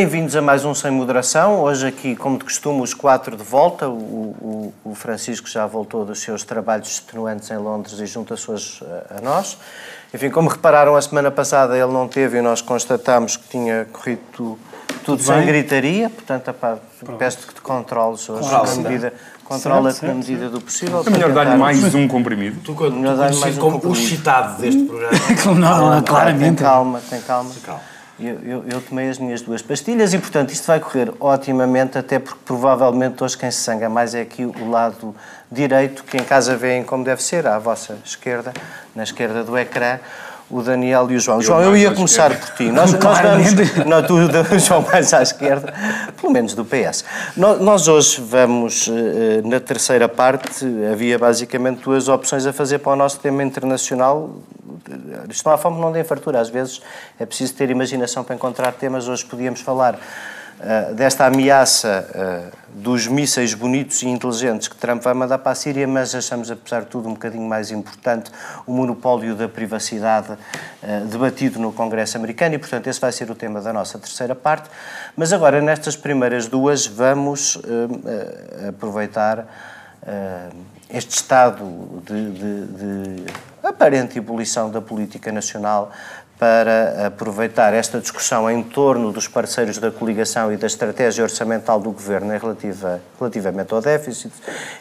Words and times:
Bem-vindos 0.00 0.34
a 0.34 0.40
mais 0.40 0.64
um 0.64 0.74
Sem 0.74 0.90
Moderação. 0.90 1.60
Hoje 1.60 1.86
aqui, 1.86 2.16
como 2.16 2.38
de 2.38 2.44
costume, 2.44 2.80
os 2.80 2.94
quatro 2.94 3.36
de 3.36 3.42
volta. 3.42 3.86
O, 3.86 3.92
o, 3.92 4.74
o 4.82 4.94
Francisco 4.94 5.46
já 5.46 5.66
voltou 5.66 6.06
dos 6.06 6.20
seus 6.20 6.42
trabalhos 6.42 6.88
extenuantes 6.88 7.50
em 7.50 7.58
Londres 7.58 8.00
e 8.00 8.06
junta-se 8.06 8.50
hoje 8.50 8.82
a, 9.10 9.18
a 9.18 9.20
nós. 9.20 9.58
Enfim, 10.14 10.30
como 10.30 10.48
repararam, 10.48 10.96
a 10.96 11.02
semana 11.02 11.30
passada 11.30 11.76
ele 11.76 11.92
não 11.92 12.08
teve 12.08 12.38
e 12.38 12.40
nós 12.40 12.62
constatámos 12.62 13.36
que 13.36 13.46
tinha 13.50 13.86
corrido 13.92 14.22
tudo, 14.32 14.58
tudo 15.04 15.22
sem 15.22 15.44
gritaria. 15.44 16.08
Portanto, 16.08 16.54
peço-te 17.18 17.46
que 17.48 17.54
te 17.56 17.60
controles 17.60 18.26
hoje 18.26 18.48
claro, 18.48 18.70
na 18.70 18.88
medida... 18.88 19.12
Controla-te 19.44 20.06
na 20.06 20.14
medida 20.14 20.48
do 20.48 20.62
possível. 20.62 21.02
É 21.04 21.10
melhor 21.10 21.32
dar-lhe 21.32 21.56
mais 21.56 21.94
um 21.94 22.08
comprimido. 22.08 22.58
Tu, 22.64 22.72
quando, 22.72 22.94
melhor 22.94 23.16
dar 23.16 23.34
mais 23.34 23.58
um 23.58 23.60
como 23.60 23.80
o 23.84 23.92
excitado 23.92 24.62
deste 24.62 24.82
programa. 24.84 25.18
não, 25.60 25.90
não, 25.90 26.02
claramente. 26.02 26.56
Tem 26.56 26.64
calma, 26.64 27.02
tem 27.10 27.20
calma. 27.20 27.50
Tem 27.50 27.62
calma. 27.62 27.89
Eu, 28.22 28.38
eu, 28.42 28.64
eu, 28.70 28.82
tomei 28.82 29.08
as 29.08 29.18
minhas 29.18 29.40
duas 29.40 29.62
pastilhas 29.62 30.12
e, 30.12 30.18
portanto, 30.18 30.50
isto 30.50 30.66
vai 30.66 30.78
correr 30.78 31.10
otimamente, 31.18 31.96
até 31.96 32.18
porque 32.18 32.38
provavelmente 32.44 33.24
hoje 33.24 33.38
quem 33.38 33.50
se 33.50 33.58
sanga 33.58 33.88
mais 33.88 34.14
é 34.14 34.20
aqui 34.20 34.44
o 34.44 34.68
lado 34.68 35.14
direito, 35.50 36.04
que 36.04 36.18
em 36.18 36.24
casa 36.24 36.54
veem 36.54 36.84
como 36.84 37.02
deve 37.02 37.22
ser, 37.22 37.46
à 37.46 37.58
vossa 37.58 37.98
esquerda, 38.04 38.52
na 38.94 39.04
esquerda 39.04 39.42
do 39.42 39.56
ecrã, 39.56 39.98
o 40.50 40.62
Daniel 40.62 41.10
e 41.10 41.16
o 41.16 41.20
João. 41.20 41.38
Eu 41.38 41.42
João, 41.42 41.62
eu 41.62 41.76
ia 41.76 41.92
começar 41.92 42.36
por 42.38 42.50
ti. 42.54 42.64
Nós, 42.64 42.92
nós 42.92 43.18
vamos. 43.20 43.86
Não, 43.86 44.02
tu, 44.02 44.16
João, 44.58 44.82
mais 44.82 45.14
à 45.14 45.22
esquerda, 45.22 45.72
pelo 46.20 46.32
menos 46.32 46.54
do 46.54 46.64
PS. 46.64 47.04
Nós, 47.36 47.60
nós 47.60 47.88
hoje 47.88 48.20
vamos, 48.20 48.88
eh, 48.88 49.40
na 49.44 49.60
terceira 49.60 50.08
parte, 50.08 50.66
havia 50.90 51.18
basicamente 51.18 51.82
duas 51.82 52.08
opções 52.08 52.44
a 52.46 52.52
fazer 52.52 52.78
para 52.78 52.92
o 52.92 52.96
nosso 52.96 53.20
tema 53.20 53.44
internacional. 53.44 54.30
Isto 55.28 55.46
não 55.46 55.54
há 55.54 55.58
fome, 55.58 55.80
não 55.80 55.92
tem 55.92 56.02
fartura. 56.02 56.40
Às 56.40 56.48
vezes 56.48 56.82
é 57.18 57.24
preciso 57.24 57.54
ter 57.54 57.70
imaginação 57.70 58.24
para 58.24 58.34
encontrar 58.34 58.72
temas. 58.72 59.06
Hoje 59.06 59.24
podíamos 59.24 59.60
falar 59.60 59.98
uh, 60.60 60.94
desta 60.94 61.26
ameaça 61.26 62.06
uh, 62.14 62.60
dos 62.72 63.06
mísseis 63.06 63.54
bonitos 63.54 64.02
e 64.02 64.08
inteligentes 64.08 64.68
que 64.68 64.76
Trump 64.76 65.02
vai 65.02 65.14
mandar 65.14 65.38
para 65.38 65.52
a 65.52 65.54
Síria, 65.54 65.86
mas 65.88 66.14
achamos, 66.14 66.50
apesar 66.50 66.82
de 66.82 66.86
tudo, 66.86 67.08
um 67.08 67.14
bocadinho 67.14 67.48
mais 67.48 67.70
importante 67.70 68.30
o 68.66 68.72
monopólio 68.72 69.34
da 69.34 69.48
privacidade 69.48 70.32
uh, 70.32 71.06
debatido 71.06 71.58
no 71.58 71.72
Congresso 71.72 72.16
americano 72.16 72.54
e, 72.54 72.58
portanto, 72.58 72.86
esse 72.86 73.00
vai 73.00 73.10
ser 73.10 73.30
o 73.30 73.34
tema 73.34 73.60
da 73.60 73.72
nossa 73.72 73.98
terceira 73.98 74.34
parte. 74.34 74.70
Mas 75.16 75.32
agora, 75.32 75.60
nestas 75.60 75.96
primeiras 75.96 76.46
duas, 76.46 76.86
vamos 76.86 77.58
aproveitar 78.68 79.46
este 80.88 81.16
estado 81.16 82.02
de, 82.04 82.30
de, 82.30 82.66
de 82.66 83.24
aparente 83.62 84.18
ebulição 84.18 84.70
da 84.70 84.80
política 84.80 85.30
nacional 85.30 85.92
para 86.40 87.06
aproveitar 87.06 87.74
esta 87.74 88.00
discussão 88.00 88.50
em 88.50 88.62
torno 88.62 89.12
dos 89.12 89.28
parceiros 89.28 89.76
da 89.76 89.90
coligação 89.90 90.50
e 90.50 90.56
da 90.56 90.66
estratégia 90.66 91.22
orçamental 91.22 91.78
do 91.78 91.90
governo 91.90 92.30
relativa, 92.30 93.02
relativamente 93.18 93.74
ao 93.74 93.82
déficit 93.82 94.32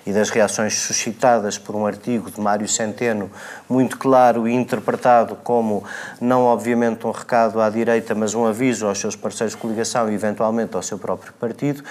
e 0.07 0.13
das 0.13 0.29
reações 0.29 0.75
suscitadas 0.75 1.57
por 1.57 1.75
um 1.75 1.85
artigo 1.85 2.31
de 2.31 2.39
Mário 2.39 2.65
Centeno, 2.65 3.29
muito 3.67 3.97
claro 3.97 4.47
e 4.47 4.53
interpretado 4.53 5.35
como 5.43 5.83
não 6.21 6.45
obviamente 6.45 7.05
um 7.05 7.11
recado 7.11 7.59
à 7.59 7.69
direita, 7.69 8.15
mas 8.15 8.33
um 8.33 8.45
aviso 8.45 8.87
aos 8.87 8.97
seus 8.97 9.17
parceiros 9.17 9.53
de 9.53 9.59
coligação 9.59 10.09
e 10.09 10.13
eventualmente 10.13 10.77
ao 10.77 10.81
seu 10.81 10.97
próprio 10.97 11.33
partido. 11.33 11.83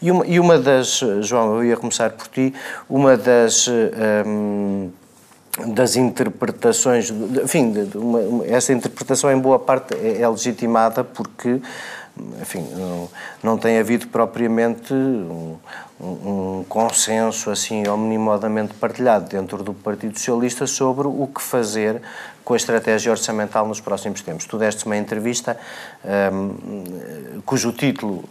E 0.00 0.08
uma, 0.08 0.24
e 0.24 0.38
uma 0.38 0.56
das, 0.56 1.00
João, 1.22 1.56
eu 1.56 1.64
ia 1.64 1.76
começar 1.76 2.10
por 2.10 2.28
ti, 2.28 2.54
uma 2.88 3.16
das. 3.16 3.66
Hum, 4.24 4.92
das 5.64 5.96
interpretações, 5.96 7.10
enfim, 7.42 7.72
uma, 7.94 8.46
essa 8.46 8.72
interpretação 8.72 9.30
em 9.30 9.38
boa 9.38 9.58
parte 9.58 9.94
é, 9.94 10.20
é 10.20 10.28
legitimada 10.28 11.02
porque, 11.02 11.60
enfim, 12.40 12.66
não, 12.76 13.08
não, 13.42 13.58
tem 13.58 13.78
havido 13.78 14.06
propriamente 14.08 14.92
um, 14.92 15.56
um, 15.98 16.64
consenso 16.68 17.50
assim 17.50 17.88
omnimodamente 17.88 18.74
partilhado 18.74 19.30
dentro 19.30 19.62
do 19.62 19.72
Partido 19.72 20.18
Socialista 20.18 20.66
sobre 20.66 21.08
o 21.08 21.26
que 21.26 21.40
fazer 21.40 22.02
com 22.44 22.52
a 22.52 22.56
estratégia 22.56 23.10
orçamental 23.10 23.66
nos 23.66 23.80
próximos 23.80 24.20
tempos. 24.20 24.44
Tu 24.44 24.58
deste 24.58 24.84
uma 24.84 24.96
entrevista 24.96 25.58
um, 26.32 27.40
cujo 27.46 27.72
título 27.72 28.24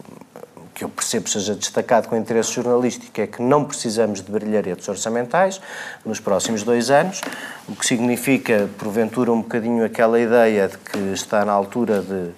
que 0.76 0.84
eu 0.84 0.90
percebo 0.90 1.26
seja 1.26 1.54
destacado 1.54 2.06
com 2.06 2.14
interesse 2.14 2.52
jornalístico 2.52 3.18
é 3.18 3.26
que 3.26 3.40
não 3.40 3.64
precisamos 3.64 4.20
de 4.20 4.30
brilharetes 4.30 4.86
orçamentais 4.86 5.58
nos 6.04 6.20
próximos 6.20 6.62
dois 6.62 6.90
anos, 6.90 7.22
o 7.66 7.74
que 7.74 7.86
significa, 7.86 8.68
porventura, 8.76 9.32
um 9.32 9.40
bocadinho 9.40 9.82
aquela 9.82 10.20
ideia 10.20 10.68
de 10.68 10.76
que 10.76 10.98
está 11.14 11.46
na 11.46 11.52
altura 11.52 12.02
de 12.02 12.30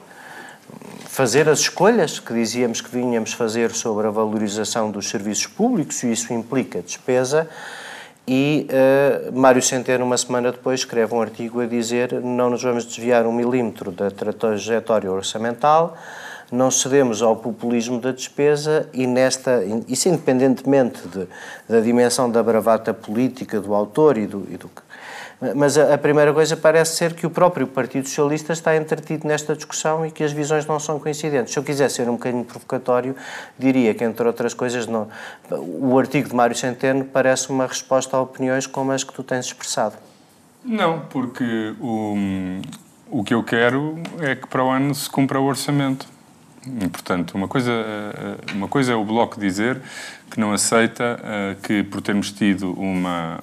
fazer 1.08 1.48
as 1.48 1.58
escolhas 1.58 2.20
que 2.20 2.32
dizíamos 2.32 2.80
que 2.80 2.88
vinhamos 2.88 3.32
fazer 3.32 3.72
sobre 3.72 4.06
a 4.06 4.10
valorização 4.10 4.88
dos 4.88 5.08
serviços 5.10 5.48
públicos, 5.48 6.04
e 6.04 6.12
isso 6.12 6.32
implica 6.32 6.80
despesa. 6.80 7.48
E 8.24 8.68
uh, 8.70 9.36
Mário 9.36 9.60
Centeno, 9.60 10.04
uma 10.04 10.16
semana 10.16 10.52
depois, 10.52 10.80
escreve 10.80 11.12
um 11.12 11.20
artigo 11.20 11.60
a 11.60 11.66
dizer 11.66 12.12
não 12.20 12.50
nos 12.50 12.62
vamos 12.62 12.84
desviar 12.84 13.26
um 13.26 13.32
milímetro 13.32 13.90
da 13.90 14.12
trajetória 14.12 15.10
orçamental, 15.10 15.96
não 16.50 16.70
cedemos 16.70 17.22
ao 17.22 17.36
populismo 17.36 18.00
da 18.00 18.12
despesa 18.12 18.88
e 18.92 19.06
nesta, 19.06 19.62
isso 19.86 20.08
independentemente 20.08 21.06
de, 21.08 21.26
da 21.68 21.80
dimensão 21.80 22.30
da 22.30 22.42
bravata 22.42 22.94
política 22.94 23.60
do 23.60 23.74
autor 23.74 24.16
e 24.16 24.26
do, 24.26 24.46
e 24.50 24.56
do 24.56 24.70
mas 25.54 25.78
a, 25.78 25.94
a, 25.94 25.98
primeira 25.98 26.32
coisa 26.34 26.56
parece 26.56 26.96
ser 26.96 27.14
que 27.14 27.24
o 27.24 27.30
próprio 27.30 27.66
Partido 27.66 28.08
Socialista 28.08 28.52
está 28.52 28.76
entretido 28.76 29.26
nesta 29.26 29.54
discussão 29.54 30.04
e 30.04 30.10
que 30.10 30.24
as 30.24 30.32
visões 30.32 30.66
não 30.66 30.80
são 30.80 30.98
coincidentes. 30.98 31.52
Se 31.52 31.58
eu 31.58 31.62
quiser 31.62 31.88
ser 31.90 32.08
um 32.08 32.14
bocadinho 32.14 32.44
provocatório, 32.44 33.14
diria 33.56 33.94
que, 33.94 34.02
entre 34.02 34.26
outras 34.26 34.52
coisas, 34.52 34.88
não, 34.88 35.08
o 35.50 35.96
artigo 35.96 36.28
de 36.28 36.34
Mário 36.34 36.56
Centeno 36.56 37.04
parece 37.04 37.50
uma 37.50 37.68
resposta 37.68 38.16
a 38.16 38.20
opiniões 38.20 38.66
como 38.66 38.90
as 38.90 39.04
que 39.04 39.12
tu 39.12 39.22
tens 39.22 39.46
expressado. 39.46 39.96
Não, 40.64 41.00
porque 41.08 41.72
o, 41.80 42.16
o 43.08 43.22
que 43.22 43.32
eu 43.32 43.44
quero 43.44 43.96
é 44.20 44.34
que 44.34 44.48
para 44.48 44.64
o 44.64 44.68
ano 44.68 44.92
se 44.92 45.08
cumpra 45.08 45.38
o 45.40 45.44
orçamento. 45.44 46.17
E, 46.66 46.88
portanto, 46.88 47.34
uma 47.34 47.48
coisa, 47.48 47.72
eh, 47.72 48.52
uma 48.54 48.68
coisa 48.68 48.92
é 48.92 48.94
o 48.94 49.04
Bloco 49.04 49.38
dizer 49.38 49.80
que 50.30 50.40
não 50.40 50.52
aceita 50.52 51.18
eh, 51.22 51.56
que, 51.62 51.82
por 51.82 52.00
termos 52.02 52.32
tido 52.32 52.72
uma, 52.72 53.40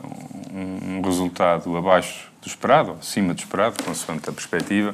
um 0.51 1.01
resultado 1.01 1.75
abaixo 1.77 2.29
do 2.41 2.47
esperado, 2.47 2.97
acima 2.99 3.33
do 3.33 3.39
esperado, 3.39 3.81
consoante 3.83 4.29
a 4.29 4.33
perspectiva, 4.33 4.93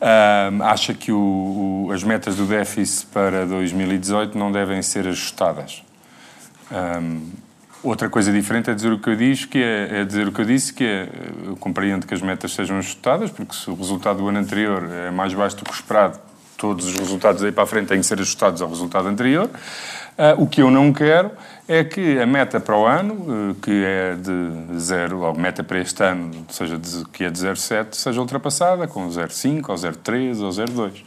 eh, 0.00 0.50
acha 0.60 0.92
que 0.92 1.10
o, 1.10 1.86
o, 1.86 1.92
as 1.92 2.04
metas 2.04 2.36
do 2.36 2.44
déficit 2.44 3.06
para 3.06 3.46
2018 3.46 4.36
não 4.36 4.52
devem 4.52 4.82
ser 4.82 5.06
ajustadas. 5.08 5.82
Outra 7.82 8.10
coisa 8.10 8.30
diferente 8.30 8.68
é 8.68 8.74
dizer 8.74 8.92
o 8.92 8.98
que 8.98 9.08
eu 9.08 9.16
disse, 9.16 9.48
que 9.48 9.58
é, 9.58 10.00
é, 10.00 10.04
dizer 10.04 10.28
o 10.28 10.32
que 10.32 10.40
eu 10.42 10.44
disse, 10.44 10.72
que 10.72 10.84
é 10.84 11.08
eu 11.46 11.56
compreendo 11.56 12.06
que 12.06 12.12
as 12.12 12.20
metas 12.20 12.52
sejam 12.52 12.76
ajustadas, 12.76 13.30
porque 13.30 13.54
se 13.54 13.70
o 13.70 13.74
resultado 13.74 14.18
do 14.18 14.28
ano 14.28 14.38
anterior 14.38 14.86
é 14.92 15.10
mais 15.10 15.32
baixo 15.32 15.56
do 15.56 15.64
que 15.64 15.70
o 15.70 15.74
esperado, 15.74 16.20
todos 16.60 16.84
os 16.84 16.94
resultados 16.94 17.42
aí 17.42 17.50
para 17.50 17.64
a 17.64 17.66
frente 17.66 17.88
têm 17.88 18.00
que 18.00 18.06
ser 18.06 18.20
ajustados 18.20 18.60
ao 18.60 18.68
resultado 18.68 19.08
anterior. 19.08 19.48
Uh, 19.48 20.42
o 20.42 20.46
que 20.46 20.60
eu 20.60 20.70
não 20.70 20.92
quero 20.92 21.30
é 21.66 21.82
que 21.82 22.20
a 22.20 22.26
meta 22.26 22.60
para 22.60 22.76
o 22.76 22.84
ano, 22.84 23.14
uh, 23.14 23.54
que 23.54 23.82
é 23.82 24.14
de 24.14 24.78
zero, 24.78 25.20
ou 25.20 25.34
meta 25.34 25.64
para 25.64 25.80
este 25.80 26.02
ano, 26.04 26.30
seja 26.50 26.76
de, 26.76 27.06
que 27.06 27.24
é 27.24 27.30
de 27.30 27.38
0,7, 27.38 27.94
seja 27.94 28.20
ultrapassada 28.20 28.86
com 28.86 29.08
0,5 29.08 29.70
ou 29.70 29.74
0,3 29.74 30.42
ou 30.42 30.50
0,2. 30.50 31.02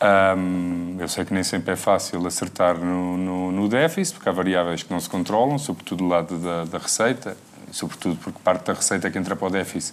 Um, 0.00 0.96
eu 1.00 1.08
sei 1.08 1.24
que 1.24 1.34
nem 1.34 1.42
sempre 1.42 1.72
é 1.72 1.76
fácil 1.76 2.24
acertar 2.24 2.78
no, 2.78 3.16
no, 3.16 3.50
no, 3.50 3.68
déficit, 3.68 4.14
porque 4.14 4.28
há 4.28 4.32
variáveis 4.32 4.84
que 4.84 4.92
não 4.92 5.00
se 5.00 5.08
controlam, 5.08 5.58
sobretudo 5.58 6.04
do 6.04 6.08
lado 6.08 6.38
da, 6.38 6.64
da 6.64 6.78
receita, 6.78 7.36
sobretudo 7.72 8.16
porque 8.16 8.38
parte 8.44 8.66
da 8.66 8.74
receita 8.74 9.10
que 9.10 9.18
entra 9.18 9.34
para 9.34 9.48
o 9.48 9.50
déficit 9.50 9.92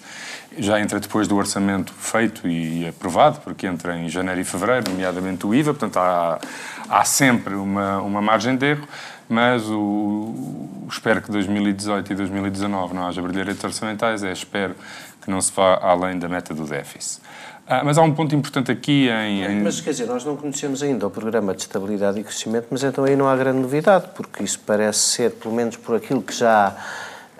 já 0.57 0.79
entra 0.79 0.99
depois 0.99 1.27
do 1.27 1.35
orçamento 1.35 1.91
feito 1.93 2.47
e 2.47 2.87
aprovado, 2.87 3.39
porque 3.41 3.65
entra 3.65 3.97
em 3.97 4.07
janeiro 4.07 4.39
e 4.39 4.43
fevereiro, 4.43 4.91
nomeadamente 4.91 5.47
o 5.47 5.55
IVA, 5.55 5.73
portanto 5.73 5.97
há, 5.97 6.39
há 6.87 7.03
sempre 7.03 7.55
uma, 7.55 7.99
uma 7.99 8.21
margem 8.21 8.55
de 8.55 8.65
erro, 8.65 8.87
mas 9.27 9.63
o, 9.67 10.87
espero 10.87 11.19
que 11.19 11.31
2018 11.31 12.13
e 12.13 12.15
2019 12.15 12.93
não 12.93 13.07
haja 13.07 13.23
brilharetes 13.23 13.63
orçamentais, 13.63 14.23
é 14.23 14.31
espero 14.31 14.75
que 15.23 15.31
não 15.31 15.41
se 15.41 15.51
vá 15.51 15.79
além 15.81 16.19
da 16.19 16.29
meta 16.29 16.53
do 16.53 16.65
déficit. 16.65 17.21
Ah, 17.67 17.83
mas 17.83 17.97
há 17.97 18.03
um 18.03 18.13
ponto 18.13 18.35
importante 18.35 18.71
aqui 18.71 19.09
em, 19.09 19.43
em, 19.43 19.63
Mas 19.63 19.81
quer 19.81 19.89
dizer, 19.89 20.05
nós 20.05 20.23
não 20.23 20.35
conhecemos 20.35 20.83
ainda 20.83 21.07
o 21.07 21.09
programa 21.09 21.53
de 21.55 21.61
estabilidade 21.61 22.19
e 22.19 22.23
crescimento, 22.23 22.67
mas 22.69 22.83
então 22.83 23.03
aí 23.03 23.15
não 23.15 23.27
há 23.27 23.35
grande 23.35 23.59
novidade, 23.59 24.05
porque 24.15 24.43
isso 24.43 24.59
parece 24.65 24.99
ser, 24.99 25.31
pelo 25.31 25.53
menos 25.53 25.75
por 25.75 25.95
aquilo 25.95 26.21
que 26.21 26.33
já 26.33 26.75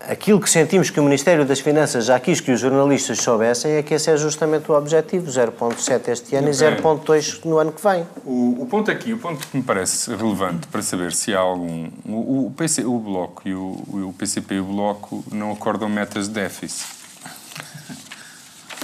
aquilo 0.09 0.39
que 0.39 0.49
sentimos 0.49 0.89
que 0.89 0.99
o 0.99 1.03
Ministério 1.03 1.45
das 1.45 1.59
Finanças 1.59 2.05
já 2.05 2.19
quis 2.19 2.39
que 2.39 2.51
os 2.51 2.59
jornalistas 2.59 3.19
soubessem 3.19 3.73
é 3.73 3.83
que 3.83 3.93
esse 3.93 4.09
é 4.09 4.17
justamente 4.17 4.71
o 4.71 4.75
objetivo, 4.75 5.27
0,7 5.27 6.09
este 6.09 6.35
ano 6.35 6.49
e 6.49 6.51
0,2 6.51 7.45
no 7.45 7.57
ano 7.57 7.71
que 7.71 7.81
vem. 7.81 8.05
O, 8.23 8.61
o, 8.61 8.65
ponto 8.67 8.91
aqui, 8.91 9.13
o 9.13 9.17
ponto 9.17 9.47
que 9.47 9.57
me 9.57 9.63
parece 9.63 10.13
relevante 10.15 10.67
para 10.67 10.81
saber 10.81 11.11
se 11.13 11.33
há 11.33 11.39
algum... 11.39 11.89
O, 12.05 12.47
o, 12.47 12.53
PC, 12.55 12.83
o 12.83 12.99
Bloco 12.99 13.47
e 13.47 13.53
o, 13.53 13.83
o 14.09 14.15
PCP 14.17 14.55
e 14.55 14.59
o 14.59 14.65
Bloco 14.65 15.23
não 15.31 15.51
acordam 15.51 15.89
metas 15.89 16.27
de 16.27 16.33
déficit. 16.35 16.85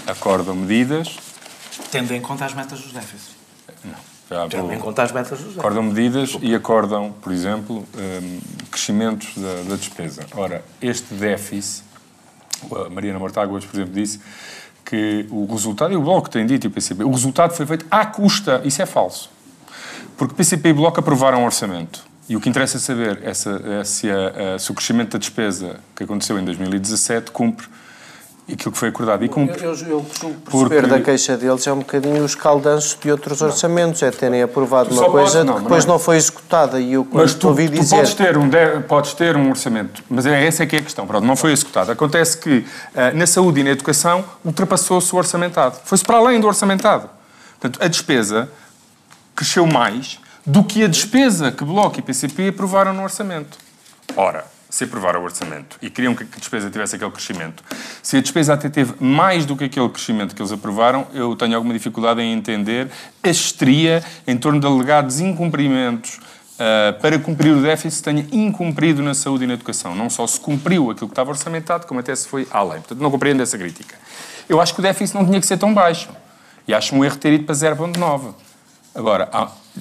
Acordam 0.08 0.56
medidas... 0.56 1.31
Tendo 1.92 2.14
em 2.14 2.22
conta 2.22 2.46
as 2.46 2.54
metas 2.54 2.80
dos 2.80 2.92
déficits. 2.92 3.36
Não. 3.84 4.48
Tendo 4.50 4.72
em 4.72 4.80
conta 4.80 5.04
as 5.04 5.12
metas 5.12 5.40
dos 5.40 5.60
Acordam 5.60 5.84
medidas 5.84 6.38
e 6.42 6.56
acordam, 6.56 7.12
por 7.22 7.34
exemplo, 7.34 7.86
um, 7.98 8.40
crescimentos 8.70 9.36
da, 9.36 9.70
da, 9.70 9.76
despesa. 9.76 10.26
Ora, 10.34 10.64
este 10.82 11.14
déficit, 11.14 11.84
a 12.86 12.90
Mariana 12.90 13.20
Mortáguas, 13.20 13.66
por 13.66 13.76
exemplo, 13.76 13.94
disse 13.94 14.22
que 14.86 15.26
o 15.30 15.46
resultado, 15.52 15.94
e 15.94 15.98
o 15.98 16.02
Bloco 16.02 16.30
tem 16.30 16.46
dito, 16.46 16.66
e 16.66 16.70
o 16.70 16.72
PCP, 16.72 17.04
o 17.04 17.12
resultado 17.12 17.54
foi 17.54 17.66
feito 17.66 17.86
à 17.92 18.06
custa. 18.06 18.62
Isso 18.64 18.82
é 18.82 18.86
falso. 18.86 19.30
Porque 20.18 20.34
PCP 20.34 20.70
e 20.70 20.74
Bloco 20.74 21.00
aprovaram 21.00 21.42
um 21.42 21.46
orçamento. 21.46 22.06
E 22.30 22.36
o 22.36 22.40
que 22.40 22.48
interessa 22.48 22.80
saber 22.80 23.20
é 23.24 23.34
se, 23.34 23.50
é 23.50 23.84
se, 23.84 24.10
a, 24.10 24.56
a, 24.56 24.60
se 24.60 24.72
o 24.72 24.74
crescimento 24.74 25.12
da 25.12 25.20
despesa 25.20 25.82
que 25.94 26.04
aconteceu 26.04 26.40
em 26.40 26.46
2017 26.46 27.32
cumpre 27.32 27.68
aquilo 28.54 28.72
que 28.72 28.78
foi 28.78 28.90
acordado. 28.90 29.24
E 29.24 29.30
cumpre. 29.30 29.64
Eu, 29.64 29.74
eu, 29.74 29.88
eu 29.88 30.02
costumo 30.02 30.34
perceber 30.34 30.82
porque... 30.82 30.88
da 30.88 31.02
queixa 31.02 31.38
deles 31.38 31.66
é 31.68 31.74
um 31.74 31.80
bocadinho 31.80 32.24
os 32.24 32.36
caldanços 32.36 32.98
de 33.00 33.12
outros 33.12 33.42
orçamentos, 33.42 34.02
é 34.04 34.12
terem 34.12 34.42
aprovado 34.42 34.94
uma 34.94 35.10
coisa 35.10 35.44
não, 35.44 35.56
que 35.56 35.62
depois 35.64 35.86
não, 35.86 35.94
é. 35.94 35.98
não, 35.98 36.04
foi 36.04 36.18
executada. 36.18 36.80
E 36.80 36.94
eu, 36.94 37.08
mas 37.12 37.34
tu, 37.34 37.48
ouvi 37.48 37.68
dizer... 37.68 37.96
tu 37.96 37.98
podes, 37.98 38.14
ter 38.14 38.38
um, 38.38 38.50
podes 38.88 39.14
ter 39.14 39.36
um 39.36 39.50
orçamento, 39.50 40.04
mas 40.10 40.26
é, 40.26 40.46
essa 40.46 40.64
é 40.64 40.66
que 40.66 40.76
é 40.76 40.80
a 40.80 40.82
questão, 40.82 41.08
pronto, 41.08 41.26
não 41.26 41.36
foi 41.36 41.52
executado. 41.52 41.92
Acontece 41.92 42.38
que 42.38 42.60
uh, 42.60 42.66
na 43.16 43.28
saúde 43.28 43.60
e 43.62 43.64
na 43.64 43.72
educação 43.72 44.24
ultrapassou-se 44.44 45.14
o 45.14 45.18
orçamentado. 45.18 45.78
Foi-se 45.84 46.04
para 46.04 46.18
além 46.18 46.40
do 46.40 46.48
orçamentado. 46.48 47.10
Portanto, 47.60 47.84
a 47.84 47.88
despesa 47.88 48.50
cresceu 49.36 49.66
mais 49.68 50.20
do 50.46 50.64
que 50.64 50.84
a 50.84 50.88
despesa 50.88 51.52
que 51.52 51.64
Bloco 51.64 52.00
e 52.00 52.02
PCP 52.02 52.50
aprovaram 52.50 52.94
no 52.94 53.04
orçamento. 53.04 53.58
Ora, 54.16 54.46
se 54.72 54.86
aprovaram 54.86 55.20
o 55.20 55.24
orçamento 55.24 55.78
e 55.82 55.90
queriam 55.90 56.16
que 56.16 56.24
a 56.24 56.40
despesa 56.40 56.72
tivesse 56.72 56.96
aquele 56.96 57.12
crescimento, 57.12 57.62
se 58.02 58.16
a 58.16 58.22
despesa 58.22 58.54
até 58.54 58.70
teve 58.70 58.94
mais 59.04 59.46
do 59.46 59.56
que 59.58 59.66
aquele 59.66 59.90
crescimento 59.90 60.34
que 60.34 60.42
eles 60.42 60.52
aprovaram, 60.52 61.06
eu 61.14 61.36
tenho 61.36 61.56
alguma 61.56 61.74
dificuldade 61.74 62.22
em 62.22 62.34
entender 62.34 62.90
a 63.22 63.30
histeria 63.30 64.02
em 64.26 64.38
torno 64.38 64.62
de 64.62 64.66
alegados 64.66 65.20
incumprimentos 65.20 66.16
uh, 66.16 67.00
para 67.02 67.20
cumprir 67.20 67.54
o 67.54 67.62
déficit 67.62 68.02
tenha 68.02 68.26
incumprido 68.32 69.04
na 69.04 69.14
saúde 69.14 69.44
e 69.44 69.48
na 69.48 69.56
educação. 69.56 69.94
Não 69.94 70.10
só 70.10 70.26
se 70.26 70.40
cumpriu 70.40 70.90
aquilo 70.90 71.08
que 71.08 71.12
estava 71.12 71.32
orçamentado, 71.32 71.86
como 71.86 72.00
até 72.00 72.16
se 72.16 72.28
foi 72.28 72.48
além. 72.50 72.80
Portanto, 72.80 73.02
não 73.02 73.12
compreendo 73.12 73.44
essa 73.44 73.58
crítica. 73.58 73.96
Eu 74.48 74.62
acho 74.62 74.74
que 74.74 74.80
o 74.80 74.84
déficit 74.84 75.16
não 75.16 75.26
tinha 75.26 75.40
que 75.40 75.46
ser 75.46 75.58
tão 75.58 75.74
baixo. 75.74 76.10
E 76.66 76.74
acho 76.74 76.96
um 76.96 77.04
erro 77.04 77.18
ter 77.18 77.34
ido 77.34 77.44
para 77.44 77.56
0,9. 77.56 78.34
Agora, 78.96 79.30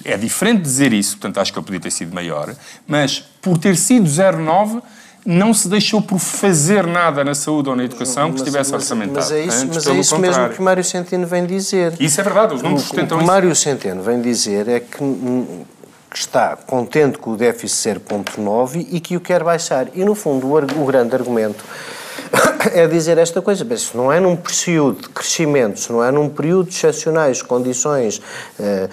é 0.05 0.17
diferente 0.17 0.61
dizer 0.61 0.93
isso, 0.93 1.17
portanto 1.17 1.39
acho 1.39 1.51
que 1.51 1.59
ele 1.59 1.65
podia 1.65 1.79
ter 1.79 1.91
sido 1.91 2.13
maior, 2.13 2.55
mas 2.87 3.19
por 3.41 3.57
ter 3.57 3.75
sido 3.75 4.05
0,9 4.05 4.81
não 5.25 5.53
se 5.53 5.67
deixou 5.67 6.01
por 6.01 6.19
fazer 6.19 6.85
nada 6.87 7.23
na 7.23 7.35
saúde 7.35 7.69
ou 7.69 7.75
na 7.75 7.83
educação 7.83 8.29
mas, 8.29 8.33
que 8.33 8.47
estivesse 8.47 8.71
mas, 8.71 8.81
orçamentado. 8.81 9.19
Mas 9.19 9.31
é 9.31 9.43
isso, 9.43 9.67
mas 9.67 9.87
é 9.87 9.93
isso 9.93 10.17
mesmo 10.17 10.49
que 10.49 10.61
Mário 10.61 10.83
Centeno 10.83 11.27
vem 11.27 11.45
dizer. 11.45 11.93
Isso 11.99 12.19
é 12.19 12.23
verdade, 12.23 12.55
os 12.55 12.61
números 12.61 12.83
sustentam 12.83 13.17
isso. 13.17 13.17
O 13.17 13.19
que 13.19 13.25
Mário 13.25 13.55
Centeno 13.55 14.01
vem 14.01 14.21
dizer 14.21 14.67
é 14.67 14.79
que, 14.79 14.97
que 14.97 16.17
está 16.17 16.55
contente 16.55 17.19
com 17.19 17.31
o 17.31 17.37
déficit 17.37 17.77
ser 17.77 17.99
0,9 17.99 18.87
e 18.89 18.99
que 18.99 19.15
o 19.15 19.19
quer 19.19 19.43
baixar. 19.43 19.87
E, 19.93 20.03
no 20.03 20.15
fundo, 20.15 20.47
o, 20.47 20.57
o 20.57 20.85
grande 20.85 21.13
argumento 21.13 21.63
é 22.73 22.87
dizer 22.87 23.17
esta 23.17 23.41
coisa, 23.41 23.65
mas 23.67 23.81
se 23.81 23.97
não 23.97 24.11
é 24.11 24.19
num 24.19 24.35
período 24.35 25.01
de 25.01 25.09
crescimento, 25.09 25.79
se 25.79 25.91
não 25.91 26.03
é 26.03 26.11
num 26.11 26.29
período 26.29 26.69
de 26.69 26.75
excepcionais 26.75 27.41
condições, 27.41 28.21
eh, 28.59 28.89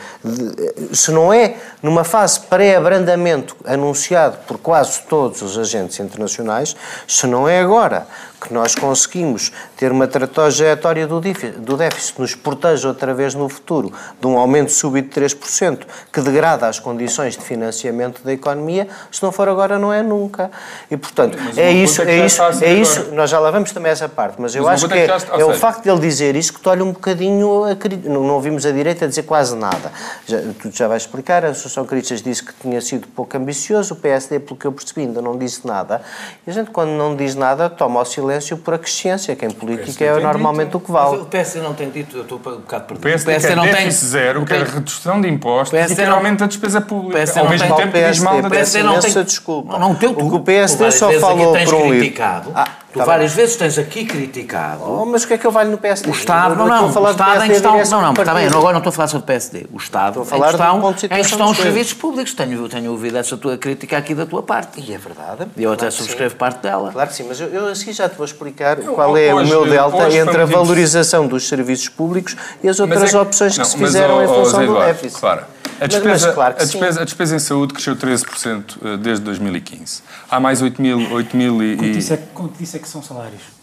se 0.93 1.11
não 1.11 1.32
é 1.32 1.56
numa 1.82 2.05
fase 2.05 2.40
pré-abrandamento 2.40 3.56
anunciado 3.64 4.38
por 4.46 4.58
quase 4.58 5.02
todos 5.02 5.43
os 5.43 5.58
agentes 5.58 5.99
internacionais, 6.00 6.75
se 7.06 7.26
não 7.26 7.49
é 7.49 7.61
agora 7.61 8.06
que 8.40 8.55
nós 8.55 8.75
conseguimos 8.75 9.52
ter 9.76 9.90
uma 9.90 10.06
trajetória 10.06 11.06
do 11.06 11.20
déficit, 11.20 12.19
nos 12.19 12.35
proteja 12.35 12.88
outra 12.88 13.12
vez 13.12 13.35
no 13.35 13.49
futuro 13.49 13.93
de 14.20 14.26
um 14.26 14.38
aumento 14.38 14.70
súbito 14.73 15.20
de 15.20 15.29
3%, 15.29 15.81
que 16.12 16.20
degrada 16.20 16.69
as 16.69 16.79
condições 16.79 17.37
de 17.37 17.43
financiamento 17.43 18.23
da 18.23 18.32
economia, 18.32 18.88
se 19.11 19.23
não 19.23 19.32
for 19.32 19.49
agora, 19.49 19.79
não 19.79 19.93
é 19.93 20.02
nunca. 20.02 20.50
E, 20.90 20.96
portanto, 20.96 21.37
é 21.56 21.73
isso, 21.73 22.02
é 22.02 22.25
isso, 22.25 22.43
é 22.62 22.75
isso, 22.75 23.08
nós 23.12 23.29
já 23.31 23.38
lá 23.40 23.50
vamos 23.50 23.73
também 23.73 23.90
essa 23.90 24.08
parte, 24.08 24.41
mas 24.41 24.55
eu 24.55 24.62
mas 24.62 24.84
acho 24.84 24.88
que 24.88 24.99
é, 24.99 25.41
é 25.41 25.44
o 25.44 25.55
facto 25.55 25.82
de 25.82 25.91
ele 25.91 26.00
dizer 26.00 26.37
isso 26.37 26.52
que 26.52 26.69
olha 26.69 26.84
um 26.84 26.93
bocadinho, 26.93 27.64
a, 27.64 27.76
não, 28.08 28.25
não 28.25 28.34
ouvimos 28.34 28.64
a 28.64 28.70
direita 28.70 29.08
dizer 29.08 29.25
quase 29.25 29.56
nada. 29.56 29.93
Já, 30.26 30.38
tu 30.61 30.70
já 30.70 30.87
vais 30.87 31.02
explicar, 31.02 31.44
a 31.44 31.49
Associação 31.49 31.84
Críticas 31.84 32.23
disse 32.23 32.44
que 32.44 32.52
tinha 32.55 32.81
sido 32.81 33.08
pouco 33.08 33.37
ambicioso, 33.37 33.94
o 33.94 33.96
PSD, 33.96 34.41
pelo 34.41 34.56
que 34.56 34.67
eu 34.67 34.73
percebi, 34.73 35.02
ainda 35.02 35.20
não 35.20 35.37
disse 35.37 35.67
nada, 35.67 36.02
e 36.46 36.50
a 36.50 36.52
gente, 36.52 36.70
quando 36.70 36.91
não 36.91 37.17
diz 37.17 37.34
nada, 37.34 37.69
toma 37.69 38.00
o 38.00 38.05
silêncio 38.05 38.27
silêncio 38.28 38.58
por 38.58 38.75
acrescência, 38.75 39.34
que 39.34 39.44
em 39.44 39.50
política 39.50 40.04
é 40.04 40.20
normalmente 40.20 40.66
dito. 40.66 40.78
o 40.78 40.80
que 40.80 40.92
vale. 40.92 41.12
Mas 41.12 41.22
o 41.22 41.26
PSD 41.26 41.60
não 41.60 41.75
tem 41.75 41.90
dito, 41.90 42.16
eu 42.16 42.22
estou 42.22 42.38
um 42.38 42.40
bocado 42.40 42.84
perdido. 42.84 42.98
O 42.98 43.08
PSD, 43.08 43.30
o 43.30 43.34
PSD 43.34 43.54
não 43.54 43.69
tem 43.69 43.90
zero, 43.90 44.44
quer 44.44 44.62
redução 44.62 45.20
de 45.20 45.28
impostos 45.28 45.70
PSD 45.70 45.94
e 45.94 45.96
quer 45.96 46.12
aumento 46.12 46.40
da 46.40 46.46
despesa 46.46 46.80
pública. 46.80 47.16
PSD 47.16 47.40
Ao 47.40 47.48
mesmo 47.48 47.76
tempo 47.76 47.92
diz 47.92 48.19
mal 48.19 48.42
da 48.42 48.50
PSD 48.50 48.82
não 48.82 49.00
tem 49.00 49.25
desculpa. 49.25 49.72
Não, 49.72 49.78
não, 49.78 49.92
o 49.92 49.96
que 49.96 50.06
o 50.06 50.40
PSD 50.40 50.90
só 50.90 51.12
falou 51.12 51.56
por 51.56 51.75
um 51.75 51.92
livro. 51.92 52.52
Ah, 52.54 52.69
Tu 52.98 53.04
tá 53.04 53.04
várias 53.04 53.32
bem. 53.32 53.44
vezes 53.44 53.56
tens 53.56 53.78
aqui 53.78 54.04
criticado. 54.04 54.82
Oh, 54.82 55.04
mas 55.04 55.22
o 55.22 55.28
que 55.28 55.34
é 55.34 55.38
que 55.38 55.46
eu 55.46 55.52
valho 55.52 55.70
no 55.70 55.78
PSD? 55.78 56.10
O 56.10 56.12
Estado, 56.12 56.56
não, 56.56 56.66
não. 56.66 56.86
O 56.86 57.10
Estado 57.10 57.44
em 57.44 57.48
questão. 57.48 57.72
Não, 57.72 58.02
não, 58.02 58.10
está 58.12 58.34
bem, 58.34 58.46
eu 58.46 58.58
agora 58.58 58.72
não 58.72 58.78
estou 58.78 58.90
a 58.90 58.92
falar 58.92 59.08
sobre 59.08 59.24
o 59.24 59.26
PSD. 59.26 59.66
O 59.72 59.76
Estado, 59.76 60.20
estou 60.20 60.22
a 60.22 60.26
falar 60.26 60.48
em 60.48 60.92
questão, 60.92 61.16
em 61.18 61.22
questão 61.22 61.46
dos 61.48 61.56
serviços 61.58 61.92
públicos. 61.94 62.34
Tenho, 62.34 62.68
tenho 62.68 62.90
ouvido 62.90 63.16
essa 63.16 63.36
tua 63.36 63.56
crítica 63.56 63.96
aqui 63.96 64.14
da 64.14 64.26
tua 64.26 64.42
parte. 64.42 64.80
E 64.80 64.92
é 64.92 64.98
verdade. 64.98 65.46
E 65.56 65.62
eu 65.62 65.72
até 65.72 65.90
subscrevo 65.90 66.34
parte 66.34 66.62
dela. 66.62 66.90
Claro 66.92 67.08
que 67.08 67.14
sim, 67.14 67.24
mas 67.28 67.40
eu, 67.40 67.48
eu 67.48 67.66
assim 67.68 67.92
já 67.92 68.08
te 68.08 68.16
vou 68.16 68.24
explicar 68.24 68.78
eu, 68.78 68.94
qual 68.94 69.16
é 69.16 69.32
hoje, 69.32 69.52
o 69.54 69.64
meu 69.64 69.70
delta 69.70 70.10
entre 70.12 70.42
a 70.42 70.46
valorização 70.46 71.26
dos 71.26 71.46
serviços 71.48 71.88
públicos 71.88 72.36
e 72.62 72.68
as 72.68 72.80
outras 72.80 73.14
é, 73.14 73.18
opções 73.18 73.52
que 73.52 73.58
não, 73.58 73.64
se 73.64 73.78
fizeram 73.78 74.16
mas, 74.16 74.30
em 74.30 74.34
função 74.34 74.66
do 74.66 74.78
déficit. 74.80 75.20
Claro. 75.20 75.57
A 75.80 75.86
despesa, 75.86 76.08
mas, 76.08 76.25
mas 76.25 76.34
claro 76.34 76.54
a, 76.58 76.64
despesa, 76.64 77.00
a 77.00 77.04
despesa 77.04 77.36
em 77.36 77.38
saúde 77.38 77.72
cresceu 77.72 77.96
13% 77.96 78.76
eh, 78.82 78.96
desde 78.96 79.25
2015. 79.25 80.02
Há 80.30 80.40
mais 80.40 80.60
8 80.60 80.82
mil, 80.82 81.12
8 81.12 81.36
mil 81.36 81.62
e... 81.62 81.76
Quanto 81.76 81.98
isso, 81.98 82.12
é, 82.12 82.16
quanto 82.34 82.62
isso 82.62 82.76
é 82.76 82.80
que 82.80 82.88
são 82.88 83.02
salários? 83.02 83.58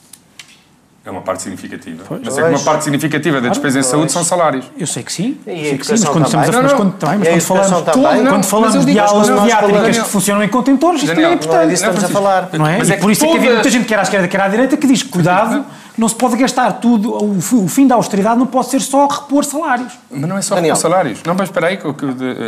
É 1.06 1.12
uma 1.12 1.21
parte 1.21 1.44
significativa. 1.44 2.03
Pois. 2.07 2.21
Mas 2.25 2.35
é 2.35 2.41
que 2.41 2.50
uma 2.50 2.59
parte 2.59 2.83
significativa 2.83 3.39
da 3.39 3.50
despesa 3.50 3.77
em 3.77 3.83
saúde 3.83 4.12
são 4.12 4.23
salários. 4.23 4.65
Eu 4.75 4.88
sei 4.88 5.03
que 5.03 5.13
sim. 5.13 5.38
Sei 5.45 5.77
que 5.77 5.85
sim, 5.85 5.91
mas 5.91 6.06
quando 6.06 6.25
estamos 6.25 6.50
a 6.50 6.51
falar. 6.51 6.73
Quando, 6.73 6.94
também, 6.94 7.19
mas 7.19 7.45
quando 7.45 7.62
falamos, 7.62 7.91
também, 7.91 8.25
quando 8.25 8.45
falamos 8.45 8.85
de 8.85 9.00
aulas 9.00 9.29
pediátricas 9.29 10.00
que 10.00 10.09
funcionam 10.09 10.44
em 10.44 10.50
contentores, 10.50 11.03
isto 11.03 11.11
é 11.11 11.33
importante. 11.33 11.47
Não 11.47 11.61
é 11.61 11.68
disso 11.68 11.83
que 11.83 11.89
estamos 11.89 12.03
a 12.03 12.07
falar. 12.07 12.50
Não 12.53 12.65
é? 12.65 12.79
Mas 12.79 12.89
é 12.89 12.97
por 12.97 13.11
isso 13.11 13.23
é 13.23 13.28
que 13.28 13.37
havia 13.37 13.54
muita 13.54 13.69
gente, 13.69 13.85
quer 13.85 13.99
à 13.99 14.01
esquerda, 14.01 14.28
quer 14.28 14.42
à 14.42 14.47
direita, 14.47 14.75
que 14.75 14.87
diz 14.87 15.04
cuidado 15.04 15.63
não 15.97 16.09
se 16.09 16.16
pode 16.16 16.35
gastar 16.37 16.73
tudo, 16.73 17.14
o, 17.16 17.68
fim 17.68 17.87
da 17.87 17.95
austeridade 17.95 18.37
não 18.37 18.45
pode 18.45 18.69
ser 18.69 18.81
só 18.81 19.07
repor 19.07 19.44
salários. 19.44 19.94
Mas 20.11 20.30
não 20.30 20.37
é 20.37 20.42
só 20.42 20.56
Daniel. 20.56 20.75
repor 20.75 20.81
salários. 20.81 21.19
Não, 21.25 21.35
mas 21.35 21.49
espera 21.49 21.68
aí, 21.68 21.80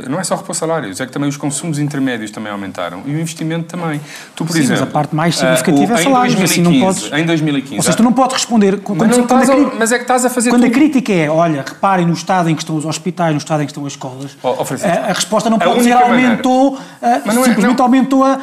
não 0.09 0.19
é 0.19 0.23
só 0.23 0.35
repor 0.35 0.55
salários, 0.55 0.99
é 0.99 1.05
que 1.05 1.11
também 1.11 1.29
os 1.29 1.37
consumos 1.37 1.79
intermédios 1.79 2.31
também 2.31 2.51
aumentaram 2.51 3.03
e 3.05 3.11
o 3.11 3.19
investimento 3.19 3.65
também. 3.65 4.01
Tu, 4.35 4.45
por 4.45 4.53
Sim, 4.53 4.59
exemplo, 4.59 4.81
mas 4.81 4.89
a 4.89 4.91
parte 4.91 5.15
mais 5.15 5.35
significativa 5.35 5.93
uh, 5.93 5.97
é 5.97 6.03
salários. 6.03 6.35
2015, 6.35 6.43
assim 6.43 6.61
não 6.61 6.85
podes... 6.85 7.19
Em 7.19 7.25
2015. 7.25 7.77
Ou 7.77 7.83
seja, 7.83 7.97
tu 7.97 8.03
não 8.03 8.13
podes 8.13 8.33
responder... 8.33 8.79
Quando, 8.79 8.99
mas, 8.99 9.17
quando 9.17 9.31
a, 9.31 9.53
a, 9.53 9.75
mas 9.75 9.91
é 9.91 9.95
que 9.95 10.03
estás 10.03 10.25
a 10.25 10.29
fazer 10.29 10.49
Quando 10.49 10.63
tudo. 10.63 10.71
a 10.71 10.73
crítica 10.73 11.13
é, 11.13 11.29
olha, 11.29 11.63
reparem 11.67 12.05
no 12.05 12.13
estado 12.13 12.49
em 12.49 12.55
que 12.55 12.61
estão 12.61 12.75
os 12.75 12.85
hospitais, 12.85 13.31
no 13.31 13.37
estado 13.37 13.63
em 13.63 13.65
que 13.65 13.71
estão 13.71 13.85
as 13.85 13.93
escolas, 13.93 14.37
oh, 14.43 14.49
a, 14.49 15.09
a, 15.09 15.13
resposta 15.13 15.49
não 15.49 15.57
pode 15.57 15.83
ser 15.83 15.93
aumentou, 15.93 16.75
uh, 16.75 17.43
simplesmente 17.43 17.79
é, 17.79 17.83
aumentou 17.83 18.23
a, 18.23 18.39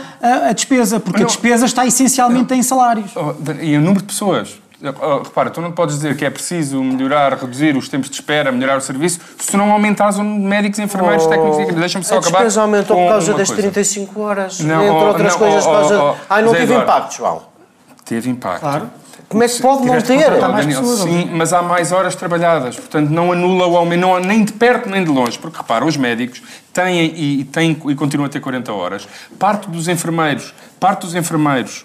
a, 0.48 0.52
despesa, 0.52 0.98
porque 0.98 1.22
a 1.22 1.26
despesa 1.26 1.66
está 1.66 1.86
essencialmente 1.86 2.50
não. 2.50 2.58
em 2.58 2.62
salários. 2.62 3.10
Oh, 3.14 3.34
e 3.60 3.76
o 3.76 3.80
número 3.80 4.00
de 4.00 4.06
pessoas 4.06 4.63
Oh, 4.63 4.63
repara, 4.90 5.50
tu 5.50 5.60
não 5.60 5.72
podes 5.72 5.96
dizer 5.96 6.16
que 6.16 6.24
é 6.24 6.30
preciso 6.30 6.82
melhorar, 6.82 7.32
reduzir 7.34 7.76
os 7.76 7.88
tempos 7.88 8.10
de 8.10 8.16
espera, 8.16 8.52
melhorar 8.52 8.76
o 8.76 8.80
serviço, 8.80 9.20
se 9.38 9.56
não 9.56 9.70
aumentares 9.70 10.18
o 10.18 10.24
médicos, 10.24 10.78
enfermeiros, 10.78 11.24
oh, 11.24 11.28
técnicos... 11.28 11.74
Deixa-me 11.74 12.04
só 12.04 12.18
acabar. 12.18 12.46
A 12.46 12.60
aumentou 12.60 12.96
por 12.96 13.08
causa 13.08 13.34
das 13.34 13.48
coisa. 13.48 13.62
35 13.62 14.20
horas, 14.20 14.60
não, 14.60 14.82
entre 14.82 14.90
oh, 14.90 15.06
outras 15.08 15.32
não, 15.32 15.38
coisas. 15.38 15.64
Oh, 15.64 15.68
por 15.68 15.76
causa... 15.76 16.02
Oh, 16.02 16.14
Ai, 16.28 16.42
não 16.42 16.50
Zé 16.50 16.58
teve 16.58 16.72
Eduardo. 16.72 16.90
impacto, 16.90 17.16
João. 17.16 17.42
Teve 18.04 18.30
impacto. 18.30 18.60
Claro. 18.60 18.90
Como 19.28 19.42
é 19.42 19.48
que 19.48 19.60
pode 19.60 19.86
não 19.86 20.00
ter? 20.00 20.30
Daniel, 20.38 20.84
sim, 20.84 21.30
mas 21.32 21.52
há 21.52 21.62
mais 21.62 21.92
horas 21.92 22.14
trabalhadas, 22.14 22.76
portanto 22.76 23.10
não 23.10 23.32
anula 23.32 23.66
o 23.66 23.76
aumento, 23.76 24.00
não, 24.00 24.20
nem 24.20 24.44
de 24.44 24.52
perto 24.52 24.88
nem 24.88 25.02
de 25.02 25.10
longe, 25.10 25.38
porque 25.38 25.56
repara, 25.56 25.84
os 25.84 25.96
médicos 25.96 26.42
têm 26.72 27.04
e, 27.06 27.44
têm 27.44 27.76
e 27.88 27.94
continuam 27.94 28.26
a 28.26 28.28
ter 28.28 28.40
40 28.40 28.72
horas, 28.72 29.08
parte 29.38 29.68
dos 29.68 29.88
enfermeiros, 29.88 30.54
parte 30.78 31.00
dos 31.00 31.14
enfermeiros 31.14 31.84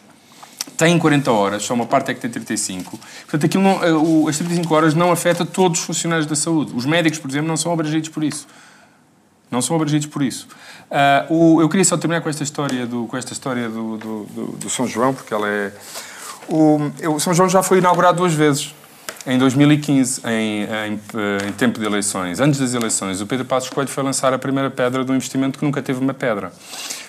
tem 0.78 0.98
40 0.98 1.32
horas, 1.32 1.64
só 1.64 1.74
uma 1.74 1.86
parte 1.86 2.12
é 2.12 2.14
que 2.14 2.22
tem 2.22 2.30
35. 2.30 2.98
Portanto, 3.22 3.46
aquilo 3.46 3.64
não, 3.64 3.84
eh, 3.84 4.30
as 4.30 4.38
35 4.38 4.74
horas 4.74 4.94
não 4.94 5.12
afeta 5.12 5.46
todos 5.46 5.80
os 5.80 5.86
funcionários 5.86 6.26
da 6.26 6.36
saúde. 6.36 6.72
Os 6.76 6.86
médicos, 6.86 7.20
por 7.20 7.30
exemplo, 7.30 7.48
não 7.48 7.58
são 7.58 7.72
abrangidos 7.72 8.10
por 8.10 8.24
isso. 8.24 8.48
Não 9.52 9.62
são 9.62 9.76
abrangidos 9.76 10.08
por 10.08 10.22
isso. 10.22 10.48
Uh, 10.90 11.34
o, 11.34 11.62
eu 11.62 11.70
queria 11.70 11.86
só 11.86 11.98
terminar 11.98 12.22
com 12.22 12.30
esta 12.30 12.44
história 12.44 12.86
do, 12.86 13.06
com 13.06 13.18
esta 13.18 13.34
história 13.34 13.68
do, 13.68 13.98
do, 13.98 14.24
do, 14.26 14.46
do 14.58 14.70
São 14.70 14.88
João, 14.88 15.14
porque 15.14 15.34
ela 15.34 15.48
é... 15.48 15.72
O, 16.48 16.80
o, 17.16 17.20
São 17.20 17.34
João 17.34 17.50
já 17.50 17.62
foi 17.62 17.80
inaugurado 17.80 18.18
duas 18.18 18.34
vezes. 18.34 18.74
Em 19.26 19.38
2015, 19.38 20.22
em, 20.26 20.64
em, 20.64 21.00
em, 21.48 21.52
tempo 21.52 21.80
de 21.80 21.86
eleições, 21.86 22.40
antes 22.40 22.60
das 22.60 22.74
eleições, 22.74 23.22
o 23.22 23.28
Pedro 23.28 23.46
Passos 23.46 23.70
Coelho 23.70 23.90
foi 23.90 24.04
lançar 24.04 24.34
a 24.34 24.40
primeira 24.40 24.72
pedra 24.72 25.04
de 25.04 25.12
um 25.12 25.16
investimento 25.16 25.60
que 25.60 25.66
nunca 25.66 25.82
teve 25.82 26.00
uma 26.00 26.14
pedra. 26.14 26.52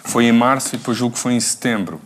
Foi 0.05 0.25
em 0.25 0.33
março 0.33 0.75
e 0.75 0.79
depois 0.79 0.97
julgo 0.97 1.15
que 1.15 1.21
foi 1.21 1.35
em 1.35 1.41
setembro. 1.41 2.01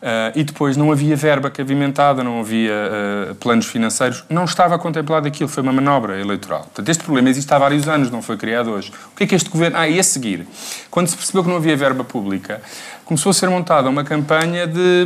Uh, 0.00 0.32
e 0.34 0.42
depois 0.42 0.78
não 0.78 0.90
havia 0.90 1.14
verba 1.14 1.50
cavimentada, 1.50 2.24
não 2.24 2.40
havia 2.40 2.72
uh, 2.72 3.34
planos 3.34 3.66
financeiros, 3.66 4.24
não 4.30 4.44
estava 4.44 4.78
contemplado 4.78 5.28
aquilo, 5.28 5.46
foi 5.46 5.62
uma 5.62 5.74
manobra 5.74 6.18
eleitoral. 6.18 6.62
Portanto, 6.62 6.88
este 6.88 7.04
problema 7.04 7.28
existe 7.28 7.52
há 7.52 7.58
vários 7.58 7.86
anos, 7.86 8.10
não 8.10 8.22
foi 8.22 8.38
criado 8.38 8.70
hoje. 8.70 8.90
O 9.12 9.16
que 9.16 9.24
é 9.24 9.26
que 9.26 9.34
este 9.34 9.50
governo. 9.50 9.76
Ah, 9.76 9.86
e 9.86 10.00
a 10.00 10.02
seguir, 10.02 10.46
quando 10.90 11.08
se 11.08 11.16
percebeu 11.16 11.42
que 11.42 11.50
não 11.50 11.56
havia 11.56 11.76
verba 11.76 12.02
pública, 12.02 12.62
começou 13.04 13.28
a 13.28 13.34
ser 13.34 13.50
montada 13.50 13.90
uma 13.90 14.02
campanha 14.02 14.66
de 14.66 15.04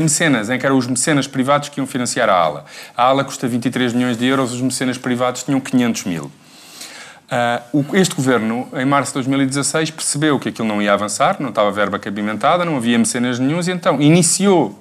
mecenas, 0.00 0.48
em 0.48 0.58
que 0.58 0.64
eram 0.64 0.78
os 0.78 0.86
mecenas 0.86 1.26
privados 1.26 1.68
que 1.68 1.80
iam 1.80 1.86
financiar 1.86 2.28
a 2.28 2.34
ala. 2.34 2.66
A 2.96 3.02
ala 3.02 3.24
custa 3.24 3.48
23 3.48 3.94
milhões 3.94 4.16
de 4.16 4.26
euros, 4.26 4.52
os 4.52 4.60
mecenas 4.60 4.96
privados 4.96 5.42
tinham 5.42 5.58
500 5.58 6.04
mil. 6.04 6.30
Uh, 7.26 7.96
este 7.96 8.14
governo, 8.14 8.68
em 8.74 8.84
março 8.84 9.10
de 9.10 9.14
2016, 9.14 9.90
percebeu 9.90 10.38
que 10.38 10.50
aquilo 10.50 10.68
não 10.68 10.80
ia 10.80 10.92
avançar, 10.92 11.36
não 11.40 11.48
estava 11.48 11.72
verba 11.72 11.98
cabimentada, 11.98 12.64
não 12.64 12.76
havia 12.76 12.96
mecenas 12.98 13.38
nenhums, 13.38 13.66
e 13.66 13.72
então 13.72 14.00
iniciou, 14.00 14.80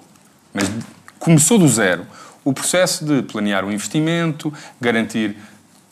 mas 0.54 0.70
começou 1.18 1.58
do 1.58 1.68
zero, 1.68 2.06
o 2.44 2.54
processo 2.54 3.04
de 3.04 3.24
planear 3.24 3.66
o 3.66 3.72
investimento, 3.72 4.54
garantir 4.80 5.36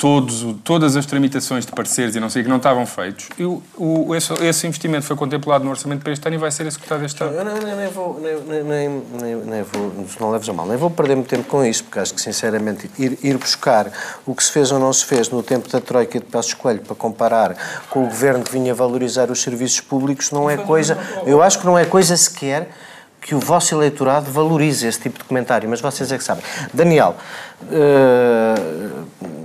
todos, 0.04 0.46
todas 0.66 0.98
as 0.98 1.06
tramitações 1.06 1.66
de 1.66 1.72
pareceres 1.72 2.14
e 2.14 2.20
não 2.20 2.30
sei 2.30 2.44
que 2.44 2.50
não 2.50 2.58
estavam 2.58 2.86
feitos. 2.86 3.30
E 3.40 3.46
o, 3.46 3.64
o, 3.78 4.14
esse, 4.14 4.34
esse, 4.44 4.68
investimento 4.68 5.06
foi 5.06 5.16
contemplado 5.16 5.64
no 5.64 5.70
orçamento 5.70 6.02
para 6.04 6.12
este 6.12 6.28
ano 6.28 6.36
e 6.36 6.38
vai 6.38 6.52
ser 6.52 6.68
executado 6.68 7.06
este 7.06 7.24
ano. 7.24 7.34
Eu 7.34 7.46
nem, 7.46 7.74
nem, 7.74 7.88
vou, 7.88 8.20
nem, 8.20 8.64
nem, 8.64 9.04
nem, 9.22 9.36
nem 9.38 9.64
vou, 9.64 10.06
não 10.20 10.32
leves 10.32 10.50
a 10.50 10.52
mal, 10.52 10.66
nem 10.66 10.76
vou 10.76 10.90
perder 10.90 11.16
muito 11.16 11.30
tempo 11.30 11.46
com 11.46 11.64
isso, 11.64 11.86
porque 11.86 12.00
acho 12.00 12.14
que, 12.14 12.20
sinceramente, 12.20 12.92
ir, 13.00 13.18
ir 13.24 13.38
buscar 13.38 13.90
o 14.26 14.36
que 14.36 14.44
se 14.44 14.52
fez 14.52 14.74
ou 14.74 14.80
não 14.80 14.92
se 14.92 15.06
fez 15.06 15.30
no 15.30 15.42
tempo 15.42 15.70
da 15.70 15.80
Troika 15.80 16.18
e 16.18 16.20
de 16.20 16.26
Passos 16.26 16.54
Coelho 16.54 16.82
para 16.82 16.98
comparar 16.98 17.56
com 17.90 18.04
o 18.04 18.08
governo 18.08 18.44
que 18.44 18.52
vinha 18.52 18.76
valorizar 18.76 19.32
os 19.32 19.42
serviços 19.42 19.80
públicos 19.80 20.32
não 20.32 20.50
é 20.50 20.58
coisa. 20.58 20.98
Eu 21.26 21.42
acho 21.42 21.60
que 21.60 21.66
não 21.66 21.80
é 21.80 21.86
coisa 21.86 22.18
sequer 22.18 22.68
que 23.22 23.34
o 23.34 23.40
vosso 23.40 23.74
eleitorado 23.74 24.30
valorize 24.30 24.86
esse 24.86 25.00
tipo 25.00 25.18
de 25.18 25.24
comentário, 25.24 25.70
mas 25.70 25.80
vocês 25.80 26.12
é 26.12 26.18
que 26.18 26.24
sabem. 26.26 26.44
Daniel, 26.74 27.16
uh, 27.62 29.43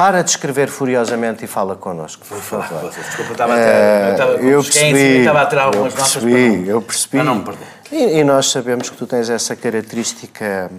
para 0.00 0.22
de 0.22 0.30
escrever 0.30 0.70
furiosamente 0.70 1.44
e 1.44 1.46
fala 1.46 1.76
connosco, 1.76 2.24
por 2.26 2.38
favor. 2.38 2.90
Desculpa, 2.90 3.32
estava 3.32 3.52
a 3.52 4.12
estava 4.12 4.32
eu 4.32 4.62
percebi, 4.62 5.18
estava 5.18 5.42
a 5.42 5.46
tirar 5.46 5.64
algumas 5.64 5.92
eu 5.92 6.00
percebi, 6.00 6.32
notas 6.32 6.62
para 6.62 6.70
eu 6.70 6.82
percebi. 6.82 7.16
Para 7.18 7.24
não 7.24 7.34
me 7.34 7.44
perder. 7.44 7.66
E, 7.92 8.18
e 8.18 8.24
nós 8.24 8.50
sabemos 8.50 8.88
que 8.88 8.96
tu 8.96 9.06
tens 9.06 9.28
essa 9.28 9.54
característica 9.54 10.70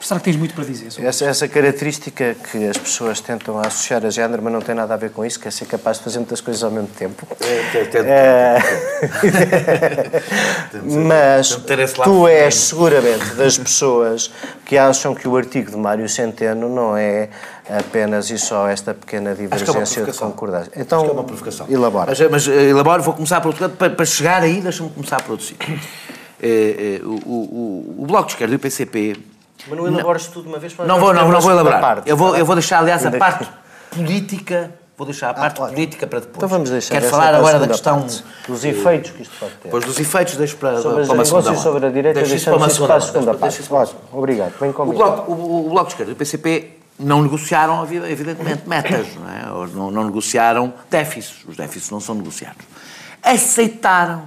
Será 0.00 0.20
que 0.20 0.24
tens 0.24 0.36
muito 0.36 0.54
para 0.54 0.64
dizer 0.64 0.92
sobre 0.92 1.08
essa, 1.08 1.24
essa 1.24 1.48
característica 1.48 2.36
que 2.50 2.68
as 2.68 2.76
pessoas 2.76 3.20
tentam 3.20 3.58
associar 3.58 4.06
a 4.06 4.10
género, 4.10 4.40
mas 4.42 4.52
não 4.52 4.60
tem 4.60 4.74
nada 4.74 4.94
a 4.94 4.96
ver 4.96 5.10
com 5.10 5.24
isso, 5.24 5.40
que 5.40 5.48
é 5.48 5.50
ser 5.50 5.66
capaz 5.66 5.98
de 5.98 6.04
fazer 6.04 6.18
muitas 6.18 6.40
coisas 6.40 6.62
ao 6.62 6.70
mesmo 6.70 6.88
tempo. 6.88 7.26
É, 7.40 7.58
é, 7.96 8.58
mas 10.84 11.56
tu 12.04 12.28
és 12.28 12.54
seguramente 12.54 13.34
das 13.34 13.58
pessoas 13.58 14.30
que 14.64 14.78
acham 14.78 15.14
que 15.14 15.26
o 15.26 15.36
artigo 15.36 15.70
de 15.70 15.76
Mário 15.76 16.08
Centeno 16.08 16.68
não 16.68 16.96
é 16.96 17.28
apenas 17.68 18.30
e 18.30 18.38
só 18.38 18.68
esta 18.68 18.94
pequena 18.94 19.30
é 19.30 19.34
divergência 19.34 20.02
é 20.02 20.04
de 20.04 20.12
concordância. 20.12 20.72
Então, 20.76 21.00
Acho 21.00 21.06
que 21.06 21.16
é 21.16 21.20
uma 21.20 21.24
provocação. 21.24 21.66
elabora. 21.68 22.06
Mas, 22.16 22.30
mas 22.30 22.48
eh, 22.48 22.70
elaboro, 22.70 23.02
vou 23.02 23.14
começar 23.14 23.40
por 23.40 23.48
outro 23.48 23.68
para, 23.70 23.90
para 23.90 24.06
chegar 24.06 24.42
aí, 24.42 24.60
deixa-me 24.60 24.90
começar 24.90 25.20
por 25.22 25.32
outro 25.32 25.46
sítio. 25.46 25.78
É, 26.40 27.00
é, 27.00 27.04
o, 27.04 27.14
o, 27.26 27.96
o 27.98 28.06
Bloco 28.06 28.26
de 28.26 28.34
Esquerda 28.34 28.54
e 28.54 28.56
o 28.56 28.60
PCP 28.60 29.16
mas 29.66 29.78
não 29.78 29.86
elabores 29.86 30.26
tudo 30.26 30.44
de 30.44 30.48
uma 30.48 30.58
vez 30.58 30.72
para 30.72 30.86
Não 30.86 31.00
vou, 31.00 31.12
não, 31.12 31.28
não 31.28 31.40
vou 31.40 31.50
elaborar. 31.50 31.80
Parte, 31.80 32.08
eu, 32.08 32.16
vou, 32.16 32.36
eu 32.36 32.44
vou 32.44 32.54
deixar, 32.54 32.78
aliás, 32.78 33.04
a 33.04 33.10
parte 33.12 33.48
política. 33.90 34.72
Vou 34.96 35.06
deixar 35.06 35.28
a 35.28 35.30
ah, 35.30 35.34
parte 35.34 35.62
ah, 35.62 35.66
política 35.66 36.06
para 36.08 36.18
depois. 36.18 36.36
Então 36.36 36.48
vamos 36.48 36.70
deixar. 36.70 36.94
Quero 36.94 37.06
falar 37.08 37.32
agora 37.32 37.60
da 37.60 37.68
questão. 37.68 38.00
Parte, 38.00 38.24
dos 38.48 38.64
efeitos 38.64 39.12
que 39.12 39.22
isto 39.22 39.34
pode 39.38 39.52
ter. 39.52 39.68
Pois 39.68 39.84
dos 39.84 39.98
efeitos, 40.00 40.36
deixo 40.36 40.56
para, 40.56 40.82
sobre 40.82 41.04
para 41.04 41.14
uma 41.14 41.24
segunda 41.24 41.44
parte. 41.44 41.62
sobre 41.62 41.86
a 41.86 41.90
direita, 41.90 42.22
deixo 42.22 42.44
para 42.44 42.56
uma 42.56 42.68
segunda, 42.68 42.88
para 42.88 42.96
a 42.96 43.00
segunda 43.00 43.34
parte. 43.34 43.62
parte. 43.62 43.96
Obrigado, 44.12 44.54
bem 44.58 44.70
o 44.70 44.92
bloco, 44.92 45.32
o, 45.32 45.66
o 45.66 45.70
Bloco 45.70 45.86
de 45.86 45.92
Esquerda 45.92 46.10
e 46.10 46.14
o 46.14 46.16
PCP 46.16 46.78
não 46.98 47.22
negociaram, 47.22 47.84
evidentemente, 47.84 48.68
metas, 48.68 49.06
não, 49.14 49.30
é? 49.30 49.52
Ou 49.52 49.66
não, 49.68 49.90
não 49.90 50.04
negociaram 50.04 50.74
déficits. 50.90 51.44
Os 51.46 51.56
déficits 51.56 51.90
não 51.90 52.00
são 52.00 52.16
negociados. 52.16 52.64
Aceitaram 53.22 54.24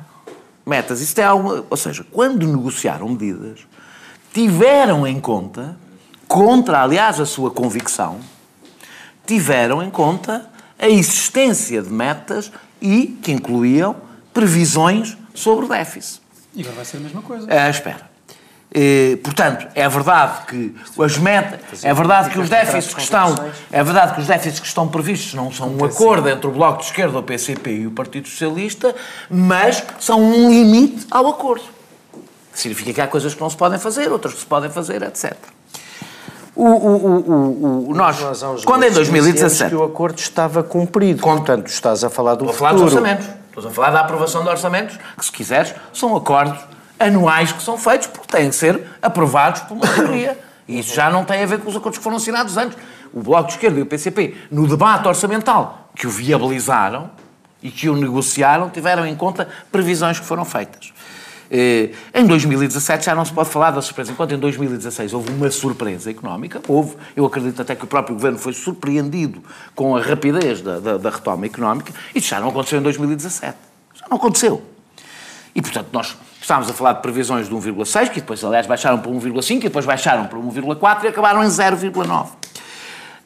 metas. 0.66 1.02
Isso 1.02 1.14
tem 1.14 1.26
alguma. 1.26 1.66
Ou 1.70 1.78
seja, 1.78 2.06
quando 2.10 2.48
negociaram 2.48 3.10
medidas, 3.10 3.60
tiveram 4.34 5.06
em 5.06 5.20
conta 5.20 5.76
contra, 6.28 6.82
aliás, 6.82 7.20
a 7.20 7.26
sua 7.26 7.52
convicção, 7.52 8.20
tiveram 9.26 9.84
em 9.84 9.90
conta 9.90 10.50
a 10.80 10.88
existência 10.88 11.82
de 11.82 11.90
metas 11.90 12.52
e 12.82 13.08
que 13.22 13.32
incluíam 13.32 13.96
previsões 14.34 15.18
sobre 15.34 15.66
o 15.66 15.68
déficit. 15.68 16.22
E 16.54 16.62
agora 16.62 16.78
vai 16.78 16.86
ser 16.86 16.98
a 16.98 17.00
mesma 17.02 17.22
coisa. 17.22 17.52
É, 17.52 17.70
espera. 17.70 18.10
E, 18.74 19.20
portanto, 19.22 19.68
é 19.76 19.88
verdade 19.90 20.46
que 20.48 20.74
as 20.98 21.18
metas, 21.18 21.84
é 21.84 21.94
verdade 21.94 22.30
que 22.30 22.40
os 22.40 22.50
déficits 22.50 22.94
que 22.94 23.02
estão, 23.02 23.36
é 23.70 23.84
verdade 23.84 24.16
que 24.16 24.22
os 24.22 24.28
déficits 24.28 24.62
que 24.62 24.68
estão 24.68 24.88
previstos 24.88 25.34
não 25.34 25.52
são 25.52 25.76
um 25.76 25.84
acordo 25.84 26.30
entre 26.30 26.48
o 26.48 26.52
Bloco 26.52 26.80
de 26.80 26.86
Esquerda, 26.86 27.20
o 27.20 27.24
PCP 27.24 27.70
e 27.70 27.88
o 27.88 27.92
Partido 27.92 28.30
Socialista, 28.30 28.96
mas 29.30 29.84
são 30.00 30.22
um 30.22 30.50
limite 30.50 31.06
ao 31.12 31.28
acordo. 31.28 31.66
Significa 32.54 32.94
que 32.94 33.02
há 33.02 33.08
coisas 33.08 33.34
que 33.34 33.42
não 33.42 33.50
se 33.50 33.58
podem 33.58 33.80
fazer, 33.80 34.12
outras 34.12 34.34
que 34.34 34.40
se 34.42 34.46
podem 34.46 34.70
fazer, 34.70 35.02
etc. 35.04 35.36
O, 36.56 36.66
o, 36.66 36.96
o, 36.96 37.90
o, 37.90 37.96
nós, 37.96 38.18
quando 38.66 38.84
em 38.84 38.92
2017... 38.92 39.70
que 39.70 39.76
o 39.76 39.84
acordo 39.84 40.20
estava 40.20 40.62
cumprido, 40.62 41.22
com, 41.22 41.38
portanto, 41.38 41.68
estás 41.68 42.04
a 42.04 42.10
falar 42.10 42.36
do 42.36 42.46
Estou 42.46 42.56
a 42.56 42.58
falar 42.58 42.74
dos 42.74 42.82
orçamentos. 42.82 43.28
Estou 43.48 43.68
a 43.68 43.74
falar 43.74 43.92
da 43.92 44.02
aprovação 44.02 44.44
de 44.44 44.50
orçamentos, 44.50 44.98
que, 45.18 45.26
se 45.26 45.32
quiseres, 45.32 45.74
são 45.94 46.16
acordos 46.16 46.60
anuais 47.00 47.52
que 47.52 47.64
são 47.64 47.78
feitos 47.78 48.08
porque 48.08 48.28
têm 48.28 48.50
que 48.50 48.56
ser 48.56 48.86
aprovados 49.02 49.62
por 49.62 49.76
uma 49.76 49.86
maioria. 49.86 50.38
E 50.68 50.80
isso 50.80 50.94
já 50.94 51.10
não 51.10 51.26
tem 51.26 51.42
a 51.44 51.46
ver 51.46 51.60
com 51.60 51.70
os 51.70 51.76
acordos 51.76 51.98
que 51.98 52.04
foram 52.04 52.18
assinados 52.18 52.56
antes. 52.58 52.78
O 53.14 53.22
Bloco 53.22 53.48
de 53.48 53.54
Esquerda 53.56 53.80
e 53.80 53.82
o 53.82 53.86
PCP, 53.86 54.38
no 54.50 54.68
debate 54.68 55.08
orçamental 55.08 55.90
que 55.96 56.08
o 56.08 56.10
viabilizaram 56.10 57.10
e 57.62 57.70
que 57.70 57.90
o 57.90 57.96
negociaram, 57.96 58.70
tiveram 58.70 59.06
em 59.06 59.16
conta 59.16 59.48
previsões 59.72 60.20
que 60.20 60.26
foram 60.26 60.46
feitas. 60.46 60.94
Eh, 61.54 61.90
em 62.14 62.26
2017 62.26 63.06
já 63.06 63.14
não 63.14 63.26
se 63.26 63.34
pode 63.34 63.50
falar 63.50 63.72
da 63.72 63.82
surpresa, 63.82 64.14
enquanto 64.14 64.34
em 64.34 64.40
2016 64.40 65.14
houve 65.14 65.34
uma 65.34 65.52
surpresa 65.52 66.10
económica, 66.10 66.62
houve, 66.66 66.96
eu 67.14 67.26
acredito 67.26 67.62
até 67.62 67.76
que 67.76 67.84
o 67.84 67.88
próprio 67.88 68.16
governo 68.16 68.38
foi 68.38 68.54
surpreendido 68.54 69.44
com 69.76 69.98
a 69.98 70.02
rapidez 70.02 70.62
da, 70.62 70.80
da, 70.80 70.98
da 70.98 71.10
retoma 71.10 71.46
económica, 71.46 71.94
isso 72.16 72.30
já 72.30 72.40
não 72.40 72.50
aconteceu 72.50 72.80
em 72.80 72.82
2017. 72.84 73.58
Já 73.96 74.06
não 74.10 74.16
aconteceu. 74.16 74.64
E, 75.54 75.62
portanto, 75.62 75.90
nós 75.92 76.16
estávamos 76.42 76.70
a 76.70 76.74
falar 76.74 76.94
de 76.94 77.02
previsões 77.02 77.50
de 77.50 77.54
1,6, 77.54 78.10
que 78.10 78.22
depois, 78.22 78.42
aliás, 78.46 78.66
baixaram 78.66 79.00
para 79.00 79.12
1,5, 79.12 79.58
e 79.58 79.60
depois 79.60 79.86
baixaram 79.86 80.28
para 80.28 80.40
1,4 80.40 81.04
e 81.04 81.08
acabaram 81.10 81.44
em 81.44 81.48
0,9. 81.48 82.30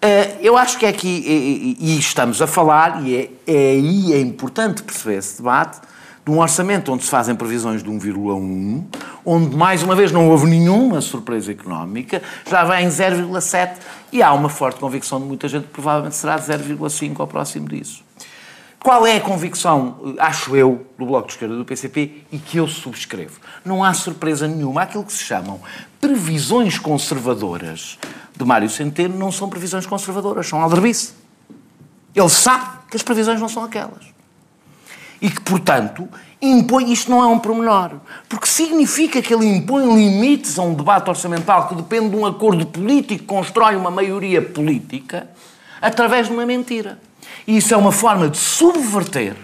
Eh, 0.02 0.38
eu 0.42 0.58
acho 0.58 0.80
que 0.80 0.88
é 0.88 0.90
aqui, 0.90 1.78
e, 1.80 2.00
estamos 2.00 2.42
a 2.42 2.48
falar, 2.48 3.06
e 3.06 3.16
é, 3.16 3.30
é 3.46 3.72
aí 3.74 4.14
é 4.14 4.20
importante 4.20 4.82
perceber 4.82 5.18
esse 5.18 5.38
debate, 5.38 5.80
de 6.26 6.32
um 6.32 6.40
orçamento 6.40 6.92
onde 6.92 7.04
se 7.04 7.10
fazem 7.10 7.36
previsões 7.36 7.84
de 7.84 7.90
1,1, 7.90 8.84
onde 9.24 9.56
mais 9.56 9.84
uma 9.84 9.96
vez 9.96 10.12
não 10.12 10.28
houve 10.28 10.48
nenhuma 10.48 11.00
surpresa 11.00 11.52
económica, 11.52 12.20
já 12.50 12.64
vem 12.64 12.86
em 12.86 12.90
0,7 12.90 13.76
e 14.12 14.24
há 14.24 14.34
uma 14.34 14.50
forte 14.50 14.80
convicção 14.80 15.20
de 15.20 15.28
muita 15.28 15.48
gente 15.48 15.68
que 15.68 15.74
provavelmente 15.74 16.16
será 16.16 16.38
de 16.38 16.46
0,5 16.52 17.20
ao 17.20 17.28
próximo 17.28 17.70
disso. 17.70 18.04
Qual 18.80 19.06
é 19.06 19.18
a 19.18 19.22
convicção, 19.22 20.16
acho 20.18 20.56
eu, 20.56 20.88
do 20.98 21.06
Bloco 21.06 21.28
de 21.28 21.34
Esquerda 21.34 21.56
do 21.56 21.66
PCP 21.66 22.24
e 22.32 22.40
que 22.40 22.58
eu 22.58 22.68
subscrevo? 22.68 23.40
Não 23.64 23.84
há 23.84 23.94
surpresa 23.94 24.48
nenhuma. 24.48 24.84
Aquilo 24.84 25.04
que 25.04 25.14
se 25.14 25.24
chamam 25.24 25.60
previsões 26.02 26.78
conservadoras 26.78 28.00
de 28.36 28.46
Mário 28.46 28.70
Centeno 28.70 29.18
não 29.18 29.32
são 29.32 29.50
previsões 29.50 29.86
conservadoras, 29.86 30.48
são 30.48 30.62
aldrabice. 30.62 31.14
Ele 32.16 32.30
sabe 32.30 32.66
que 32.90 32.98
as 32.98 33.04
previsões 33.04 33.40
não 33.40 33.50
são 33.50 33.64
aquelas 33.64 34.15
e 35.22 35.30
que, 35.30 35.42
portanto, 35.42 36.08
impõe, 36.42 36.92
isto 36.92 37.10
não 37.10 37.24
é 37.24 37.28
um 37.28 37.40
pormenor, 37.40 37.92
porque 38.28 38.48
significa 38.48 39.22
que 39.22 39.34
ele 39.34 39.46
impõe 39.46 39.86
limites 39.86 40.60
a 40.60 40.64
um 40.64 40.74
debate 40.74 41.10
orçamental 41.10 41.68
que 41.68 41.76
depende 41.76 42.10
de 42.10 42.16
um 42.16 42.26
acordo 42.26 42.66
político 42.66 43.22
que 43.22 43.26
constrói 43.26 43.76
uma 43.76 43.92
maioria 43.92 44.42
política 44.42 45.30
através 45.82 46.28
de 46.28 46.34
uma 46.34 46.46
mentira. 46.46 47.00
E 47.48 47.58
isso 47.58 47.74
é 47.74 47.78
uma 47.78 47.92
forma 47.92 48.30
de 48.30 48.38
subverter 48.38 49.36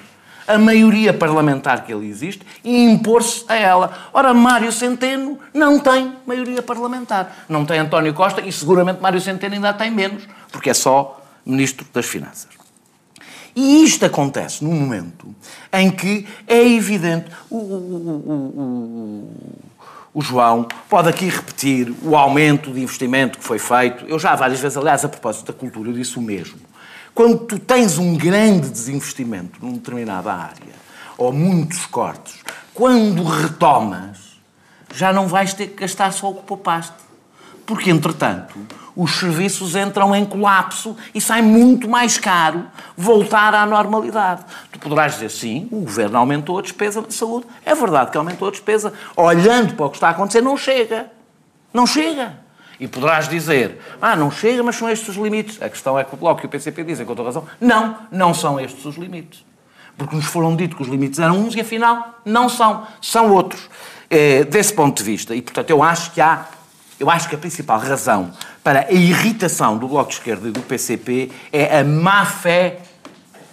a 0.47 0.57
maioria 0.57 1.13
parlamentar 1.13 1.85
que 1.85 1.93
ele 1.93 2.07
existe 2.09 2.45
e 2.63 2.83
impor-se 2.85 3.45
a 3.47 3.55
ela. 3.55 4.09
Ora, 4.13 4.33
Mário 4.33 4.71
Centeno 4.71 5.39
não 5.53 5.79
tem 5.79 6.13
maioria 6.25 6.61
parlamentar. 6.61 7.45
Não 7.47 7.65
tem 7.65 7.79
António 7.79 8.13
Costa 8.13 8.41
e 8.41 8.51
seguramente 8.51 9.01
Mário 9.01 9.21
Centeno 9.21 9.55
ainda 9.55 9.73
tem 9.73 9.91
menos, 9.91 10.23
porque 10.51 10.69
é 10.69 10.73
só 10.73 11.21
Ministro 11.45 11.85
das 11.93 12.05
Finanças. 12.05 12.60
E 13.55 13.83
isto 13.83 14.05
acontece 14.05 14.63
num 14.63 14.73
momento 14.73 15.35
em 15.71 15.91
que 15.91 16.27
é 16.47 16.65
evidente. 16.67 17.29
O, 17.49 17.57
o, 17.57 17.59
o, 18.59 19.31
o, 20.13 20.21
João 20.21 20.67
pode 20.89 21.09
aqui 21.09 21.25
repetir 21.25 21.93
o 22.03 22.15
aumento 22.15 22.71
de 22.71 22.81
investimento 22.81 23.37
que 23.37 23.43
foi 23.43 23.59
feito. 23.59 24.05
Eu 24.05 24.17
já 24.17 24.35
várias 24.35 24.59
vezes, 24.59 24.77
aliás, 24.77 25.03
a 25.03 25.09
propósito 25.09 25.51
da 25.51 25.53
cultura, 25.57 25.89
eu 25.89 25.93
disse 25.93 26.17
o 26.17 26.21
mesmo. 26.21 26.59
Quando 27.13 27.39
tu 27.39 27.59
tens 27.59 27.97
um 27.97 28.15
grande 28.15 28.69
desinvestimento 28.69 29.59
numa 29.61 29.73
determinada 29.73 30.31
área, 30.31 30.81
ou 31.17 31.33
muitos 31.33 31.85
cortes, 31.85 32.35
quando 32.73 33.23
retomas, 33.23 34.17
já 34.93 35.11
não 35.11 35.27
vais 35.27 35.53
ter 35.53 35.67
que 35.67 35.81
gastar 35.81 36.11
só 36.13 36.31
o 36.31 36.35
que 36.35 36.43
poupaste. 36.43 36.93
Porque, 37.65 37.89
entretanto, 37.89 38.55
os 38.95 39.11
serviços 39.11 39.75
entram 39.75 40.15
em 40.15 40.25
colapso 40.25 40.95
e 41.13 41.21
sai 41.21 41.41
muito 41.41 41.87
mais 41.87 42.17
caro 42.17 42.65
voltar 42.95 43.53
à 43.53 43.65
normalidade. 43.65 44.43
Tu 44.71 44.79
poderás 44.79 45.13
dizer, 45.13 45.29
sim, 45.29 45.67
o 45.71 45.81
governo 45.81 46.17
aumentou 46.17 46.59
a 46.59 46.61
despesa 46.61 47.01
de 47.01 47.13
saúde. 47.13 47.45
É 47.65 47.73
verdade 47.73 48.11
que 48.11 48.17
aumentou 48.17 48.47
a 48.47 48.51
despesa. 48.51 48.93
Olhando 49.15 49.75
para 49.75 49.85
o 49.85 49.89
que 49.89 49.97
está 49.97 50.07
a 50.07 50.11
acontecer, 50.11 50.41
não 50.41 50.57
chega. 50.57 51.11
Não 51.73 51.87
chega. 51.87 52.37
E 52.79 52.87
poderás 52.87 53.29
dizer, 53.29 53.79
ah, 54.01 54.15
não 54.15 54.31
chega, 54.31 54.63
mas 54.63 54.75
são 54.75 54.89
estes 54.89 55.09
os 55.09 55.15
limites. 55.15 55.61
A 55.61 55.69
questão 55.69 55.97
é 55.97 56.03
que 56.03 56.13
o 56.13 56.17
Bloco 56.17 56.41
e 56.43 56.45
o 56.47 56.49
PCP 56.49 56.83
dizem, 56.83 57.05
com 57.05 57.15
toda 57.15 57.27
razão, 57.27 57.45
não, 57.59 57.97
não 58.11 58.33
são 58.33 58.59
estes 58.59 58.83
os 58.85 58.97
limites. 58.97 59.45
Porque 59.97 60.15
nos 60.15 60.25
foram 60.25 60.55
dito 60.55 60.75
que 60.75 60.81
os 60.81 60.87
limites 60.87 61.19
eram 61.19 61.37
uns 61.37 61.55
e 61.55 61.61
afinal 61.61 62.19
não 62.25 62.49
são, 62.49 62.87
são 62.99 63.31
outros. 63.31 63.69
É, 64.09 64.43
desse 64.43 64.73
ponto 64.73 64.97
de 64.97 65.03
vista. 65.03 65.33
E, 65.33 65.41
portanto, 65.41 65.69
eu 65.69 65.81
acho 65.81 66.11
que 66.11 66.19
há 66.19 66.45
eu 67.01 67.09
acho 67.09 67.27
que 67.27 67.33
a 67.33 67.37
principal 67.37 67.79
razão 67.79 68.31
para 68.63 68.85
a 68.87 68.91
irritação 68.91 69.75
do 69.75 69.87
Bloco 69.87 70.09
de 70.09 70.17
Esquerda 70.17 70.47
e 70.47 70.51
do 70.51 70.61
PCP 70.61 71.31
é 71.51 71.79
a 71.79 71.83
má 71.83 72.23
fé 72.25 72.77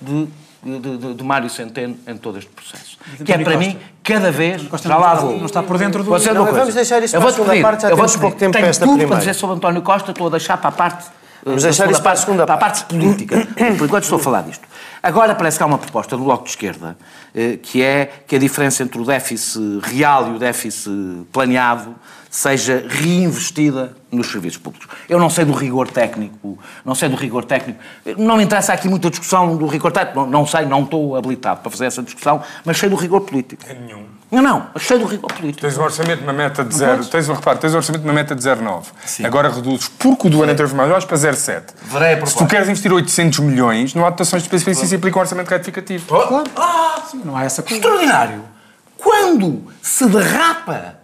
de, 0.02 0.28
de, 0.62 0.99
de, 0.99 1.14
de 1.14 1.25
Mário 1.25 1.49
Centeno 1.49 1.97
em 2.07 2.14
todo 2.19 2.37
este 2.37 2.50
processo. 2.50 2.99
que 3.25 3.33
é, 3.33 3.38
para 3.38 3.55
Costa. 3.55 3.59
mim, 3.59 3.78
cada 4.05 4.31
vez... 4.31 4.62
Costa 4.64 4.87
já 4.87 4.99
lá 4.99 5.14
vou. 5.14 5.38
Não 5.38 5.47
está 5.47 5.62
por 5.62 5.78
dentro 5.78 6.05
do... 6.05 6.11
Não, 6.11 6.45
vamos 6.45 6.75
deixar 6.75 7.02
isso 7.02 7.17
eu 7.17 7.21
para 7.23 7.31
a 7.31 7.33
segunda 7.33 7.62
parte, 7.62 7.83
já 7.83 7.88
temos 7.88 8.17
pouco 8.17 8.37
tempo 8.37 8.52
para 8.52 8.67
esta 8.67 8.85
tudo 8.85 8.99
primeira. 8.99 9.09
para 9.09 9.19
dizer 9.21 9.35
sobre 9.35 9.57
António 9.57 9.81
Costa, 9.81 10.11
estou 10.11 10.26
a 10.26 10.31
deixar 10.31 10.59
para 10.59 10.69
a 10.69 10.73
parte... 10.73 11.07
Vamos 11.45 11.62
deixar 11.62 11.90
isso 11.90 12.02
para 12.02 12.12
a 12.12 12.16
segunda 12.16 12.47
parte. 12.47 12.59
Para 12.59 12.66
a 12.66 12.71
parte 12.71 12.85
política. 12.85 13.49
Por 13.76 13.87
enquanto 13.87 14.04
estou 14.04 14.18
a 14.18 14.23
falar 14.23 14.42
disto. 14.42 14.66
Agora 15.02 15.35
parece 15.35 15.57
que 15.57 15.62
há 15.62 15.66
uma 15.66 15.78
proposta 15.78 16.16
do 16.16 16.25
Bloco 16.25 16.45
de 16.45 16.50
Esquerda 16.50 16.97
eh, 17.35 17.59
que 17.62 17.83
é 17.83 18.07
que 18.26 18.37
a 18.37 18.38
diferença 18.38 18.83
entre 18.83 19.00
o 19.00 19.04
déficit 19.04 19.80
real 19.83 20.33
e 20.33 20.37
o 20.37 20.38
déficit 20.38 20.90
planeado 21.33 21.95
seja 22.30 22.85
reinvestida 22.88 23.97
nos 24.11 24.30
serviços 24.30 24.59
públicos. 24.59 24.88
Eu 25.09 25.18
não 25.18 25.30
sei 25.30 25.45
do 25.45 25.52
rigor 25.52 25.88
técnico, 25.88 26.59
não 26.85 26.95
sei 26.95 27.09
do 27.09 27.16
rigor 27.16 27.45
técnico. 27.45 27.78
Não 28.16 28.37
me 28.37 28.45
interessa 28.45 28.73
aqui 28.73 28.88
muita 28.88 29.09
discussão 29.09 29.57
do 29.57 29.66
rigor 29.66 29.92
técnico, 29.92 30.21
não, 30.21 30.26
não 30.26 30.47
sei, 30.47 30.66
não 30.66 30.83
estou 30.83 31.16
habilitado 31.16 31.61
para 31.61 31.71
fazer 31.71 31.87
essa 31.87 32.02
discussão, 32.02 32.42
mas 32.64 32.76
sei 32.76 32.88
do 32.88 32.97
rigor 32.97 33.23
político. 33.23 33.62
É 33.66 33.75
nenhum. 33.75 34.17
Não, 34.30 34.42
não, 34.42 34.66
sei 34.78 34.99
do 34.99 35.06
rigor 35.06 35.32
político. 35.32 35.62
Tens 35.62 35.78
um 35.78 35.82
orçamento, 35.82 36.23
uma 36.23 36.32
meta 36.32 36.62
de 36.62 36.75
zero. 36.75 37.04
Tens, 37.06 37.28
um, 37.28 37.35
repare, 37.35 37.58
tens 37.58 37.73
um 37.73 37.78
orçamento, 37.78 38.04
uma 38.04 38.12
meta 38.12 38.35
de 38.35 38.42
0,9. 38.42 39.25
Agora 39.25 39.49
reduzes, 39.49 39.88
porque 39.88 40.26
o 40.26 40.30
do 40.30 40.42
ano 40.42 40.52
anterior 40.52 40.68
foi 40.68 40.76
mais 40.76 40.90
baixo, 40.90 41.06
para 41.06 41.16
0,7. 41.16 41.62
Verei 41.85 42.14
a 42.14 42.26
Se 42.26 42.37
tu 42.37 42.47
queres 42.47 42.68
investir 42.68 42.92
800 42.92 43.38
milhões, 43.38 43.94
não 43.94 44.04
há 44.04 44.11
dotações 44.11 44.42
de 44.42 44.50
despesa 44.50 44.85
e 44.85 44.97
implica 44.97 45.18
um 45.18 45.20
orçamento 45.20 45.49
retificativo. 45.49 46.06
Claro. 46.06 46.44
Ah, 46.56 47.02
não 47.25 47.37
há 47.37 47.44
essa 47.44 47.62
coisa. 47.62 47.76
Extraordinário. 47.76 48.44
Quando 48.99 49.64
se 49.80 50.06
derrapa 50.06 50.99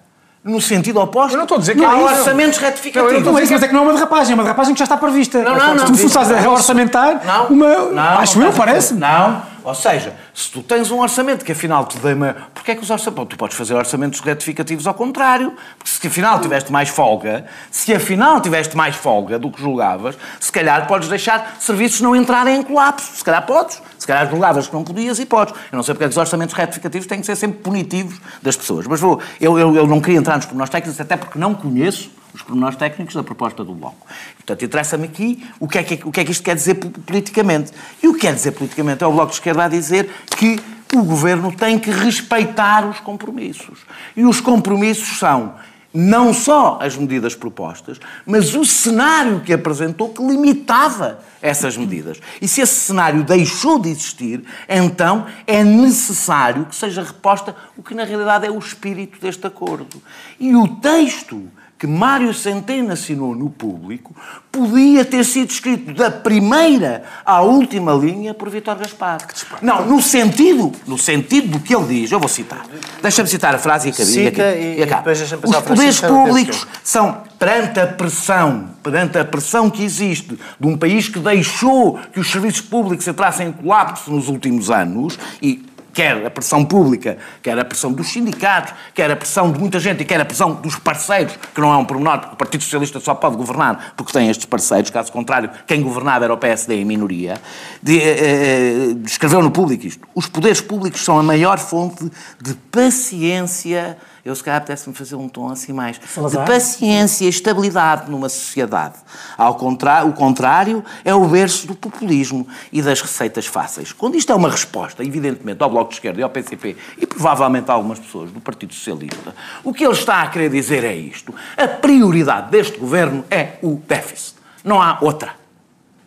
no 0.44 0.60
sentido 0.60 1.00
oposto. 1.00 1.32
Eu 1.32 1.38
não 1.38 1.44
estou 1.44 1.56
a 1.56 1.60
dizer 1.60 1.74
que 1.74 1.80
não 1.80 1.90
há 1.90 2.12
orçamentos 2.12 2.58
retificativos. 2.58 3.24
Não, 3.24 3.32
não 3.32 3.38
é 3.38 3.42
isso, 3.42 3.52
mas 3.54 3.62
é 3.62 3.66
que 3.66 3.72
não 3.72 3.80
é 3.80 3.84
uma 3.84 3.92
derrapagem, 3.94 4.32
é 4.32 4.34
uma 4.34 4.42
derrapagem 4.42 4.74
que 4.74 4.78
já 4.78 4.84
está 4.84 4.96
prevista. 4.96 5.42
Não, 5.42 5.56
não, 5.56 5.74
não. 5.74 5.86
Se 5.86 5.92
tu 5.92 5.98
forçares 5.98 6.44
a 6.44 6.50
orçamentar, 6.50 7.24
não, 7.24 7.46
uma, 7.46 7.76
não, 7.90 8.18
acho 8.18 8.40
eu, 8.42 8.52
parece. 8.52 8.92
Não, 8.92 9.42
ou 9.64 9.74
seja, 9.74 10.14
se 10.34 10.50
tu 10.50 10.62
tens 10.62 10.90
um 10.90 11.00
orçamento 11.00 11.44
que 11.44 11.52
afinal 11.52 11.86
te 11.86 11.98
dê 11.98 12.12
uma... 12.12 12.36
Porquê 12.52 12.72
é 12.72 12.74
que 12.74 12.82
os 12.82 12.90
orçamentos... 12.90 13.28
Tu 13.30 13.36
podes 13.36 13.56
fazer 13.56 13.74
orçamentos 13.74 14.20
retificativos 14.20 14.86
ao 14.86 14.94
contrário. 14.94 15.54
Porque 15.78 15.90
se 15.90 16.06
afinal 16.06 16.40
tiveste 16.40 16.70
mais 16.70 16.88
folga, 16.90 17.46
se 17.70 17.92
afinal 17.94 18.40
tiveste 18.40 18.76
mais 18.76 18.94
folga 18.94 19.38
do 19.38 19.50
que 19.50 19.60
julgavas, 19.60 20.16
se 20.38 20.52
calhar 20.52 20.86
podes 20.86 21.08
deixar 21.08 21.56
serviços 21.58 22.00
não 22.00 22.14
entrarem 22.14 22.60
em 22.60 22.62
colapso. 22.62 23.16
Se 23.16 23.24
calhar 23.24 23.44
podes. 23.46 23.82
Se 24.04 24.08
calhar 24.08 24.28
julgavas 24.28 24.66
que 24.66 24.74
não 24.74 24.84
podias 24.84 25.18
e 25.18 25.24
podes. 25.24 25.54
Eu 25.72 25.76
não 25.76 25.82
sei 25.82 25.94
porque 25.94 26.04
é 26.04 26.08
que 26.08 26.10
os 26.10 26.18
orçamentos 26.18 26.54
retificativos 26.54 27.06
têm 27.06 27.20
que 27.20 27.24
ser 27.24 27.36
sempre 27.36 27.60
punitivos 27.60 28.20
das 28.42 28.54
pessoas. 28.54 28.86
Mas 28.86 29.00
vou, 29.00 29.18
eu, 29.40 29.58
eu, 29.58 29.74
eu 29.74 29.86
não 29.86 29.98
queria 29.98 30.18
entrar 30.18 30.36
nos 30.36 30.44
pormenores 30.44 30.68
técnicos, 30.70 31.00
até 31.00 31.16
porque 31.16 31.38
não 31.38 31.54
conheço 31.54 32.10
os 32.34 32.42
pormenores 32.42 32.76
técnicos 32.76 33.14
da 33.14 33.22
proposta 33.22 33.64
do 33.64 33.72
Bloco. 33.72 34.06
Portanto, 34.36 34.62
interessa-me 34.62 35.06
aqui 35.06 35.48
o 35.58 35.66
que, 35.66 35.78
é 35.78 35.82
que, 35.82 36.06
o 36.06 36.12
que 36.12 36.20
é 36.20 36.24
que 36.26 36.32
isto 36.32 36.44
quer 36.44 36.54
dizer 36.54 36.74
politicamente. 36.74 37.72
E 38.02 38.06
o 38.06 38.12
que 38.12 38.20
quer 38.20 38.34
dizer 38.34 38.52
politicamente 38.52 39.02
é 39.02 39.06
o 39.06 39.12
Bloco 39.12 39.30
de 39.30 39.36
Esquerda 39.36 39.64
a 39.64 39.68
dizer 39.68 40.10
que 40.36 40.60
o 40.94 41.02
Governo 41.02 41.50
tem 41.50 41.78
que 41.78 41.90
respeitar 41.90 42.86
os 42.86 43.00
compromissos. 43.00 43.86
E 44.14 44.26
os 44.26 44.38
compromissos 44.38 45.18
são 45.18 45.54
não 45.94 46.34
só 46.34 46.78
as 46.82 46.96
medidas 46.96 47.36
propostas, 47.36 48.00
mas 48.26 48.56
o 48.56 48.64
cenário 48.64 49.40
que 49.40 49.52
apresentou 49.52 50.08
que 50.08 50.20
limitava 50.20 51.20
essas 51.40 51.76
medidas. 51.76 52.18
E 52.42 52.48
se 52.48 52.60
esse 52.60 52.74
cenário 52.74 53.22
deixou 53.22 53.78
de 53.78 53.90
existir, 53.90 54.42
então 54.68 55.26
é 55.46 55.62
necessário 55.62 56.66
que 56.66 56.74
seja 56.74 57.02
reposta 57.02 57.54
o 57.76 57.82
que 57.82 57.94
na 57.94 58.02
realidade 58.02 58.44
é 58.44 58.50
o 58.50 58.58
espírito 58.58 59.20
deste 59.20 59.46
acordo. 59.46 60.02
E 60.40 60.56
o 60.56 60.66
texto 60.76 61.48
que 61.84 61.86
Mário 61.86 62.32
Centeno 62.32 62.94
assinou 62.94 63.34
no 63.34 63.50
público 63.50 64.16
podia 64.50 65.04
ter 65.04 65.22
sido 65.22 65.50
escrito 65.50 65.92
da 65.92 66.10
primeira 66.10 67.02
à 67.26 67.42
última 67.42 67.92
linha 67.92 68.32
por 68.32 68.48
Vítor 68.48 68.76
Gaspar. 68.76 69.18
Não, 69.60 69.84
no 69.84 70.00
sentido, 70.00 70.72
no 70.86 70.96
sentido 70.96 71.48
do 71.48 71.60
que 71.60 71.76
ele 71.76 72.00
diz, 72.00 72.10
eu 72.10 72.18
vou 72.18 72.28
citar. 72.28 72.64
Deixa-me 73.02 73.28
citar 73.28 73.54
a 73.54 73.58
frase 73.58 73.88
e 73.88 73.90
acabei. 73.90 74.06
Cita 74.06 74.42
e, 74.54 74.78
e, 74.78 74.82
acaba. 74.82 75.12
Os 75.12 75.56
poderes 75.60 76.00
públicos 76.00 76.66
são, 76.82 77.22
perante 77.38 77.78
a 77.78 77.86
pressão, 77.86 78.70
perante 78.82 79.18
a 79.18 79.24
pressão 79.26 79.68
que 79.68 79.84
existe 79.84 80.38
de 80.58 80.66
um 80.66 80.78
país 80.78 81.10
que 81.10 81.18
deixou 81.18 81.98
que 82.14 82.18
os 82.18 82.30
serviços 82.30 82.62
públicos 82.62 83.06
entrassem 83.06 83.48
em 83.48 83.52
colapso 83.52 84.10
nos 84.10 84.28
últimos 84.30 84.70
anos 84.70 85.18
e 85.42 85.62
quer 85.94 86.26
a 86.26 86.30
pressão 86.30 86.64
pública, 86.64 87.16
quer 87.42 87.58
a 87.58 87.64
pressão 87.64 87.92
dos 87.92 88.08
sindicatos, 88.08 88.74
quer 88.92 89.10
a 89.10 89.16
pressão 89.16 89.50
de 89.50 89.58
muita 89.58 89.78
gente 89.78 90.02
e 90.02 90.04
quer 90.04 90.20
a 90.20 90.24
pressão 90.24 90.54
dos 90.54 90.76
parceiros, 90.76 91.38
que 91.54 91.60
não 91.60 91.72
é 91.72 91.76
um 91.76 91.84
pormenor, 91.84 92.18
porque 92.18 92.34
o 92.34 92.36
Partido 92.36 92.64
Socialista 92.64 93.00
só 93.00 93.14
pode 93.14 93.36
governar 93.36 93.94
porque 93.96 94.12
tem 94.12 94.28
estes 94.28 94.44
parceiros, 94.44 94.90
caso 94.90 95.12
contrário, 95.12 95.50
quem 95.66 95.80
governava 95.80 96.24
era 96.24 96.34
o 96.34 96.36
PSD 96.36 96.74
em 96.74 96.84
minoria, 96.84 97.40
de, 97.82 98.00
eh, 98.00 98.16
eh, 98.18 98.96
escreveu 99.06 99.40
no 99.40 99.50
público 99.50 99.86
isto. 99.86 100.06
Os 100.14 100.26
poderes 100.26 100.60
públicos 100.60 101.04
são 101.04 101.18
a 101.18 101.22
maior 101.22 101.58
fonte 101.58 102.10
de 102.40 102.54
paciência 102.70 103.96
eu 104.24 104.34
se 104.34 104.42
calhar 104.42 104.58
apetece-me 104.58 104.94
fazer 104.94 105.16
um 105.16 105.28
tom 105.28 105.50
assim 105.50 105.72
mais 105.72 106.00
Salazar. 106.06 106.44
de 106.44 106.50
paciência 106.50 107.26
e 107.26 107.28
estabilidade 107.28 108.10
numa 108.10 108.30
sociedade. 108.30 108.94
Ao 109.36 109.54
contrário, 109.54 110.08
o 110.08 110.12
contrário 110.14 110.82
é 111.04 111.14
o 111.14 111.26
berço 111.26 111.66
do 111.66 111.74
populismo 111.74 112.46
e 112.72 112.80
das 112.80 113.02
receitas 113.02 113.46
fáceis. 113.46 113.92
Quando 113.92 114.16
isto 114.16 114.32
é 114.32 114.34
uma 114.34 114.50
resposta, 114.50 115.04
evidentemente, 115.04 115.62
ao 115.62 115.68
Bloco 115.68 115.90
de 115.90 115.96
Esquerda 115.96 116.20
e 116.20 116.22
ao 116.22 116.30
PCP 116.30 116.74
e 116.96 117.06
provavelmente 117.06 117.70
a 117.70 117.74
algumas 117.74 117.98
pessoas 117.98 118.30
do 118.30 118.40
Partido 118.40 118.72
Socialista, 118.72 119.34
o 119.62 119.74
que 119.74 119.84
ele 119.84 119.92
está 119.92 120.22
a 120.22 120.26
querer 120.28 120.48
dizer 120.48 120.84
é 120.84 120.94
isto. 120.94 121.34
A 121.54 121.68
prioridade 121.68 122.50
deste 122.50 122.78
governo 122.78 123.26
é 123.30 123.58
o 123.62 123.74
déficit. 123.86 124.36
Não 124.64 124.80
há 124.80 124.96
outra. 125.02 125.34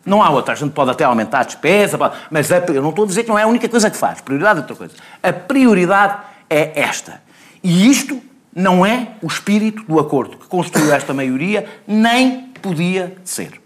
Não 0.03 0.23
há 0.23 0.29
outra. 0.31 0.53
A 0.53 0.55
gente 0.55 0.71
pode 0.71 0.89
até 0.89 1.03
aumentar 1.03 1.41
a 1.41 1.43
despesa, 1.43 1.99
mas 2.31 2.49
eu 2.49 2.81
não 2.81 2.89
estou 2.89 3.05
a 3.05 3.07
dizer 3.07 3.23
que 3.23 3.29
não 3.29 3.37
é 3.37 3.43
a 3.43 3.47
única 3.47 3.69
coisa 3.69 3.91
que 3.91 3.97
faz. 3.97 4.21
Prioridade 4.21 4.57
é 4.57 4.61
outra 4.61 4.75
coisa. 4.75 4.95
A 5.21 5.31
prioridade 5.31 6.17
é 6.49 6.81
esta. 6.81 7.26
E 7.67 7.89
isto 7.91 8.21
não 8.55 8.85
é 8.85 9.09
o 9.21 9.27
espírito 9.27 9.83
do 9.83 9.99
acordo 9.99 10.37
que 10.37 10.47
construiu 10.47 10.93
esta 10.93 11.13
maioria, 11.13 11.67
nem 11.85 12.43
podia 12.61 13.17
ser. 13.25 13.59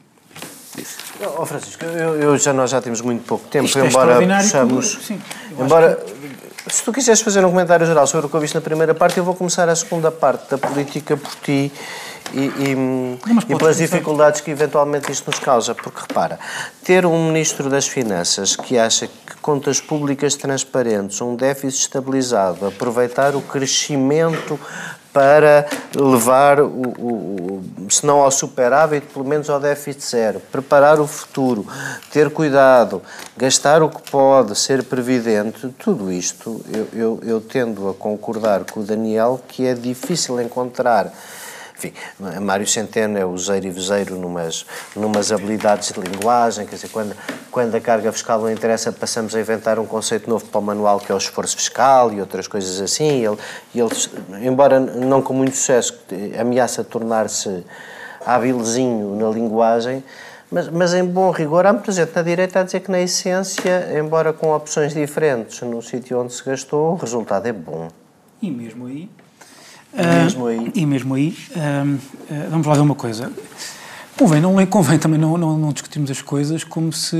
Oh, 1.38 1.46
Francisco, 1.46 1.86
eu, 1.86 2.16
eu, 2.16 2.36
já, 2.36 2.52
nós 2.52 2.72
já 2.72 2.82
temos 2.82 3.00
muito 3.00 3.24
pouco 3.24 3.48
tempo, 3.48 3.66
Isto 3.66 3.78
é 3.78 3.86
embora 3.86 4.20
possamos. 4.20 4.98
Sim, 5.06 5.22
embora, 5.52 6.04
que... 6.66 6.74
se 6.74 6.82
tu 6.82 6.92
quiseres 6.92 7.22
fazer 7.22 7.46
um 7.46 7.52
comentário 7.52 7.86
geral 7.86 8.08
sobre 8.08 8.26
o 8.26 8.30
que 8.30 8.36
eu 8.36 8.40
viste 8.40 8.56
na 8.56 8.62
primeira 8.62 8.96
parte, 8.96 9.20
eu 9.20 9.24
vou 9.24 9.36
começar 9.36 9.70
a 9.70 9.76
segunda 9.76 10.10
parte 10.10 10.50
da 10.50 10.58
política 10.58 11.16
por 11.16 11.36
ti 11.36 11.72
e, 12.34 12.39
e, 12.39 13.49
e 13.49 13.55
pelas 13.55 13.77
dificuldades 13.77 14.41
que 14.41 14.51
eventualmente 14.51 15.12
isto 15.12 15.29
nos 15.29 15.39
causa. 15.39 15.75
Porque 15.75 16.01
repara, 16.01 16.39
ter 16.84 17.05
um 17.05 17.27
Ministro 17.27 17.69
das 17.69 17.88
Finanças 17.88 18.55
que 18.55 18.77
acha 18.77 19.07
que 19.07 19.36
contas 19.41 19.81
públicas 19.81 20.36
transparentes, 20.36 21.19
um 21.21 21.36
déficit 21.36 21.81
estabilizado, 21.81 22.65
aproveitar 22.67 23.36
o 23.36 23.41
crescimento 23.41 24.60
para 25.13 25.67
levar, 25.93 26.62
o, 26.62 26.67
o, 26.67 27.62
se 27.89 28.05
não 28.05 28.21
ao 28.21 28.31
superávit, 28.31 29.07
pelo 29.07 29.25
menos 29.25 29.49
ao 29.49 29.60
déficit 29.60 30.03
zero, 30.03 30.39
preparar 30.51 30.99
o 30.99 31.07
futuro, 31.07 31.67
ter 32.12 32.29
cuidado, 32.29 33.01
gastar 33.36 33.84
o 33.84 33.89
que 33.89 34.10
pode, 34.10 34.57
ser 34.57 34.84
previdente, 34.84 35.67
tudo 35.77 36.12
isto 36.12 36.63
eu, 36.71 36.88
eu, 36.93 37.19
eu 37.23 37.41
tendo 37.41 37.89
a 37.89 37.93
concordar 37.93 38.63
com 38.63 38.79
o 38.79 38.84
Daniel 38.84 39.41
que 39.47 39.65
é 39.65 39.73
difícil 39.73 40.39
encontrar 40.39 41.12
enfim, 41.82 41.94
Mário 42.41 42.67
Centeno 42.67 43.17
é 43.17 43.26
useiro 43.26 43.65
e 43.65 43.72
vezeiro 43.72 44.15
numas, 44.15 44.65
numas 44.96 45.32
habilidades 45.32 45.91
de 45.91 46.00
linguagem, 46.00 46.65
quer 46.65 46.76
dizer, 46.76 46.89
quando, 46.89 47.15
quando 47.50 47.74
a 47.74 47.82
carga 47.82 48.12
fiscal 48.12 48.39
não 48.39 48.52
interessa, 48.52 48.91
passamos 48.91 49.36
a 49.36 49.39
inventar 49.39 49.80
um 49.80 49.86
conceito 49.86 50.30
novo 50.30 50.46
para 50.46 50.60
o 50.60 50.62
manual 50.62 51.00
que 51.00 51.12
é 51.12 51.15
o 51.15 51.17
esforço 51.17 51.56
fiscal 51.56 52.13
e 52.13 52.20
outras 52.20 52.48
coisas 52.48 52.80
assim. 52.80 53.26
Ele, 53.26 53.38
ele 53.74 54.48
embora 54.48 54.80
não 54.80 55.22
com 55.22 55.34
muito 55.34 55.56
sucesso, 55.56 56.00
ameaça 56.39 56.84
tornar-se 56.84 57.65
hábilzinho 58.24 59.15
na 59.15 59.30
linguagem, 59.30 60.04
mas, 60.52 60.67
mas, 60.67 60.94
em 60.94 61.06
bom 61.06 61.32
rigor, 61.32 61.65
há 61.65 61.72
muita 61.72 61.94
gente 61.94 62.13
na 62.13 62.22
direita 62.22 62.60
a 62.60 62.63
dizer 62.63 62.82
que, 62.82 62.91
na 62.91 63.00
essência, 63.00 63.98
embora 63.98 64.34
com 64.34 64.54
opções 64.54 64.94
diferentes 64.94 65.62
no 65.62 65.82
sítio 65.82 66.20
onde 66.20 66.34
se 66.34 66.44
gastou, 66.44 66.91
o 66.91 66.96
resultado 66.96 67.48
é 67.48 67.54
bom. 67.54 67.88
E 68.41 68.52
mesmo 68.52 68.88
aí, 68.88 69.10
E 69.93 70.23
mesmo 70.23 70.47
aí. 70.47 70.71
E 70.73 70.86
mesmo 70.86 71.13
aí, 71.15 71.38
vamos 72.49 72.67
lá 72.67 72.73
ver 72.73 72.82
uma 72.82 72.95
coisa. 72.95 73.32
Convém, 74.17 74.41
não, 74.41 74.63
convém 74.67 74.99
também 74.99 75.19
não, 75.19 75.38
não, 75.38 75.58
não, 75.58 75.73
discutirmos 75.73 76.12
as 76.12 76.21
coisas 76.21 76.63
como 76.63 76.93
se 76.93 77.17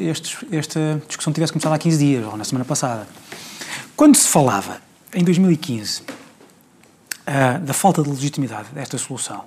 estes, 0.00 0.36
esta 0.50 1.02
discussão 1.06 1.32
tivesse 1.32 1.52
começado 1.52 1.72
há 1.72 1.78
15 1.78 1.98
dias 1.98 2.26
ou 2.26 2.36
na 2.36 2.44
semana 2.44 2.64
passada. 2.64 3.06
Quando 3.96 4.16
se 4.16 4.28
falava, 4.28 4.78
em 5.14 5.24
2015, 5.24 6.02
da 7.64 7.72
falta 7.72 8.02
de 8.02 8.10
legitimidade 8.10 8.68
desta 8.72 8.98
solução, 8.98 9.44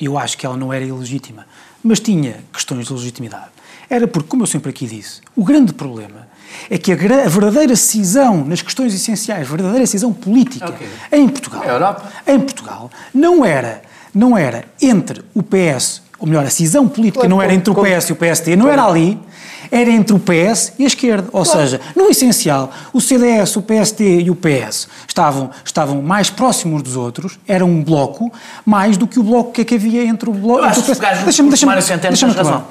eu 0.00 0.18
acho 0.18 0.36
que 0.36 0.44
ela 0.44 0.56
não 0.56 0.72
era 0.72 0.84
ilegítima, 0.84 1.46
mas 1.82 2.00
tinha 2.00 2.42
questões 2.52 2.86
de 2.86 2.92
legitimidade. 2.92 3.50
Era 3.88 4.08
porque, 4.08 4.28
como 4.28 4.42
eu 4.42 4.46
sempre 4.46 4.70
aqui 4.70 4.86
disse, 4.86 5.20
o 5.36 5.44
grande 5.44 5.72
problema 5.72 6.26
é 6.70 6.78
que 6.78 6.92
a, 6.92 6.94
a 6.94 7.28
verdadeira 7.28 7.76
cisão 7.76 8.44
nas 8.44 8.62
questões 8.62 8.94
essenciais, 8.94 9.46
a 9.46 9.50
verdadeira 9.50 9.86
cisão 9.86 10.12
política 10.12 10.68
okay. 10.68 10.88
em 11.12 11.28
Portugal, 11.28 11.62
em 12.26 12.40
Portugal, 12.40 12.90
não 13.14 13.44
era, 13.44 13.82
não 14.14 14.36
era 14.36 14.64
entre 14.80 15.22
o 15.34 15.42
PS, 15.42 16.02
ou 16.18 16.26
melhor, 16.26 16.44
a 16.44 16.50
cisão 16.50 16.88
política 16.88 17.20
claro, 17.20 17.30
não 17.30 17.42
era 17.42 17.52
entre 17.52 17.70
o 17.70 17.74
PS 17.74 18.10
e 18.10 18.12
o 18.12 18.16
PST, 18.16 18.56
não 18.56 18.68
era 18.68 18.84
ali, 18.84 19.18
era 19.72 19.90
entre 19.90 20.14
o 20.14 20.20
PS 20.20 20.74
e 20.78 20.84
a 20.84 20.86
esquerda. 20.86 21.28
Ou 21.32 21.44
claro. 21.44 21.60
seja, 21.60 21.80
no 21.96 22.08
essencial, 22.10 22.70
o 22.92 23.00
CDS, 23.00 23.56
o 23.56 23.62
PSD 23.62 24.20
e 24.20 24.30
o 24.30 24.36
PS 24.36 24.86
estavam, 25.08 25.50
estavam 25.64 26.02
mais 26.02 26.28
próximos 26.30 26.82
dos 26.82 26.94
outros, 26.94 27.38
era 27.48 27.64
um 27.64 27.82
bloco, 27.82 28.30
mais 28.66 28.96
do 28.96 29.06
que 29.06 29.18
o 29.18 29.22
bloco 29.22 29.52
que, 29.52 29.62
é 29.62 29.64
que 29.64 29.74
havia 29.74 30.04
entre 30.04 30.28
o 30.28 30.32
bloco. 30.32 30.62
Deixa-me, 31.24 31.48
deixa-me, 31.48 31.74
deixa-me 31.74 32.32
razão. 32.34 32.64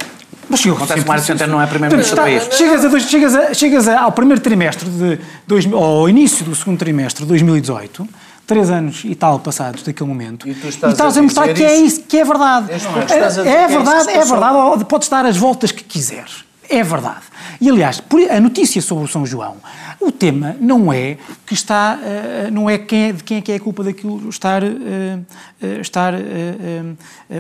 Mas 0.52 0.66
eu 0.66 0.76
Acontece 0.76 1.00
que 1.00 1.06
o 1.06 1.08
Mário 1.08 1.24
Centeno 1.24 1.54
não 1.54 1.62
é 1.62 1.66
primeiro-ministro 1.66 2.16
do 2.16 2.22
país. 2.22 2.44
Chegas, 2.52 2.86
a, 2.86 3.00
chegas, 3.00 3.36
a, 3.36 3.54
chegas 3.54 3.88
a, 3.88 4.02
ao 4.02 4.12
primeiro 4.12 4.42
trimestre, 4.42 4.90
de 4.90 5.20
dois, 5.48 5.66
ou 5.66 5.84
ao 6.02 6.10
início 6.10 6.44
do 6.44 6.54
segundo 6.54 6.78
trimestre 6.78 7.24
de 7.24 7.30
2018, 7.30 8.08
três 8.46 8.70
anos 8.70 9.04
e 9.06 9.16
tal 9.16 9.40
passados 9.40 9.82
daquele 9.82 10.10
momento, 10.10 10.48
e, 10.48 10.54
tu 10.54 10.68
estás, 10.68 10.92
e 10.92 10.94
estás 10.94 11.16
a, 11.16 11.20
a 11.20 11.24
mostrar 11.24 11.54
que 11.54 11.64
é 11.64 11.78
isso, 11.78 12.04
que 12.04 12.18
é 12.18 12.26
verdade. 12.26 12.70
É, 12.70 12.76
é, 12.76 13.64
é 13.64 13.68
verdade, 13.68 14.10
é 14.10 14.26
verdade, 14.26 14.86
podes 14.86 15.08
dar 15.08 15.26
as 15.26 15.38
voltas 15.38 15.72
que 15.72 15.84
quiseres. 15.84 16.44
É 16.70 16.84
verdade. 16.84 17.22
E, 17.60 17.70
aliás, 17.70 18.02
a 18.30 18.40
notícia 18.40 18.82
sobre 18.82 19.04
o 19.04 19.08
São 19.08 19.26
João, 19.26 19.58
o 20.00 20.12
tema 20.12 20.56
não 20.60 20.92
é 20.92 21.18
que 21.46 21.54
está, 21.54 21.98
uh, 21.98 22.52
não 22.52 22.70
é 22.70 22.78
quem 22.78 23.10
é, 23.10 23.12
de 23.12 23.24
quem 23.24 23.38
é 23.38 23.42
que 23.42 23.52
é 23.52 23.56
a 23.56 23.60
culpa 23.60 23.84
daquilo 23.84 24.30
estar, 24.30 24.64
uh, 24.64 24.68
uh, 24.68 25.82
estar 25.82 26.14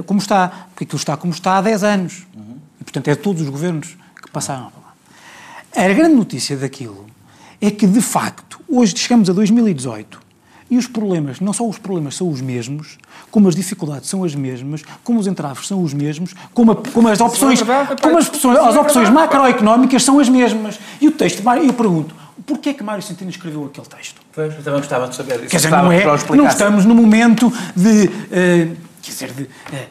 como 0.05 0.19
está, 0.19 0.67
porque 0.69 0.83
aquilo 0.83 0.97
está 0.97 1.17
como 1.17 1.33
está 1.33 1.57
há 1.57 1.61
10 1.61 1.83
anos. 1.83 2.27
Uhum. 2.35 2.57
E, 2.81 2.83
portanto, 2.83 3.07
é 3.07 3.15
todos 3.15 3.43
os 3.43 3.49
governos 3.49 3.95
que 4.21 4.29
passaram 4.31 4.71
lá. 4.75 5.83
A 5.85 5.93
grande 5.93 6.15
notícia 6.15 6.57
daquilo 6.57 7.05
é 7.61 7.69
que, 7.69 7.85
de 7.85 8.01
facto, 8.01 8.59
hoje 8.67 8.97
chegamos 8.97 9.29
a 9.29 9.33
2018 9.33 10.19
e 10.69 10.77
os 10.77 10.87
problemas, 10.87 11.39
não 11.41 11.51
só 11.51 11.67
os 11.67 11.77
problemas 11.77 12.15
são 12.15 12.29
os 12.29 12.41
mesmos, 12.41 12.97
como 13.29 13.47
as 13.49 13.55
dificuldades 13.55 14.09
são 14.09 14.23
as 14.23 14.33
mesmas, 14.33 14.83
como 15.03 15.19
os 15.19 15.27
entraves 15.27 15.67
são 15.67 15.83
os 15.83 15.93
mesmos, 15.93 16.33
como, 16.53 16.71
a, 16.71 16.75
como 16.75 17.09
as 17.09 17.19
opções, 17.19 17.61
como 18.01 18.17
as, 18.17 18.29
opções, 18.29 18.57
as 18.57 18.75
opções 18.77 19.09
macroeconómicas 19.09 20.01
são 20.01 20.17
as 20.17 20.29
mesmas. 20.29 20.79
E 21.01 21.09
o 21.09 21.11
texto, 21.11 21.43
eu 21.61 21.73
pergunto, 21.73 22.15
porquê 22.47 22.69
é 22.69 22.73
que 22.73 22.83
Mário 22.83 23.03
Centeno 23.03 23.29
escreveu 23.29 23.65
aquele 23.65 23.85
texto? 23.85 24.21
Pois, 24.33 24.55
eu 24.55 24.63
também 24.63 24.79
gostava 24.79 25.07
de 25.09 25.15
saber. 25.15 25.45
Quer 25.47 25.57
dizer, 25.57 25.69
não, 25.69 25.91
é, 25.91 26.05
não 26.35 26.47
estamos 26.47 26.85
no 26.85 26.95
momento 26.95 27.51
de... 27.75 28.05
Uh, 28.05 28.77
quer 29.01 29.11
dizer, 29.11 29.33
de... 29.33 29.43
Uh, 29.43 29.49
é, 29.73 29.87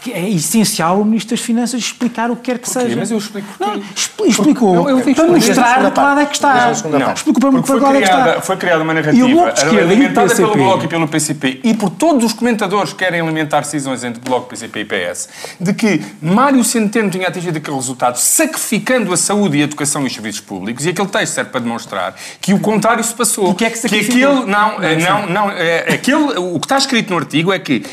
que 0.00 0.12
é 0.12 0.28
essencial 0.28 1.00
o 1.00 1.04
Ministro 1.04 1.36
das 1.36 1.44
Finanças 1.44 1.80
explicar 1.80 2.30
o 2.30 2.36
que 2.36 2.42
quer 2.42 2.58
que 2.58 2.66
porquê? 2.66 2.80
seja. 2.80 2.96
Mas 2.96 3.10
eu 3.10 3.18
explico 3.18 3.48
porquê. 3.56 3.80
Não, 4.18 4.26
explicou 4.26 4.74
não, 4.74 4.90
eu 4.90 5.14
para 5.14 5.26
mostrar 5.28 5.84
de 5.84 5.90
que 5.92 6.00
lado 6.00 6.20
é 6.20 6.26
que 6.26 6.34
está. 6.34 6.72
Não, 6.88 7.12
explicou 7.12 7.40
para, 7.40 7.62
para 7.62 7.74
lado 7.76 7.96
é 7.96 8.00
que 8.00 8.08
está. 8.08 8.40
Foi 8.40 8.56
criada 8.56 8.82
uma 8.82 8.94
narrativa 8.94 9.54
alimentada 9.80 10.34
pelo 10.34 10.54
Bloco 10.54 10.84
e 10.84 10.88
pelo 10.88 11.06
PCP 11.06 11.60
e 11.62 11.74
por 11.74 11.90
todos 11.90 12.24
os 12.24 12.32
comentadores 12.32 12.92
que 12.92 12.98
querem 12.98 13.20
alimentar 13.20 13.62
cisões 13.62 14.02
entre 14.02 14.20
Bloco, 14.20 14.48
PCP 14.48 14.80
e 14.80 14.84
PS, 14.84 15.28
de 15.60 15.72
que 15.72 16.02
Mário 16.20 16.62
Centeno 16.64 17.10
tinha 17.10 17.28
atingido 17.28 17.58
aquele 17.58 17.76
resultado 17.76 18.16
sacrificando 18.16 19.12
a 19.12 19.16
saúde 19.16 19.58
e 19.58 19.60
a 19.60 19.64
educação 19.64 20.02
e 20.02 20.06
os 20.06 20.12
serviços 20.12 20.40
públicos 20.40 20.84
e 20.84 20.90
aquele 20.90 21.08
texto 21.08 21.34
serve 21.34 21.50
para 21.50 21.60
demonstrar 21.60 22.14
que 22.40 22.52
o 22.52 22.58
contrário 22.58 23.02
se 23.04 23.14
passou. 23.14 23.50
O 23.50 23.54
que 23.54 23.64
é 23.64 23.70
que 23.70 23.78
sacrificou? 23.78 24.16
Que 24.16 24.24
aquele, 24.24 24.50
não, 24.50 24.78
não, 24.78 25.26
não, 25.26 25.50
é, 25.50 25.94
aquele, 25.94 26.38
o 26.38 26.58
que 26.58 26.66
está 26.66 26.78
escrito 26.78 27.10
no 27.10 27.18
artigo 27.18 27.52
é 27.52 27.58
que 27.58 27.84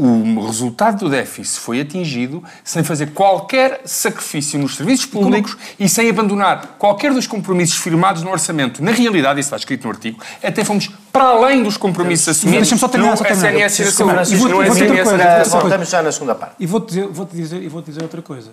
o 0.00 0.46
resultado 0.46 1.00
do 1.00 1.10
déficit 1.10 1.60
foi 1.60 1.80
atingido 1.80 2.42
sem 2.64 2.82
fazer 2.82 3.08
qualquer 3.08 3.82
sacrifício 3.84 4.58
nos 4.58 4.76
serviços 4.76 5.06
públicos 5.06 5.54
Como? 5.54 5.66
e 5.78 5.88
sem 5.88 6.08
abandonar 6.08 6.76
qualquer 6.78 7.12
dos 7.12 7.26
compromissos 7.26 7.76
firmados 7.76 8.22
no 8.22 8.30
orçamento. 8.30 8.82
Na 8.82 8.92
realidade, 8.92 9.40
isso 9.40 9.48
está 9.48 9.56
escrito 9.56 9.84
no 9.84 9.90
artigo, 9.90 10.18
até 10.42 10.64
fomos 10.64 10.90
para 11.12 11.24
além 11.24 11.62
dos 11.62 11.76
compromissos 11.76 12.28
assumidos 12.28 12.60
Deixa-me 12.60 12.80
só 12.80 12.88
terminar, 12.88 13.16
só 13.16 13.24
terminar. 13.24 13.66
SNS 13.66 13.78
e 14.30 14.36
no 14.36 14.62
SNS. 14.62 15.50
Voltamos 15.50 15.88
já 15.88 16.02
na 16.02 16.12
segunda 16.12 16.34
parte. 16.34 16.54
E 16.58 16.66
vou-te 16.66 16.88
dizer, 16.88 17.06
vou 17.06 17.26
dizer, 17.26 17.68
vou 17.68 17.82
dizer 17.82 18.02
outra 18.02 18.22
coisa. 18.22 18.50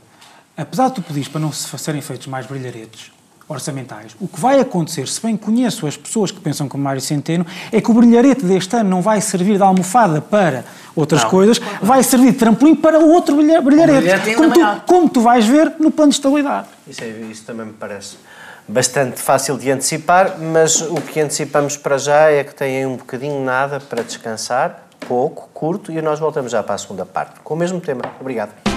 Apesar 0.55 0.89
de 0.89 0.95
tu 0.95 1.01
pedires 1.01 1.27
para 1.27 1.39
não 1.39 1.51
se 1.51 1.77
serem 1.77 2.01
feitos 2.01 2.27
mais 2.27 2.45
brilharetes, 2.45 3.11
orçamentais. 3.47 4.15
O 4.19 4.27
que 4.27 4.39
vai 4.39 4.59
acontecer, 4.59 5.07
se 5.07 5.21
bem 5.21 5.37
conheço 5.37 5.87
as 5.87 5.95
pessoas 5.95 6.31
que 6.31 6.39
pensam 6.39 6.67
como 6.67 6.83
Mário 6.83 7.01
Centeno, 7.01 7.45
é 7.71 7.79
que 7.79 7.89
o 7.89 7.93
brilharete 7.93 8.43
deste 8.43 8.75
ano 8.75 8.89
não 8.89 9.01
vai 9.01 9.21
servir 9.21 9.57
de 9.57 9.63
almofada 9.63 10.21
para 10.21 10.65
outras 10.95 11.23
não. 11.23 11.29
coisas, 11.29 11.59
vai 11.81 12.03
servir 12.03 12.31
de 12.31 12.37
trampolim 12.37 12.75
para 12.75 12.99
outro 12.99 13.35
brilharete, 13.35 14.35
como 14.35 14.53
tu, 14.53 14.59
como 14.85 15.09
tu 15.09 15.21
vais 15.21 15.45
ver 15.45 15.73
no 15.79 15.91
plano 15.91 16.11
de 16.11 16.17
estabilidade. 16.17 16.67
Isso, 16.87 17.03
é, 17.03 17.07
isso 17.07 17.45
também 17.45 17.67
me 17.67 17.73
parece 17.73 18.17
bastante 18.67 19.21
fácil 19.21 19.57
de 19.57 19.71
antecipar, 19.71 20.37
mas 20.39 20.81
o 20.81 20.95
que 20.95 21.21
antecipamos 21.21 21.77
para 21.77 21.97
já 21.97 22.29
é 22.29 22.43
que 22.43 22.53
têm 22.53 22.85
um 22.85 22.97
bocadinho 22.97 23.43
nada 23.43 23.79
para 23.79 24.03
descansar, 24.03 24.87
pouco, 25.07 25.47
curto, 25.53 25.91
e 25.91 26.01
nós 26.01 26.19
voltamos 26.19 26.51
já 26.51 26.61
para 26.61 26.75
a 26.75 26.77
segunda 26.77 27.05
parte, 27.05 27.39
com 27.41 27.53
o 27.53 27.57
mesmo 27.57 27.79
tema. 27.79 28.01
Obrigado 28.19 28.76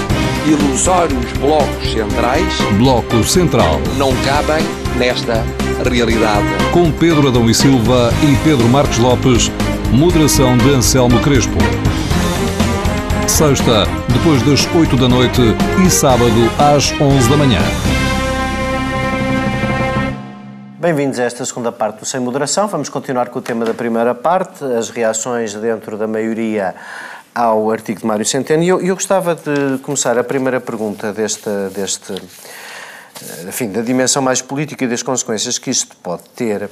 ilusórios 0.45 1.31
blocos 1.33 1.91
centrais. 1.91 2.61
Bloco 2.77 3.23
Central. 3.23 3.79
Não 3.97 4.11
cabem 4.23 4.63
nesta 4.97 5.43
realidade. 5.87 6.47
Com 6.73 6.91
Pedro 6.91 7.27
Adão 7.27 7.47
e 7.49 7.53
Silva 7.53 8.11
e 8.23 8.35
Pedro 8.43 8.67
Marcos 8.67 8.97
Lopes, 8.97 9.51
moderação 9.91 10.57
de 10.57 10.73
Anselmo 10.73 11.19
Crespo. 11.19 11.57
Sexta, 13.27 13.85
depois 14.11 14.41
das 14.41 14.67
8 14.75 14.97
da 14.97 15.07
noite 15.07 15.41
e 15.85 15.89
sábado 15.89 16.49
às 16.57 16.91
11 16.99 17.29
da 17.29 17.37
manhã. 17.37 17.61
Bem-vindos 20.79 21.19
a 21.19 21.23
esta 21.23 21.45
segunda 21.45 21.71
parte 21.71 21.99
do 21.99 22.05
Sem 22.07 22.19
Moderação. 22.19 22.67
Vamos 22.67 22.89
continuar 22.89 23.29
com 23.29 23.37
o 23.37 23.41
tema 23.41 23.63
da 23.63 23.73
primeira 23.75 24.15
parte, 24.15 24.65
as 24.65 24.89
reações 24.89 25.53
dentro 25.53 25.95
da 25.95 26.07
maioria 26.07 26.73
ao 27.33 27.71
artigo 27.71 28.01
de 28.01 28.05
Mário 28.05 28.25
Centeno. 28.25 28.63
E 28.63 28.67
eu, 28.67 28.81
eu 28.81 28.95
gostava 28.95 29.35
de 29.35 29.77
começar 29.79 30.17
a 30.17 30.23
primeira 30.23 30.59
pergunta 30.59 31.13
deste, 31.13 31.49
deste, 31.73 32.13
eh, 32.13 33.45
enfim, 33.47 33.71
da 33.71 33.81
dimensão 33.81 34.21
mais 34.21 34.41
política 34.41 34.85
e 34.85 34.87
das 34.87 35.01
consequências 35.01 35.57
que 35.57 35.69
isto 35.69 35.95
pode 35.97 36.23
ter. 36.35 36.69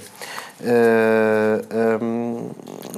Uh, 0.62 2.04
um, 2.04 2.50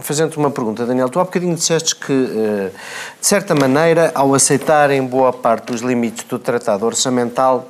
Fazendo-te 0.02 0.38
uma 0.40 0.50
pergunta, 0.50 0.84
Daniel, 0.84 1.10
tu 1.10 1.20
há 1.20 1.24
bocadinho 1.24 1.54
disseste 1.54 1.96
que, 1.96 2.12
uh, 2.12 2.72
de 3.20 3.28
certa 3.28 3.54
maneira, 3.54 4.12
ao 4.16 4.34
aceitarem 4.34 5.06
boa 5.06 5.32
parte 5.32 5.68
dos 5.68 5.82
limites 5.82 6.24
do 6.24 6.40
tratado 6.40 6.88
orçamental, 6.88 7.70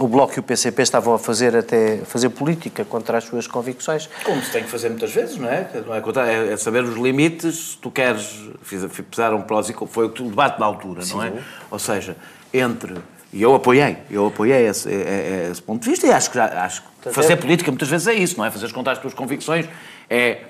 o 0.00 0.08
Bloco 0.08 0.34
e 0.36 0.40
o 0.40 0.42
PCP 0.42 0.82
estavam 0.82 1.14
a 1.14 1.18
fazer 1.18 1.56
até 1.56 1.98
fazer 1.98 2.28
política 2.30 2.84
contra 2.84 3.18
as 3.18 3.24
suas 3.24 3.46
convicções. 3.46 4.08
Como 4.24 4.42
se 4.42 4.50
tem 4.50 4.64
que 4.64 4.70
fazer 4.70 4.88
muitas 4.88 5.12
vezes, 5.12 5.36
não 5.36 5.48
é? 5.48 5.68
Não 5.86 5.94
é, 5.94 6.52
é 6.52 6.56
saber 6.56 6.82
os 6.82 6.96
limites, 6.96 7.78
tu 7.80 7.90
queres, 7.90 8.48
fizeram 8.62 9.42
prós 9.42 9.68
e 9.70 9.74
foi 9.86 10.06
o 10.06 10.08
debate 10.08 10.58
na 10.58 10.66
altura, 10.66 11.02
Sim. 11.02 11.14
não 11.14 11.22
é? 11.22 11.32
Ou 11.70 11.78
seja, 11.78 12.16
entre 12.52 12.94
e 13.32 13.42
eu 13.42 13.52
apoiei, 13.52 13.98
eu 14.08 14.28
apoiei 14.28 14.64
esse, 14.68 14.88
esse, 14.88 15.60
ponto 15.60 15.82
de 15.82 15.90
vista 15.90 16.06
e 16.06 16.12
acho 16.12 16.30
que, 16.30 16.38
acho 16.38 16.84
que 17.02 17.10
fazer 17.10 17.36
política 17.36 17.68
muitas 17.68 17.88
vezes 17.88 18.06
é 18.06 18.14
isso, 18.14 18.38
não 18.38 18.44
é? 18.44 18.50
Fazer 18.50 18.72
contar 18.72 18.92
as 18.92 18.98
tuas 18.98 19.12
convicções 19.12 19.66
é 20.08 20.44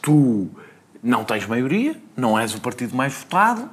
tu 0.00 0.48
não 1.02 1.24
tens 1.24 1.44
maioria, 1.46 1.96
não 2.16 2.38
és 2.38 2.54
o 2.54 2.60
partido 2.60 2.94
mais 2.94 3.12
votado, 3.12 3.68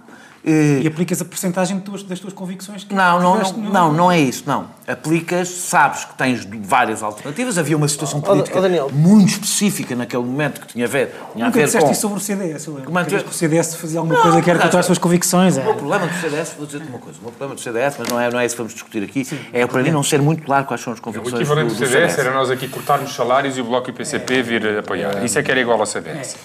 e 0.49 0.87
aplicas 0.87 1.21
a 1.21 1.25
porcentagem 1.25 1.83
das 2.07 2.19
tuas 2.19 2.33
convicções? 2.33 2.83
Que 2.85 2.95
não, 2.95 3.19
não, 3.19 3.37
não, 3.37 3.51
no... 3.51 3.69
não, 3.69 3.93
não 3.93 4.11
é 4.11 4.19
isso, 4.19 4.43
não. 4.47 4.67
Aplicas, 4.87 5.49
sabes 5.49 6.05
que 6.05 6.15
tens 6.15 6.47
várias 6.61 7.03
alternativas. 7.03 7.57
Havia 7.57 7.75
uma 7.75 7.87
situação 7.87 8.21
política 8.21 8.57
oh, 8.59 8.89
muito 8.93 9.29
específica 9.29 9.95
naquele 9.95 10.23
momento 10.23 10.61
que 10.61 10.67
tinha 10.67 10.85
a 10.85 10.87
ver, 10.87 11.13
tinha 11.33 11.45
Nunca 11.45 11.47
a 11.47 11.61
ver 11.61 11.65
disseste 11.65 11.85
com... 11.85 11.91
isso 11.91 12.01
sobre 12.01 12.17
o 12.17 12.21
CDS, 12.21 12.65
eu 12.65 12.75
lembro. 12.75 12.91
Manter... 12.93 13.23
Que 13.23 13.29
o 13.29 13.33
CDS 13.33 13.75
fazia 13.75 13.99
alguma 13.99 14.15
não, 14.15 14.23
coisa 14.23 14.41
que 14.41 14.49
era 14.49 14.59
contra 14.59 14.79
as 14.79 14.85
suas 14.85 14.97
convicções. 14.97 15.57
O 15.57 15.59
é. 15.59 15.73
problema 15.73 16.07
do 16.07 16.13
CDS, 16.13 16.53
vou 16.57 16.65
dizer-te 16.65 16.87
uma 16.87 16.99
coisa, 16.99 17.19
o 17.19 17.31
problema 17.31 17.55
do 17.55 17.61
CDS, 17.61 17.95
mas 17.99 18.07
não 18.07 18.19
é, 18.19 18.31
não 18.31 18.39
é 18.39 18.45
isso 18.45 18.55
que 18.55 18.61
vamos 18.61 18.73
discutir 18.73 19.03
aqui, 19.03 19.25
Sim, 19.25 19.39
é 19.51 19.67
para 19.67 19.83
mim 19.83 19.91
não 19.91 20.03
ser 20.03 20.21
muito 20.21 20.43
claro 20.43 20.65
quais 20.65 20.79
são 20.79 20.93
as 20.93 20.99
convicções 21.01 21.33
O 21.33 21.37
equivalente 21.37 21.73
do, 21.73 21.75
CDS, 21.75 22.13
CDS, 22.13 22.19
era 22.19 22.33
nós 22.33 22.49
aqui 22.49 22.69
cortarmos 22.69 23.13
salários 23.13 23.57
e 23.57 23.61
o 23.61 23.65
Bloco 23.65 23.89
e 23.89 23.91
o 23.91 23.93
PCP 23.93 24.41
vir 24.43 24.77
apoiar. 24.79 25.25
Isso 25.25 25.37
é 25.37 25.43
que 25.43 25.51
era 25.51 25.59
igual 25.59 25.79
ao 25.79 25.85
CDS. 25.85 26.37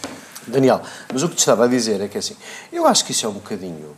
Daniel, 0.46 0.80
mas 1.12 1.22
o 1.22 1.28
que 1.28 1.36
te 1.36 1.40
estava 1.40 1.64
a 1.64 1.68
dizer 1.68 2.00
é 2.00 2.08
que 2.08 2.18
assim, 2.18 2.36
eu 2.72 2.86
acho 2.86 3.04
que 3.04 3.12
isso 3.12 3.26
é 3.26 3.28
um 3.28 3.34
bocadinho 3.34 3.90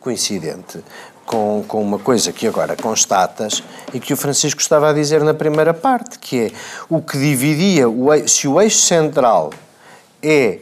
coincidente 0.00 0.82
com, 1.26 1.62
com 1.68 1.82
uma 1.82 1.98
coisa 1.98 2.32
que 2.32 2.46
agora 2.46 2.74
constatas 2.74 3.62
e 3.92 4.00
que 4.00 4.14
o 4.14 4.16
Francisco 4.16 4.60
estava 4.60 4.88
a 4.88 4.92
dizer 4.92 5.22
na 5.22 5.34
primeira 5.34 5.74
parte, 5.74 6.18
que 6.18 6.46
é 6.46 6.52
o 6.88 7.02
que 7.02 7.18
dividia, 7.18 7.88
o, 7.88 8.08
se 8.26 8.48
o 8.48 8.60
eixo 8.60 8.78
central 8.78 9.50
é 10.22 10.60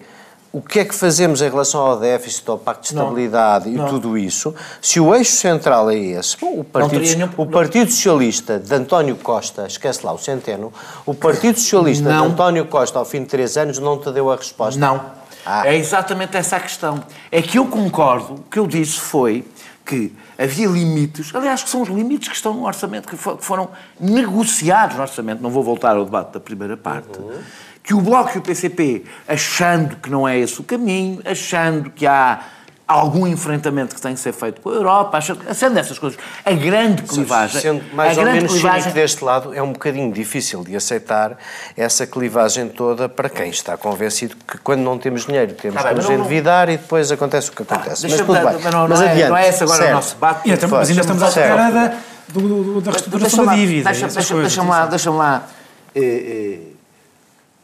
o 0.53 0.61
que 0.63 0.81
é 0.81 0.85
que 0.87 0.95
fazemos 0.95 1.43
em 1.43 1.51
relação 1.51 1.83
ao 1.83 2.01
déficit, 2.01 2.49
ao 2.49 2.59
Pacto 2.59 2.83
de 2.83 2.89
Estabilidade 2.89 3.69
não, 3.69 3.75
e 3.75 3.77
não. 3.77 3.89
tudo 3.89 4.17
isso, 4.17 4.55
se 4.81 4.99
o 4.99 5.15
eixo 5.15 5.33
central 5.33 5.91
é 5.91 5.97
esse, 5.97 6.37
bom, 6.41 6.61
o, 6.61 6.65
Partido, 6.65 7.03
nenhum... 7.03 7.29
o 7.37 7.47
Partido 7.47 7.91
Socialista 7.91 8.59
de 8.59 8.75
António 8.75 9.17
Costa, 9.17 9.67
esquece 9.67 10.05
lá 10.05 10.13
o 10.13 10.19
centeno, 10.19 10.73
o 11.05 11.15
Partido 11.15 11.61
Socialista 11.61 12.09
não. 12.09 12.27
de 12.27 12.33
António 12.33 12.67
Costa, 12.67 12.99
ao 12.99 13.05
fim 13.05 13.21
de 13.21 13.27
três 13.27 13.59
anos, 13.59 13.79
não 13.79 13.99
te 13.99 14.11
deu 14.11 14.31
a 14.31 14.37
resposta. 14.37 14.81
Não. 14.81 15.26
Ah. 15.47 15.67
É 15.67 15.77
exatamente 15.77 16.37
essa 16.37 16.57
a 16.57 16.61
questão. 16.61 17.05
É 17.31 17.41
que 17.41 17.59
eu 17.59 17.67
concordo, 17.67 18.35
o 18.35 18.43
que 18.43 18.59
eu 18.59 18.67
disse 18.67 18.99
foi 18.99 19.45
que 19.85 20.13
havia 20.37 20.67
limites, 20.67 21.33
aliás, 21.33 21.63
que 21.63 21.71
são 21.71 21.83
os 21.83 21.89
limites 21.89 22.29
que 22.29 22.35
estão 22.35 22.53
no 22.53 22.67
orçamento, 22.67 23.09
que 23.09 23.17
foram 23.17 23.71
negociados 24.01 24.97
no 24.97 25.03
orçamento, 25.03 25.41
não 25.41 25.51
vou 25.51 25.63
voltar 25.63 25.97
ao 25.97 26.05
debate 26.05 26.33
da 26.33 26.41
primeira 26.41 26.77
parte, 26.77 27.19
uhum. 27.19 27.39
que 27.85 27.95
o 27.95 28.01
Bloco 28.01 28.33
e 28.35 28.39
o 28.39 28.43
PCP, 28.43 29.05
achando 29.29 29.97
que 29.97 30.11
não 30.11 30.27
é 30.27 30.37
esse 30.37 30.61
o 30.61 30.65
caminho, 30.65 31.23
achando 31.25 31.89
que 31.91 32.05
há 32.05 32.41
algum 32.87 33.27
enfrentamento 33.27 33.95
que 33.95 34.01
tem 34.01 34.15
que 34.15 34.21
ser 34.21 34.33
feito 34.33 34.61
com 34.61 34.71
a 34.71 34.75
Europa, 34.75 35.19
sendo 35.53 35.79
essas 35.79 35.99
coisas. 35.99 36.19
A 36.45 36.53
grande 36.53 37.03
clivagem. 37.03 37.61
Sendo 37.61 37.85
mais 37.95 38.17
ou 38.17 38.25
menos 38.25 38.53
clivagem... 38.53 38.93
deste 38.93 39.25
lado, 39.25 39.53
é 39.53 39.61
um 39.61 39.73
bocadinho 39.73 40.13
difícil 40.13 40.63
de 40.63 40.77
aceitar 40.77 41.37
essa 41.77 42.07
clivagem 42.07 42.69
toda 42.69 43.09
para 43.09 43.29
quem 43.29 43.51
está 43.51 43.77
convencido 43.77 44.37
que 44.47 44.59
quando 44.59 44.83
não 44.83 44.99
temos 44.99 45.27
dinheiro 45.27 45.55
temos 45.55 45.83
tá 45.83 45.89
que 45.89 45.95
nos 45.97 46.09
endividar 46.09 46.69
não... 46.69 46.75
e 46.75 46.77
depois 46.77 47.11
acontece 47.11 47.51
o 47.51 47.53
que 47.53 47.65
tá, 47.65 47.75
acontece. 47.75 48.03
Tá, 48.03 48.09
mas 48.09 48.21
tudo 48.21 48.33
bem. 48.33 48.43
Mas, 48.45 48.73
não, 48.73 48.89
mas 48.89 49.01
não, 49.01 49.07
é, 49.09 49.29
não 49.29 49.37
é 49.37 49.49
esse 49.49 49.63
agora 49.65 49.79
certo. 49.79 49.91
o 49.91 49.95
nosso 49.95 50.15
debate. 50.15 50.51
Então, 50.51 50.69
mas 50.69 50.89
ainda 50.89 51.01
estamos 51.01 51.23
à 51.23 51.29
espera 51.29 51.71
da, 51.71 51.95
do, 52.29 52.81
da 52.81 52.91
reestruturação 52.93 53.47
da 53.47 53.55
dívida. 53.55 53.91
Deixa-me 53.91 54.13
deixa, 54.13 54.35
deixa 54.37 54.63
lá, 54.63 54.87
deixa 54.87 55.11
lá 55.11 55.47
eh, 55.93 56.01
eh, 56.01 56.59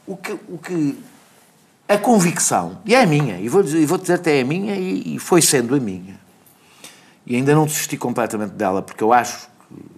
o 0.05 0.17
que, 0.17 0.33
o 0.49 0.57
que 0.57 0.97
a 1.87 1.97
convicção, 1.97 2.79
e 2.85 2.95
é 2.95 3.01
a 3.01 3.05
minha, 3.05 3.37
e 3.39 3.49
vou, 3.49 3.61
dizer, 3.61 3.85
vou 3.85 3.97
dizer 3.97 4.13
até 4.13 4.39
é 4.39 4.41
a 4.41 4.45
minha, 4.45 4.75
e, 4.75 5.15
e, 5.15 5.19
foi 5.19 5.41
sendo 5.41 5.75
a 5.75 5.79
minha, 5.79 6.19
e 7.25 7.35
ainda 7.35 7.53
não 7.53 7.65
desisti 7.65 7.97
completamente 7.97 8.51
dela, 8.51 8.81
porque 8.81 9.03
eu 9.03 9.11
acho 9.11 9.47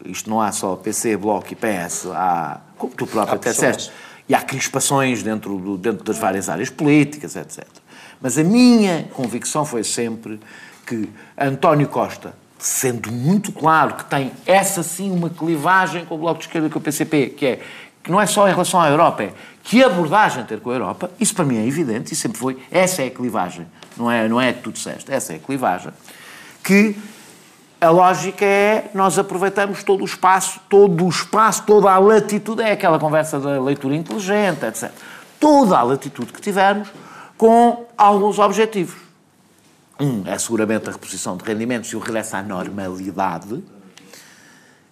que 0.02 0.12
isto 0.12 0.30
não 0.30 0.42
há 0.42 0.52
só 0.52 0.76
PC, 0.76 1.18
Bloco 1.18 1.48
e 1.52 1.56
PS, 1.56 2.08
há, 2.14 2.60
como 2.78 2.94
tu 2.94 3.06
próprio 3.06 3.36
até 3.36 3.52
disseste, 3.52 3.92
e 4.28 4.34
há 4.34 4.42
crispações 4.42 5.22
dentro, 5.22 5.58
do, 5.58 5.78
dentro 5.78 6.04
das 6.04 6.18
várias 6.18 6.50
áreas 6.50 6.70
políticas, 6.70 7.36
etc. 7.36 7.66
Mas 8.20 8.38
a 8.38 8.44
minha 8.44 9.08
convicção 9.14 9.64
foi 9.66 9.84
sempre 9.84 10.40
que 10.86 11.10
António 11.38 11.88
Costa, 11.88 12.34
sendo 12.58 13.12
muito 13.12 13.52
claro 13.52 13.96
que 13.96 14.06
tem 14.06 14.32
essa 14.46 14.82
sim 14.82 15.12
uma 15.12 15.30
clivagem 15.30 16.06
com 16.06 16.16
o 16.16 16.18
Bloco 16.18 16.40
de 16.40 16.46
Esquerda 16.46 16.68
e 16.68 16.70
com 16.72 16.80
o 16.80 16.82
PCP, 16.82 17.28
que 17.30 17.46
é 17.46 17.62
que 18.04 18.12
não 18.12 18.22
é 18.22 18.28
só 18.28 18.48
em 18.48 18.52
relação 18.52 18.80
à 18.80 18.88
Europa, 18.88 19.24
é 19.24 19.34
que 19.66 19.84
abordagem 19.84 20.46
ter 20.46 20.60
com 20.60 20.70
a 20.70 20.74
Europa, 20.74 21.10
isso 21.20 21.34
para 21.34 21.44
mim 21.44 21.58
é 21.58 21.66
evidente 21.66 22.14
e 22.14 22.16
sempre 22.16 22.38
foi, 22.38 22.56
essa 22.70 23.02
é 23.02 23.08
a 23.08 23.12
clivagem, 23.12 23.66
não 23.98 24.12
é, 24.12 24.28
não 24.28 24.40
é 24.40 24.54
que 24.54 24.62
tu 24.62 24.72
disseste, 24.72 25.12
essa 25.12 25.34
é 25.34 25.38
a 25.38 25.40
clivagem, 25.40 25.92
que 26.64 26.96
a 27.82 27.90
lógica 27.90 28.46
é 28.46 28.92
nós 28.94 29.18
aproveitamos 29.18 29.84
todo 29.84 30.02
o 30.02 30.06
espaço, 30.06 30.60
todo 30.70 31.04
o 31.04 31.10
espaço, 31.10 31.64
toda 31.64 31.92
a 31.92 31.98
latitude, 31.98 32.62
é 32.62 32.74
aquela 32.74 33.00
conversa 33.00 33.40
da 33.40 33.60
leitura 33.60 33.96
inteligente, 33.96 34.64
etc. 34.66 34.92
Toda 35.40 35.80
a 35.80 35.82
latitude 35.82 36.32
que 36.32 36.42
tivermos 36.42 36.88
com 37.36 37.88
alguns 37.98 38.38
objetivos. 38.38 39.02
Um 40.00 40.28
é 40.28 40.38
seguramente 40.38 40.90
a 40.90 40.92
reposição 40.92 41.36
de 41.38 41.44
rendimentos 41.44 41.90
e 41.90 41.96
o 41.96 42.00
regresso 42.00 42.36
à 42.36 42.44
normalidade. 42.44 43.64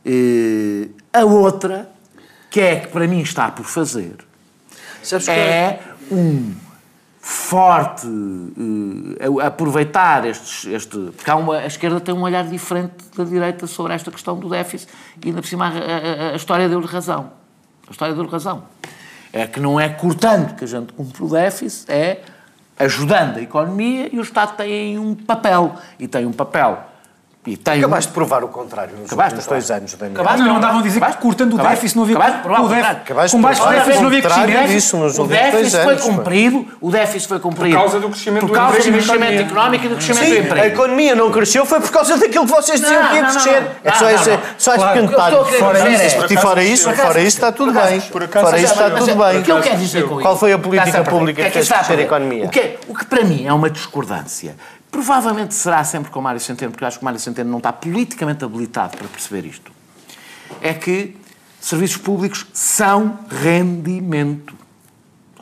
E 0.03 0.89
a 1.13 1.23
outra, 1.23 1.89
que 2.49 2.59
é 2.59 2.79
que 2.79 2.87
para 2.87 3.07
mim 3.07 3.21
está 3.21 3.51
por 3.51 3.65
fazer, 3.65 4.32
é 5.29 5.79
um 6.11 6.53
forte 7.19 8.05
uh, 8.05 9.39
aproveitar 9.41 10.25
estes, 10.25 10.65
este. 10.65 10.97
Porque 11.15 11.31
uma, 11.31 11.57
a 11.57 11.67
esquerda 11.67 11.99
tem 11.99 12.13
um 12.13 12.21
olhar 12.21 12.45
diferente 12.45 12.95
da 13.15 13.23
direita 13.23 13.65
sobre 13.65 13.93
esta 13.93 14.11
questão 14.11 14.37
do 14.37 14.49
déficit 14.49 14.91
e 15.23 15.29
ainda 15.29 15.41
por 15.41 15.47
cima 15.47 15.67
a, 15.67 16.29
a, 16.29 16.33
a 16.33 16.35
história 16.35 16.67
deu-lhe 16.67 16.85
razão. 16.85 17.31
A 17.87 17.91
história 17.91 18.13
deu-lhe 18.13 18.29
razão. 18.29 18.65
É 19.31 19.47
que 19.47 19.59
não 19.59 19.79
é 19.79 19.89
cortando 19.89 20.55
que 20.55 20.63
a 20.63 20.67
gente 20.67 20.91
cumpre 20.93 21.23
o 21.23 21.29
déficit, 21.29 21.89
é 21.91 22.21
ajudando 22.77 23.37
a 23.37 23.41
economia 23.41 24.09
e 24.13 24.19
o 24.19 24.21
Estado 24.21 24.57
tem 24.57 24.99
um 24.99 25.15
papel. 25.15 25.75
E 25.97 26.07
tem 26.07 26.25
um 26.25 26.33
papel 26.33 26.92
e 27.45 27.57
tem 27.57 27.79
Acabaste 27.79 28.07
um... 28.07 28.11
de 28.11 28.13
provar 28.13 28.43
o 28.43 28.47
contrário 28.47 28.95
nos 28.95 29.07
Acabaste, 29.07 29.35
últimos 29.35 29.47
dois 29.47 29.71
anos, 29.71 29.93
Daniel. 29.95 30.21
Acabaste, 30.21 30.39
não, 30.39 30.47
não 30.47 30.57
andavam 30.57 30.79
a 30.79 30.83
dizer 30.83 31.01
que 31.01 31.17
cortando 31.17 31.53
o 31.53 31.57
déficit 31.57 31.95
não 31.97 32.03
havia... 32.03 32.15
Acabaste 32.15 32.37
de 32.37 32.43
provar 32.43 32.59
o 32.59 32.69
contrário. 32.69 33.31
Com 33.31 33.41
baixo 33.41 33.69
déficit 33.69 33.99
não 33.99 34.07
havia 34.07 34.21
crescimento. 34.21 35.21
O 35.21 35.27
déficit 35.27 35.83
foi 35.83 35.97
cumprido, 35.97 36.67
o 36.79 36.91
déficit 36.91 37.27
foi 37.27 37.39
cumprido... 37.39 37.75
Por 37.75 37.81
causa 37.81 37.99
do 37.99 38.09
crescimento 38.09 38.47
por 38.47 38.53
causa 38.53 38.77
do, 38.77 38.83
do 38.83 38.91
crescimento 38.91 39.41
económico 39.41 39.85
e 39.85 39.89
do 39.89 39.95
crescimento 39.95 40.23
Sim, 40.23 40.29
do 40.29 40.37
emprego. 40.37 40.63
a 40.63 40.67
economia 40.67 41.15
não 41.15 41.31
cresceu 41.31 41.65
foi 41.65 41.81
por 41.81 41.91
causa 41.91 42.17
daquilo 42.17 42.45
que 42.45 42.51
vocês 42.51 42.79
diziam 42.79 43.07
que 43.07 43.15
ia 43.15 43.23
crescer. 43.23 43.63
É 43.83 43.91
só 43.91 44.09
esse, 44.09 44.39
só 44.57 44.75
esse 44.75 44.85
pequeno 44.85 45.07
detalhe. 45.09 45.35
Fora 46.39 46.63
isso, 46.63 46.93
fora 46.93 47.19
isso 47.19 47.27
está 47.27 47.51
tudo 47.51 47.73
bem. 47.73 47.99
Fora 47.99 48.59
isso 48.59 48.73
está 48.73 48.89
tudo 48.89 49.15
bem. 49.15 49.39
O 49.39 49.43
que 49.43 49.51
eu 49.51 49.61
quero 49.61 49.77
dizer 49.77 50.07
com 50.07 50.13
isso? 50.15 50.21
Qual 50.21 50.37
foi 50.37 50.53
a 50.53 50.57
política 50.57 51.03
pública 51.03 51.43
que 51.43 51.51
fez 51.51 51.67
crescer 51.67 51.99
a 51.99 52.01
economia? 52.01 52.45
O 52.45 52.49
que 52.49 53.05
para 53.05 53.23
mim 53.23 53.45
é 53.45 53.53
uma 53.53 53.69
discordância 53.69 54.55
Provavelmente 54.93 55.55
será 55.55 55.83
sempre 55.83 56.11
com 56.11 56.19
o 56.19 56.21
Mário 56.21 56.39
Centeno, 56.39 56.71
porque 56.71 56.85
acho 56.85 56.99
que 56.99 57.03
o 57.03 57.05
Mário 57.05 57.19
Centeno 57.19 57.49
não 57.49 57.57
está 57.57 57.73
politicamente 57.73 58.45
habilitado 58.45 58.95
para 58.95 59.07
perceber 59.07 59.43
isto. 59.43 59.71
É 60.61 60.71
que 60.71 61.17
serviços 61.59 61.97
públicos 61.97 62.45
são 62.53 63.17
rendimento. 63.27 64.53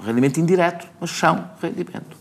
Rendimento 0.02 0.40
indireto, 0.40 0.88
mas 1.02 1.12
são 1.12 1.50
rendimento. 1.62 2.16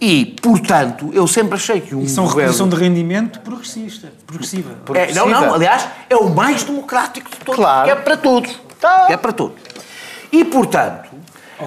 E, 0.00 0.34
portanto, 0.40 1.10
eu 1.12 1.26
sempre 1.26 1.56
achei 1.56 1.82
que 1.82 1.94
um 1.94 2.00
e 2.00 2.08
são 2.08 2.24
governo... 2.24 2.52
reposição 2.52 2.68
de 2.70 2.76
rendimento 2.76 3.40
progressista, 3.40 4.10
progressiva. 4.26 4.78
É, 4.94 5.12
não, 5.12 5.28
não, 5.28 5.52
aliás, 5.52 5.86
é 6.08 6.16
o 6.16 6.30
mais 6.30 6.64
democrático 6.64 7.30
de 7.30 7.36
todos. 7.36 7.56
Claro. 7.56 7.90
é 7.90 7.94
para 7.94 8.16
todos. 8.16 8.58
Tá. 8.80 9.08
É 9.10 9.16
para 9.18 9.32
todos. 9.32 9.60
E, 10.32 10.42
portanto, 10.42 11.10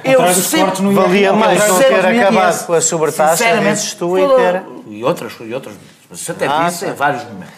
eu 0.03 0.33
sempre 0.33 0.81
não 0.81 0.93
valia 0.93 1.33
mais 1.33 1.67
não 1.67 1.77
ter 1.77 2.05
acabado 2.05 2.65
com 2.65 2.73
a 2.73 2.81
sobretaxa, 2.81 3.57
dizes 3.59 3.93
tu, 3.93 4.17
e 4.17 4.27
ter... 4.35 4.63
E 4.89 5.03
outras, 5.03 5.33
e 5.39 5.53
outras, 5.53 5.75
mas 6.09 6.19
isso 6.19 6.31
até 6.31 6.47
ah, 6.47 6.67
disse 6.67 6.85
em 6.85 6.93
vários 6.93 7.23
momentos. 7.23 7.53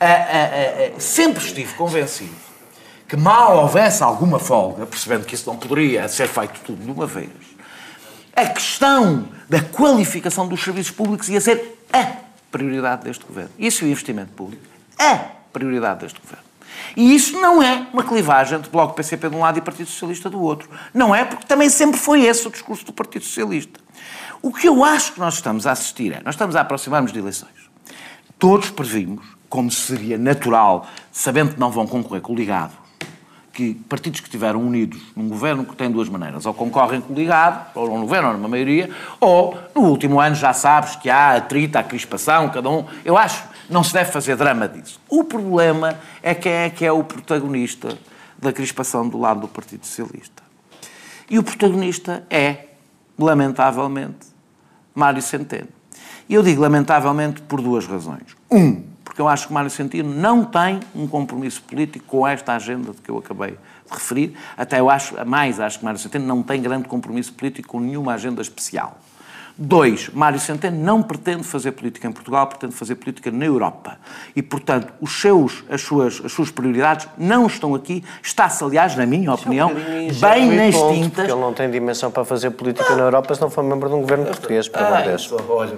Ah, 0.00 0.06
ah, 0.06 0.90
sempre 0.98 1.44
estive 1.44 1.72
convencido 1.74 2.34
que 3.08 3.16
mal 3.16 3.58
houvesse 3.58 4.02
alguma 4.02 4.38
folga, 4.38 4.86
percebendo 4.86 5.24
que 5.24 5.34
isso 5.34 5.48
não 5.48 5.56
poderia 5.56 6.08
ser 6.08 6.26
feito 6.26 6.60
tudo 6.64 6.82
de 6.82 6.90
uma 6.90 7.06
vez, 7.06 7.30
a 8.34 8.46
questão 8.46 9.28
da 9.48 9.60
qualificação 9.60 10.48
dos 10.48 10.62
serviços 10.62 10.90
públicos 10.90 11.28
ia 11.28 11.40
ser 11.40 11.78
a 11.92 12.16
prioridade 12.50 13.04
deste 13.04 13.24
governo. 13.24 13.50
Isso 13.58 13.84
e 13.84 13.88
o 13.88 13.90
investimento 13.90 14.32
público, 14.32 14.62
a 14.98 15.16
prioridade 15.52 16.00
deste 16.00 16.20
governo. 16.20 16.44
E 16.96 17.14
isso 17.14 17.40
não 17.40 17.62
é 17.62 17.86
uma 17.92 18.02
clivagem 18.02 18.58
entre 18.58 18.70
Bloco 18.70 18.94
PCP 18.94 19.28
de 19.28 19.36
um 19.36 19.40
lado 19.40 19.58
e 19.58 19.62
Partido 19.62 19.88
Socialista 19.88 20.30
do 20.30 20.40
outro. 20.40 20.68
Não 20.92 21.14
é, 21.14 21.24
porque 21.24 21.46
também 21.46 21.68
sempre 21.68 21.98
foi 21.98 22.22
esse 22.24 22.46
o 22.46 22.50
discurso 22.50 22.84
do 22.86 22.92
Partido 22.92 23.24
Socialista. 23.24 23.80
O 24.40 24.52
que 24.52 24.68
eu 24.68 24.84
acho 24.84 25.14
que 25.14 25.20
nós 25.20 25.34
estamos 25.34 25.66
a 25.66 25.72
assistir 25.72 26.12
é, 26.12 26.20
nós 26.24 26.34
estamos 26.34 26.54
a 26.54 26.60
aproximar-nos 26.60 27.12
de 27.12 27.18
eleições. 27.18 27.70
Todos 28.38 28.70
previmos, 28.70 29.24
como 29.48 29.70
seria 29.70 30.18
natural, 30.18 30.86
sabendo 31.10 31.54
que 31.54 31.60
não 31.60 31.70
vão 31.70 31.86
concorrer 31.86 32.20
coligados, 32.20 32.76
que 33.52 33.74
partidos 33.88 34.20
que 34.20 34.26
estiveram 34.26 34.60
unidos 34.60 35.00
num 35.16 35.28
governo 35.28 35.64
que 35.64 35.74
tem 35.76 35.90
duas 35.90 36.08
maneiras, 36.08 36.44
ou 36.44 36.52
concorrem 36.52 37.00
coligados, 37.00 37.68
ou 37.74 37.88
num 37.88 38.00
governo 38.02 38.28
ou 38.28 38.34
numa 38.34 38.48
maioria, 38.48 38.90
ou 39.20 39.56
no 39.74 39.82
último 39.82 40.20
ano 40.20 40.34
já 40.34 40.52
sabes 40.52 40.96
que 40.96 41.08
há 41.08 41.36
atrito, 41.36 41.78
há 41.78 41.82
crispação, 41.82 42.50
cada 42.50 42.68
um. 42.68 42.84
Eu 43.04 43.16
acho 43.16 43.44
não 43.68 43.82
se 43.82 43.92
deve 43.92 44.10
fazer 44.10 44.36
drama 44.36 44.68
disso. 44.68 45.00
O 45.08 45.24
problema 45.24 45.98
é 46.22 46.34
quem 46.34 46.52
é 46.52 46.70
que 46.70 46.84
é 46.84 46.92
o 46.92 47.02
protagonista 47.02 47.98
da 48.38 48.52
crispação 48.52 49.08
do 49.08 49.18
lado 49.18 49.40
do 49.40 49.48
Partido 49.48 49.86
Socialista. 49.86 50.42
E 51.28 51.38
o 51.38 51.42
protagonista 51.42 52.24
é, 52.28 52.66
lamentavelmente, 53.18 54.26
Mário 54.94 55.22
Centeno. 55.22 55.68
E 56.28 56.34
eu 56.34 56.42
digo 56.42 56.60
lamentavelmente 56.60 57.42
por 57.42 57.60
duas 57.60 57.86
razões. 57.86 58.36
Um, 58.50 58.82
porque 59.04 59.20
eu 59.20 59.28
acho 59.28 59.46
que 59.46 59.52
Mário 59.52 59.70
Centeno 59.70 60.12
não 60.12 60.44
tem 60.44 60.80
um 60.94 61.06
compromisso 61.06 61.62
político 61.62 62.04
com 62.06 62.26
esta 62.26 62.54
agenda 62.54 62.92
de 62.92 63.00
que 63.00 63.10
eu 63.10 63.18
acabei 63.18 63.52
de 63.52 63.92
referir. 63.92 64.34
Até 64.56 64.80
eu 64.80 64.90
acho, 64.90 65.14
mais, 65.26 65.60
acho 65.60 65.78
que 65.78 65.84
Mário 65.84 66.00
Centeno 66.00 66.26
não 66.26 66.42
tem 66.42 66.60
grande 66.60 66.88
compromisso 66.88 67.32
político 67.32 67.68
com 67.68 67.80
nenhuma 67.80 68.14
agenda 68.14 68.42
especial. 68.42 68.98
Dois, 69.56 70.10
Mário 70.12 70.40
Centeno 70.40 70.76
não 70.82 71.00
pretende 71.00 71.44
fazer 71.44 71.70
política 71.72 72.08
em 72.08 72.12
Portugal, 72.12 72.48
pretende 72.48 72.74
fazer 72.74 72.96
política 72.96 73.30
na 73.30 73.44
Europa. 73.44 73.98
E, 74.34 74.42
portanto, 74.42 74.92
os 75.00 75.20
seus, 75.20 75.62
as, 75.70 75.80
suas, 75.80 76.20
as 76.24 76.32
suas 76.32 76.50
prioridades 76.50 77.06
não 77.16 77.46
estão 77.46 77.72
aqui. 77.72 78.02
Está-se, 78.20 78.64
aliás, 78.64 78.96
na 78.96 79.06
minha 79.06 79.32
opinião, 79.32 79.70
é 79.70 80.12
bem 80.12 80.50
nas 80.50 80.74
ponto, 80.74 80.94
tintas. 80.94 81.28
Ele 81.28 81.40
não 81.40 81.52
tem 81.52 81.70
dimensão 81.70 82.10
para 82.10 82.24
fazer 82.24 82.50
política 82.50 82.92
ah. 82.94 82.96
na 82.96 83.02
Europa 83.04 83.32
se 83.32 83.40
não 83.40 83.48
for 83.48 83.62
membro 83.62 83.88
de 83.88 83.94
um 83.94 84.00
governo 84.00 84.24
português, 84.24 84.66
para 84.66 84.98
ah, 84.98 85.02
Deus. 85.02 85.32
Olha, 85.48 85.76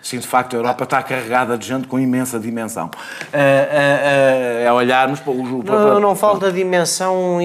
sim, 0.00 0.18
de 0.18 0.26
facto, 0.26 0.54
a 0.54 0.58
Europa 0.58 0.84
está 0.84 1.02
carregada 1.02 1.58
de 1.58 1.66
gente 1.66 1.86
com 1.88 1.98
imensa 1.98 2.38
dimensão. 2.38 2.86
Uh, 2.86 2.88
uh, 2.88 3.30
uh, 3.34 4.66
é 4.66 4.72
olharmos 4.72 5.20
para 5.20 5.32
o. 5.32 5.46
Não, 5.46 5.62
para, 5.62 6.00
não 6.00 6.16
falta 6.16 6.50
dimensão 6.50 7.38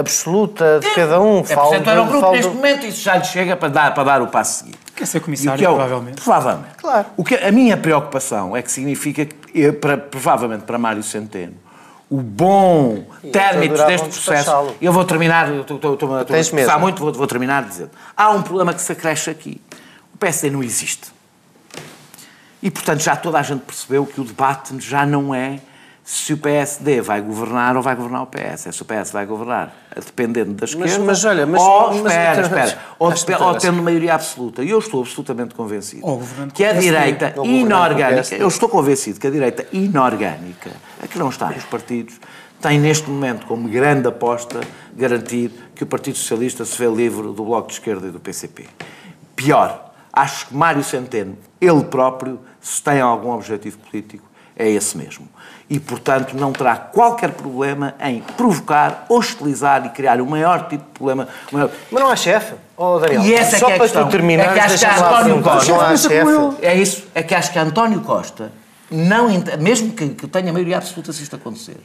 absoluta 0.00 0.80
de 0.80 0.88
cada 0.94 1.20
um. 1.20 1.40
É, 1.40 1.44
falta, 1.44 1.90
é, 1.90 2.00
o 2.00 2.06
grupo 2.06 2.30
neste 2.30 2.50
momento, 2.50 2.86
isso 2.86 3.02
já 3.02 3.16
lhe 3.16 3.24
chega 3.24 3.54
para 3.56 3.68
dar, 3.68 3.94
para 3.94 4.04
dar 4.04 4.22
o 4.22 4.28
passo 4.28 4.53
seguinte. 4.54 4.78
Quer 4.94 5.06
ser 5.06 5.20
comissário, 5.20 5.58
que 5.58 5.64
é 5.64 5.68
o, 5.68 5.74
provavelmente. 5.74 6.22
Provavelmente. 6.22 6.74
Claro. 6.76 7.06
O 7.16 7.24
que, 7.24 7.34
a 7.34 7.52
minha 7.52 7.76
preocupação 7.76 8.56
é 8.56 8.62
que 8.62 8.70
significa 8.70 9.24
que, 9.24 9.72
para, 9.72 9.96
provavelmente 9.96 10.64
para 10.64 10.78
Mário 10.78 11.02
Centeno, 11.02 11.54
o 12.10 12.20
bom 12.20 13.04
término 13.32 13.76
deste 13.86 14.08
processo. 14.08 14.74
Eu 14.80 14.92
vou 14.92 15.04
terminar, 15.04 15.50
estou 15.52 15.76
a 15.76 16.26
pensar 16.28 16.78
muito, 16.78 17.00
vou, 17.00 17.12
vou 17.12 17.26
terminar 17.26 17.64
dizendo. 17.64 17.90
Há 18.16 18.30
um 18.30 18.42
problema 18.42 18.72
que 18.72 18.80
se 18.80 18.92
acresce 18.92 19.30
aqui. 19.30 19.60
O 20.14 20.18
PSD 20.18 20.50
não 20.50 20.62
existe. 20.62 21.12
E, 22.62 22.70
portanto, 22.70 23.00
já 23.00 23.16
toda 23.16 23.38
a 23.38 23.42
gente 23.42 23.62
percebeu 23.62 24.06
que 24.06 24.20
o 24.20 24.24
debate 24.24 24.78
já 24.80 25.04
não 25.04 25.34
é 25.34 25.60
se 26.04 26.34
o 26.34 26.36
PSD 26.36 27.00
vai 27.00 27.22
governar 27.22 27.74
ou 27.78 27.82
vai 27.82 27.96
governar 27.96 28.22
o 28.22 28.26
PS. 28.26 28.66
É 28.66 28.72
se 28.72 28.82
o 28.82 28.84
PS 28.84 29.10
vai 29.10 29.24
governar 29.24 29.74
dependendo 29.96 30.52
da 30.52 30.66
esquerda. 30.66 30.98
Mas, 30.98 30.98
mas 30.98 31.24
olha, 31.24 31.46
mas, 31.46 31.62
ou, 31.62 31.88
mas, 31.88 31.96
espera, 31.96 32.36
mas, 33.00 33.14
espera, 33.14 33.42
ou, 33.42 33.48
ou 33.48 33.58
tendo 33.58 33.82
maioria 33.82 34.14
absoluta. 34.14 34.62
E 34.62 34.68
eu 34.68 34.78
estou 34.78 35.00
absolutamente 35.00 35.54
convencido 35.54 36.04
que 36.52 36.62
a 36.62 36.74
direita 36.74 37.34
inorgânica, 37.42 38.34
eu 38.36 38.48
estou 38.48 38.68
convencido 38.68 39.18
que 39.18 39.26
a 39.26 39.30
direita 39.30 39.66
inorgânica, 39.72 40.72
a 41.02 41.06
que 41.08 41.18
não 41.18 41.30
está 41.30 41.48
nos 41.48 41.64
partidos, 41.64 42.20
tem 42.60 42.78
neste 42.78 43.08
momento 43.08 43.46
como 43.46 43.66
grande 43.66 44.06
aposta 44.06 44.60
garantir 44.94 45.50
que 45.74 45.84
o 45.84 45.86
Partido 45.86 46.18
Socialista 46.18 46.66
se 46.66 46.78
vê 46.78 46.86
livre 46.86 47.28
do 47.28 47.44
Bloco 47.44 47.68
de 47.68 47.74
Esquerda 47.74 48.08
e 48.08 48.10
do 48.10 48.20
PCP. 48.20 48.66
Pior, 49.34 49.92
acho 50.12 50.48
que 50.48 50.54
Mário 50.54 50.84
Centeno, 50.84 51.36
ele 51.60 51.84
próprio, 51.84 52.40
se 52.60 52.82
tem 52.82 53.00
algum 53.00 53.30
objetivo 53.30 53.78
político, 53.78 54.33
é 54.56 54.68
esse 54.68 54.96
mesmo 54.96 55.28
e, 55.68 55.80
portanto, 55.80 56.36
não 56.36 56.52
terá 56.52 56.76
qualquer 56.76 57.30
problema 57.30 57.94
em 58.00 58.20
provocar, 58.20 59.06
hostilizar 59.08 59.86
e 59.86 59.88
criar 59.88 60.20
o 60.20 60.26
maior 60.26 60.68
tipo 60.68 60.84
de 60.84 60.90
problema. 60.90 61.28
Maior... 61.50 61.70
Mas 61.90 62.02
não 62.02 62.10
há 62.10 62.16
chefe, 62.16 62.54
oh, 62.76 62.98
Daniel. 62.98 63.22
E 63.22 63.34
essa 63.34 63.58
Só 63.58 63.66
é 63.66 63.68
que 63.68 63.82
é 63.82 63.88
para 63.88 64.04
tu 64.04 64.10
terminar, 64.10 64.44
é 64.44 64.52
que 64.52 64.60
acho 64.60 64.78
que 64.78 64.86
António 64.86 65.42
Costa, 65.42 65.72
não 65.72 65.80
há 65.80 65.96
chefe. 65.96 66.26
É 66.60 66.74
isso, 66.74 67.06
é 67.14 67.22
que 67.22 67.34
acho 67.34 67.52
que 67.52 67.58
António 67.58 68.00
Costa, 68.02 68.52
não, 68.90 69.28
mesmo 69.58 69.92
que, 69.92 70.10
que 70.10 70.28
tenha 70.28 70.52
maioria 70.52 70.76
absoluta 70.76 71.12
se 71.12 71.22
isto 71.22 71.34
acontecer, 71.34 71.78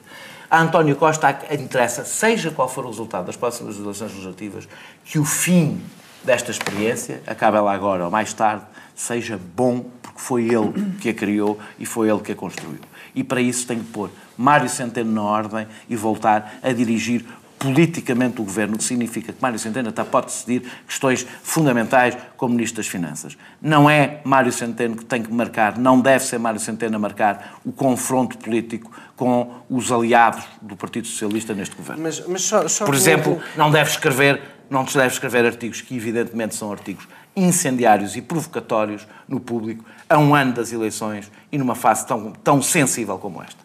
a 0.52 0.62
António 0.62 0.96
Costa 0.96 1.40
interessa, 1.52 2.04
seja 2.04 2.52
qual 2.52 2.68
for 2.68 2.84
o 2.84 2.90
resultado 2.90 3.26
das 3.26 3.38
próximas 3.38 3.78
eleições 3.78 4.12
legislativas, 4.12 4.68
que 5.06 5.18
o 5.18 5.26
fim 5.26 5.82
desta 6.24 6.52
experiência, 6.52 7.22
acabe 7.26 7.58
ela 7.58 7.72
agora 7.72 8.04
ou 8.04 8.12
mais 8.12 8.34
tarde, 8.34 8.64
seja 9.00 9.40
bom, 9.56 9.86
porque 10.02 10.20
foi 10.20 10.44
ele 10.44 10.74
que 11.00 11.10
a 11.10 11.14
criou 11.14 11.60
e 11.80 11.86
foi 11.86 12.10
ele 12.10 12.20
que 12.20 12.32
a 12.32 12.36
construiu 12.36 12.80
e 13.16 13.24
para 13.24 13.42
isso 13.42 13.68
tem 13.68 13.80
que 13.80 13.86
pôr 13.86 14.10
Mário 14.38 14.70
Centeno 14.70 15.12
na 15.12 15.24
ordem 15.24 15.68
e 15.90 15.96
voltar 15.96 16.60
a 16.62 16.72
dirigir 16.72 17.26
politicamente 17.58 18.40
o 18.40 18.46
governo, 18.46 18.76
o 18.76 18.78
que 18.78 18.86
significa 18.86 19.34
que 19.34 19.42
Mário 19.42 19.60
Centeno 19.60 19.90
até 19.90 20.02
pode 20.02 20.28
decidir 20.28 20.64
questões 20.88 21.28
fundamentais 21.44 22.16
como 22.38 22.54
Ministro 22.54 22.78
das 22.78 22.88
Finanças. 22.88 23.38
Não 23.62 23.90
é 23.90 24.22
Mário 24.24 24.54
Centeno 24.54 24.96
que 24.96 25.04
tem 25.04 25.22
que 25.22 25.34
marcar, 25.34 25.78
não 25.78 26.00
deve 26.00 26.24
ser 26.24 26.40
Mário 26.40 26.60
Centeno 26.60 26.96
a 26.96 27.00
marcar 27.00 27.60
o 27.66 27.74
confronto 27.74 28.38
político 28.38 28.90
com 29.18 29.56
os 29.70 29.92
aliados 29.92 30.46
do 30.62 30.78
Partido 30.78 31.08
Socialista 31.08 31.54
neste 31.54 31.76
governo. 31.76 32.04
Mas, 32.04 32.26
mas 32.26 32.44
só, 32.44 32.66
só 32.70 32.86
Por 32.86 32.96
exemplo, 32.96 33.42
não 33.58 33.70
deve 33.70 33.90
escrever, 33.90 34.42
não 34.70 34.86
deve 34.86 35.08
escrever 35.08 35.46
artigos 35.46 35.82
que 35.82 35.98
evidentemente 35.98 36.56
são 36.56 36.72
artigos 36.72 37.06
incendiários 37.40 38.16
e 38.16 38.22
provocatórios 38.22 39.08
no 39.28 39.40
público 39.40 39.84
a 40.10 40.18
um 40.18 40.34
ano 40.34 40.54
das 40.54 40.72
eleições 40.72 41.32
e 41.52 41.58
numa 41.58 41.76
fase 41.76 42.06
tão, 42.06 42.32
tão 42.32 42.62
sensível 42.62 43.18
como 43.18 43.42
esta. 43.42 43.64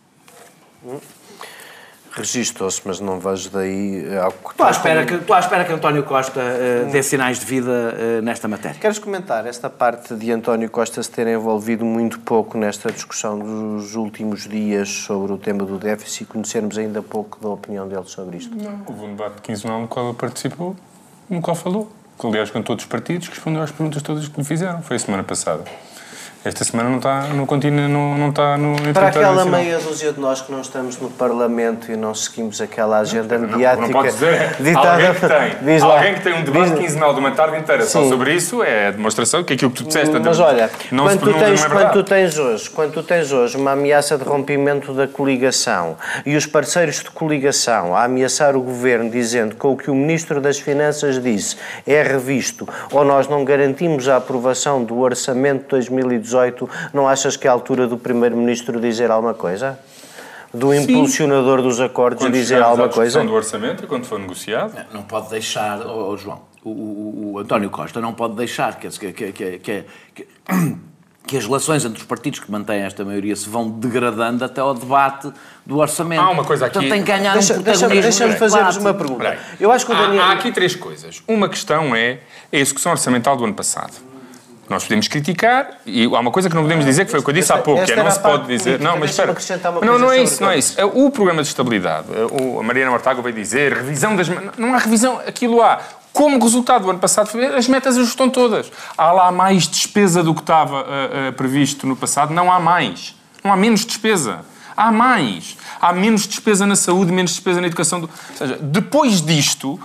Hum. 0.85 0.99
Registou-se, 2.17 2.81
mas 2.85 3.01
não 3.01 3.19
vejo 3.19 3.51
daí 3.51 4.07
eh, 4.07 4.19
algo 4.19 4.39
que... 4.39 4.51
Estou 4.51 4.67
à 4.67 4.71
espera 4.71 5.05
que, 5.05 5.15
estou 5.15 5.35
à 5.35 5.41
espera 5.41 5.65
que 5.65 5.73
António 5.73 6.05
Costa 6.05 6.41
uh, 6.41 6.93
dê 6.93 7.03
sinais 7.03 7.41
de 7.41 7.45
vida 7.45 7.73
uh, 7.73 8.23
nesta 8.23 8.47
matéria. 8.47 8.79
Queres 8.79 9.01
comentar 9.01 9.45
esta 9.49 9.69
parte 9.69 10.15
de 10.15 10.31
António 10.31 10.71
Costa 10.71 11.03
se 11.03 11.11
ter 11.11 11.27
envolvido 11.27 11.85
muito 11.85 12.21
pouco 12.21 12.57
nesta 12.57 12.93
discussão 12.93 13.37
dos 13.37 13.97
últimos 13.97 14.47
dias 14.47 14.89
sobre 14.89 15.33
o 15.33 15.37
tema 15.37 15.65
do 15.65 15.77
déficit 15.77 16.23
e 16.23 16.27
conhecermos 16.27 16.79
ainda 16.79 17.03
pouco 17.03 17.41
da 17.43 17.49
opinião 17.49 17.89
dele 17.89 18.07
sobre 18.07 18.37
isto? 18.37 18.55
Não, 18.55 18.81
houve 18.87 19.07
um 19.07 19.17
debate 19.17 19.43
quinzenal 19.43 19.81
no 19.81 19.89
qual 19.89 20.11
ele 20.11 20.17
participou, 20.17 20.77
no 21.29 21.41
qual 21.41 21.57
falou 21.57 21.91
aliás 22.23 22.51
com 22.51 22.63
todos 22.63 22.85
os 22.85 22.89
partidos, 22.89 23.29
que 23.29 23.35
respondeu 23.35 23.63
às 23.63 23.71
perguntas 23.71 24.03
todas 24.03 24.29
que 24.29 24.39
lhe 24.39 24.45
fizeram. 24.45 24.83
Foi 24.83 24.97
a 24.97 24.99
semana 24.99 25.23
passada. 25.23 25.65
Esta 26.45 26.63
semana 26.63 26.91
não 26.91 26.99
está 26.99 27.23
no 27.29 27.47
continente, 27.47 27.91
não, 27.91 28.19
não 28.19 28.29
está 28.29 28.59
no. 28.59 28.77
Para 28.93 29.09
aquela 29.09 29.47
meia 29.47 29.79
dúzia 29.79 30.13
de 30.13 30.21
nós 30.21 30.43
que 30.43 30.53
não 30.53 30.61
estamos 30.61 30.99
no 30.99 31.09
Parlamento 31.09 31.91
e 31.91 31.97
não 31.97 32.15
seguimos 32.15 32.61
aquela 32.61 32.99
agenda 32.99 33.39
não, 33.39 33.49
mediática. 33.49 33.89
Não, 33.89 34.03
não 34.03 34.03
dizer. 34.03 34.55
Ditada, 34.61 34.91
alguém 34.91 35.15
que 35.15 35.27
tem, 35.27 35.57
diz 35.63 35.83
lá, 35.83 35.95
alguém 35.95 36.15
que 36.15 36.21
tem 36.21 36.35
um 36.35 36.45
debate 36.45 36.71
diz, 36.73 36.79
quinzenal 36.81 37.15
de 37.15 37.21
uma 37.21 37.31
tarde 37.31 37.57
inteira 37.57 37.85
Sim. 37.85 37.93
só 37.93 38.05
sobre 38.11 38.35
isso 38.35 38.63
é 38.63 38.89
a 38.89 38.91
demonstração 38.91 39.43
que 39.43 39.55
aquilo 39.55 39.71
que 39.71 39.79
tu 39.79 39.87
disseste. 39.87 40.15
Mas 40.19 40.39
olha, 40.39 40.71
não 40.93 41.05
quando, 41.05 41.21
tu 41.21 41.33
tens, 41.33 41.65
é 41.65 41.69
quando, 41.71 41.93
tu 41.93 42.03
tens 42.03 42.39
hoje, 42.39 42.71
quando 42.71 42.93
tu 42.93 43.03
tens 43.03 43.33
hoje 43.33 43.57
uma 43.57 43.73
ameaça 43.73 44.19
de 44.19 44.25
rompimento 44.25 44.93
da 44.93 45.09
coligação 45.09 45.97
e 46.27 46.37
os 46.37 46.45
parceiros 46.45 46.97
de 46.97 47.11
coligação 47.11 47.97
a 47.97 48.05
ameaçar 48.05 48.55
o 48.55 48.61
governo 48.61 49.09
dizendo 49.09 49.57
que 49.57 49.67
o 49.67 49.75
que 49.75 49.91
o 49.91 49.95
Ministro 49.95 50.43
das 50.43 50.59
Finanças 50.59 51.23
disse 51.23 51.57
é 51.87 52.03
revisto 52.03 52.69
ou 52.93 53.03
nós 53.03 53.29
não 53.29 53.47
garantimos 53.47 54.11
a 54.11 54.17
aprovação 54.17 54.85
do 54.85 54.99
Orçamento 54.99 55.63
de 55.63 55.69
2018 55.69 56.34
2018, 56.35 56.69
não 56.93 57.09
achas 57.09 57.37
que 57.37 57.47
é 57.47 57.51
a 57.51 57.53
altura 57.53 57.87
do 57.87 57.97
Primeiro-Ministro 57.97 58.81
dizer 58.81 59.11
alguma 59.11 59.35
coisa? 59.35 59.79
Do 60.53 60.71
Sim. 60.71 60.83
impulsionador 60.83 61.63
dos 61.63 61.81
acordos 61.81 62.23
quando 62.23 62.33
dizer 62.33 62.63
alguma 62.63 62.89
coisa? 62.89 63.25
do 63.25 63.33
orçamento, 63.33 63.87
quando 63.87 64.07
for 64.07 64.19
negociado? 64.21 64.75
Não, 64.75 65.01
não 65.01 65.03
pode 65.03 65.31
deixar, 65.31 65.81
oh, 65.85 66.13
oh 66.13 66.17
João, 66.17 66.43
o, 66.65 66.71
o, 66.71 67.33
o, 67.33 67.39
António 67.41 67.71
Costa 67.71 68.01
não 68.01 68.13
pode 68.13 68.35
deixar 68.37 68.77
que, 68.77 68.89
que, 68.89 69.33
que, 69.33 69.59
que, 69.59 69.85
que 71.27 71.37
as 71.37 71.45
relações 71.45 71.85
entre 71.85 71.99
os 71.99 72.07
partidos 72.07 72.39
que 72.39 72.49
mantêm 72.53 72.83
esta 72.83 73.05
maioria 73.05 73.35
se 73.35 73.49
vão 73.49 73.69
degradando 73.69 74.45
até 74.45 74.61
ao 74.61 74.75
debate 74.75 75.33
do 75.67 75.79
orçamento. 75.79 76.23
Há 76.23 76.31
uma 76.31 76.45
coisa 76.45 76.67
aqui... 76.67 76.75
Portanto, 76.75 76.93
tem 76.93 77.03
que 77.03 77.11
ganhar 77.11 77.33
deixa, 77.33 77.55
um 77.55 77.63
protagonismo. 77.63 78.03
Deixa-me 78.03 78.37
fazer-vos 78.37 78.77
uma 78.77 78.95
pergunta. 78.95 79.39
Eu 79.59 79.73
acho 79.73 79.85
que 79.85 79.93
o 79.93 79.97
Daniel... 79.97 80.23
há, 80.23 80.27
há 80.27 80.33
aqui 80.35 80.53
três 80.53 80.77
coisas. 80.77 81.21
Uma 81.27 81.49
questão 81.49 81.97
é 81.97 82.21
a 82.53 82.57
execução 82.57 82.93
orçamental 82.93 83.37
do 83.37 83.45
ano 83.45 83.55
passado. 83.55 84.14
Nós 84.69 84.85
podemos 84.85 85.09
criticar, 85.09 85.79
e 85.85 86.05
há 86.05 86.21
uma 86.21 86.31
coisa 86.31 86.49
que 86.49 86.55
não 86.55 86.63
podemos 86.63 86.85
dizer, 86.85 87.05
que 87.05 87.11
foi 87.11 87.21
o 87.21 87.23
que 87.23 87.31
eu 87.31 87.35
disse 87.35 87.53
há 87.53 87.59
pouco, 87.59 87.85
que 87.85 87.93
é 87.93 87.97
não 87.97 88.11
se 88.11 88.21
pode 88.21 88.47
dizer. 88.47 88.81
Não, 88.81 88.99
mas 88.99 89.11
espera. 89.11 89.37
Não, 89.83 89.99
não 89.99 90.11
é 90.11 90.23
isso, 90.23 90.43
não 90.43 90.51
é 90.51 90.59
isso. 90.59 90.77
O 90.95 91.11
programa 91.11 91.43
de 91.43 91.49
estabilidade, 91.49 92.07
a 92.59 92.63
Mariana 92.63 92.91
Mortágua 92.91 93.23
vai 93.23 93.33
dizer, 93.33 93.75
revisão 93.75 94.17
das. 94.17 94.29
Não 94.57 94.75
há 94.75 94.79
revisão, 94.79 95.21
aquilo 95.27 95.63
há. 95.63 95.81
Como 96.13 96.39
resultado 96.39 96.85
do 96.85 96.91
ano 96.91 97.01
passado, 97.01 97.29
as 97.57 97.67
metas 97.67 97.99
ajustam 97.99 98.31
todas. 98.31 98.71
Há 98.97 99.11
lá 99.11 99.33
mais 99.33 99.67
despesa 99.67 100.23
do 100.23 100.33
que 100.33 100.41
estava 100.41 100.83
uh, 100.83 101.31
uh, 101.31 101.33
previsto 101.33 101.89
no 101.89 101.97
passado? 101.97 102.33
Não 102.33 102.53
há 102.53 102.61
mais. 102.61 103.17
Não 103.43 103.53
há 103.53 103.57
menos 103.57 103.85
despesa. 103.85 104.45
Há 104.77 104.93
mais. 104.93 105.57
Há 105.81 105.93
menos 105.93 106.27
despesa 106.27 106.67
na 106.67 106.77
saúde, 106.77 107.11
menos 107.11 107.33
despesa 107.33 107.61
na 107.61 107.67
educação. 107.67 108.01
Do... 108.01 108.07
Ou 108.07 108.37
seja, 108.37 108.59
depois 108.63 109.21
disto, 109.21 109.79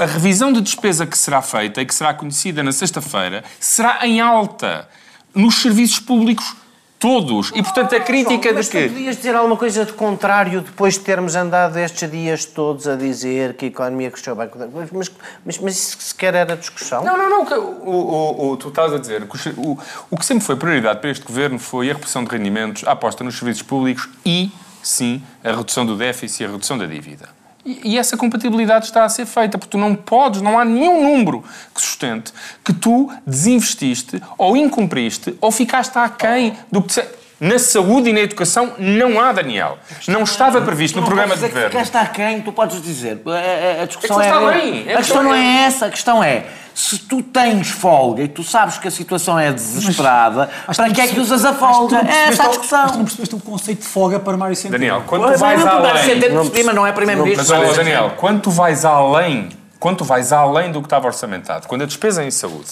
a 0.00 0.06
revisão 0.06 0.50
de 0.50 0.62
despesa 0.62 1.06
que 1.06 1.16
será 1.16 1.42
feita 1.42 1.82
e 1.82 1.84
que 1.84 1.94
será 1.94 2.14
conhecida 2.14 2.62
na 2.62 2.72
sexta-feira 2.72 3.44
será 3.60 4.06
em 4.06 4.18
alta 4.18 4.88
nos 5.34 5.56
serviços 5.56 5.98
públicos 5.98 6.56
todos. 6.98 7.50
E, 7.54 7.62
portanto, 7.62 7.94
a 7.94 8.00
crítica 8.00 8.44
João, 8.44 8.54
mas 8.54 8.66
de 8.66 8.72
que... 8.72 8.80
Mas 8.80 8.92
podias 8.92 9.16
dizer 9.16 9.34
alguma 9.34 9.56
coisa 9.58 9.84
de 9.84 9.92
contrário 9.92 10.62
depois 10.62 10.94
de 10.94 11.00
termos 11.00 11.36
andado 11.36 11.78
estes 11.78 12.10
dias 12.10 12.46
todos 12.46 12.88
a 12.88 12.96
dizer 12.96 13.54
que 13.54 13.66
a 13.66 13.68
economia 13.68 14.10
cresceu 14.10 14.34
bem. 14.34 14.48
Mas, 14.92 15.10
mas, 15.44 15.58
mas 15.58 15.76
isso 15.76 15.96
sequer 16.00 16.34
era 16.34 16.56
discussão? 16.56 17.04
Não, 17.04 17.18
não, 17.18 17.28
não. 17.28 17.60
O, 17.84 17.90
o, 17.90 18.50
o, 18.50 18.56
tu 18.56 18.68
estás 18.68 18.94
a 18.94 18.98
dizer 18.98 19.26
que 19.26 19.48
o, 19.50 19.78
o 20.10 20.16
que 20.16 20.24
sempre 20.24 20.44
foi 20.44 20.56
prioridade 20.56 21.00
para 21.00 21.10
este 21.10 21.24
governo 21.24 21.58
foi 21.58 21.90
a 21.90 21.94
repressão 21.94 22.24
de 22.24 22.30
rendimentos, 22.30 22.84
a 22.86 22.92
aposta 22.92 23.22
nos 23.22 23.38
serviços 23.38 23.62
públicos 23.62 24.08
e, 24.24 24.50
sim, 24.82 25.22
a 25.44 25.50
redução 25.50 25.84
do 25.84 25.94
déficit 25.94 26.42
e 26.42 26.46
a 26.46 26.50
redução 26.50 26.78
da 26.78 26.86
dívida. 26.86 27.39
E, 27.70 27.92
e 27.92 27.98
essa 27.98 28.16
compatibilidade 28.16 28.86
está 28.86 29.04
a 29.04 29.08
ser 29.08 29.26
feita, 29.26 29.56
porque 29.56 29.70
tu 29.70 29.78
não 29.78 29.94
podes, 29.94 30.40
não 30.40 30.58
há 30.58 30.64
nenhum 30.64 31.02
número 31.02 31.44
que 31.74 31.80
sustente 31.80 32.32
que 32.64 32.72
tu 32.72 33.10
desinvestiste, 33.26 34.20
ou 34.36 34.56
incumpriste, 34.56 35.36
ou 35.40 35.52
ficaste 35.52 35.96
aquém 35.96 36.56
do 36.70 36.82
que 36.82 37.00
na 37.38 37.58
saúde 37.58 38.10
e 38.10 38.12
na 38.12 38.20
educação 38.20 38.74
não 38.78 39.18
há, 39.18 39.32
Daniel. 39.32 39.78
Não 40.06 40.24
estava 40.24 40.60
previsto 40.60 41.00
no 41.00 41.06
programa 41.06 41.34
de 41.34 41.40
governo. 41.40 41.70
Que 41.70 41.78
está 41.78 42.04
quem? 42.06 42.42
Tu 42.42 42.52
podes 42.52 42.82
dizer. 42.82 43.22
A, 43.26 43.82
a 43.82 43.86
discussão 43.86 44.20
é. 44.20 44.26
Está 44.26 44.50
bem. 44.50 44.92
A 44.92 44.96
questão 44.98 45.22
não 45.22 45.34
é 45.34 45.64
essa. 45.64 45.86
A 45.86 45.90
questão 45.90 46.22
é 46.22 46.44
se 46.80 46.98
tu 46.98 47.22
tens 47.22 47.68
folga 47.68 48.22
e 48.22 48.28
tu 48.28 48.42
sabes 48.42 48.78
que 48.78 48.88
a 48.88 48.90
situação 48.90 49.38
é 49.38 49.52
desesperada, 49.52 50.48
mas, 50.66 50.78
para 50.78 50.90
que 50.90 51.00
é 51.00 51.06
que 51.08 51.20
usas 51.20 51.44
a 51.44 51.52
folga? 51.52 51.98
É 51.98 52.28
esta 52.28 52.44
a 52.44 52.48
discussão. 52.48 52.82
Mas 52.82 52.92
tu 52.92 52.98
não 52.98 53.04
percebeste 53.04 53.34
o 53.34 53.38
conceito 53.38 53.80
de 53.80 53.86
folga 53.86 54.18
para 54.18 54.34
Mário 54.36 54.56
Centeno. 54.56 54.78
Daniel, 54.78 55.02
quando 55.06 55.30
tu 55.30 55.38
vais 55.38 55.66
além... 55.66 56.64
Não, 56.64 56.72
não 56.72 56.86
é 56.86 56.92
primeiro-ministro. 56.92 57.58
Mas, 57.58 57.76
Daniel, 57.76 58.14
quando 58.16 58.40
tu 58.40 58.50
vais 58.50 58.84
além, 58.86 59.50
quando 59.78 59.98
tu 59.98 60.04
vais 60.04 60.32
além 60.32 60.72
do 60.72 60.80
que 60.80 60.86
estava 60.86 61.06
orçamentado, 61.06 61.68
quando 61.68 61.82
a 61.82 61.86
despesa 61.86 62.22
é 62.22 62.26
em 62.26 62.30
saúde 62.30 62.70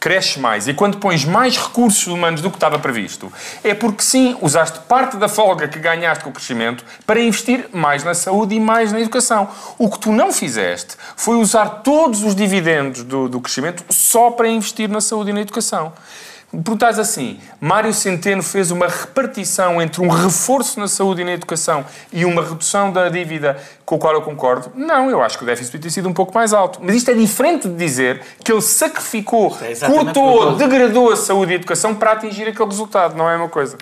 cresce 0.00 0.38
mais 0.38 0.68
e 0.68 0.74
quando 0.74 0.98
pões 0.98 1.24
mais 1.24 1.56
recursos 1.56 2.06
humanos 2.06 2.40
do 2.40 2.50
que 2.50 2.56
estava 2.56 2.78
previsto, 2.78 3.32
é 3.62 3.74
porque 3.74 4.02
sim, 4.02 4.36
usaste 4.40 4.80
parte 4.80 5.16
da 5.16 5.28
folga 5.28 5.68
que 5.68 5.78
ganhaste 5.78 6.24
com 6.24 6.30
o 6.30 6.32
crescimento 6.32 6.84
para 7.06 7.20
investir 7.20 7.68
mais 7.72 8.04
na 8.04 8.14
saúde 8.14 8.54
e 8.54 8.60
mais 8.60 8.92
na 8.92 9.00
educação. 9.00 9.48
O 9.78 9.90
que 9.90 9.98
tu 9.98 10.12
não 10.12 10.32
fizeste 10.32 10.96
foi 11.16 11.36
usar 11.36 11.66
todos 11.82 12.22
os 12.22 12.34
dividendos 12.34 13.02
do, 13.02 13.28
do 13.28 13.40
crescimento 13.40 13.84
só 13.90 14.30
para 14.30 14.48
investir 14.48 14.88
na 14.88 15.00
saúde 15.00 15.30
e 15.30 15.32
na 15.32 15.40
educação. 15.40 15.92
Perguntas 16.50 16.98
assim, 16.98 17.38
Mário 17.60 17.92
Centeno 17.92 18.42
fez 18.42 18.70
uma 18.70 18.88
repartição 18.88 19.82
entre 19.82 20.00
um 20.00 20.08
reforço 20.08 20.80
na 20.80 20.88
saúde 20.88 21.20
e 21.20 21.24
na 21.24 21.32
educação 21.32 21.84
e 22.10 22.24
uma 22.24 22.42
redução 22.42 22.90
da 22.90 23.10
dívida 23.10 23.58
com 23.84 23.96
o 23.96 23.98
qual 23.98 24.14
eu 24.14 24.22
concordo? 24.22 24.70
Não, 24.74 25.10
eu 25.10 25.22
acho 25.22 25.36
que 25.36 25.44
o 25.44 25.46
déficit 25.46 25.72
podia 25.72 25.88
ter 25.88 25.90
sido 25.90 26.08
um 26.08 26.12
pouco 26.12 26.34
mais 26.34 26.54
alto. 26.54 26.78
Mas 26.82 26.94
isto 26.96 27.10
é 27.10 27.14
diferente 27.14 27.68
de 27.68 27.74
dizer 27.74 28.22
que 28.42 28.52
ele 28.52 28.62
sacrificou, 28.62 29.56
é 29.62 29.74
cortou, 29.86 30.56
degradou 30.56 31.10
a 31.12 31.16
saúde 31.16 31.52
e 31.52 31.54
a 31.54 31.56
educação 31.56 31.94
para 31.94 32.12
atingir 32.12 32.48
aquele 32.48 32.68
resultado. 32.68 33.14
Não 33.14 33.28
é 33.28 33.36
uma 33.36 33.48
coisa. 33.48 33.76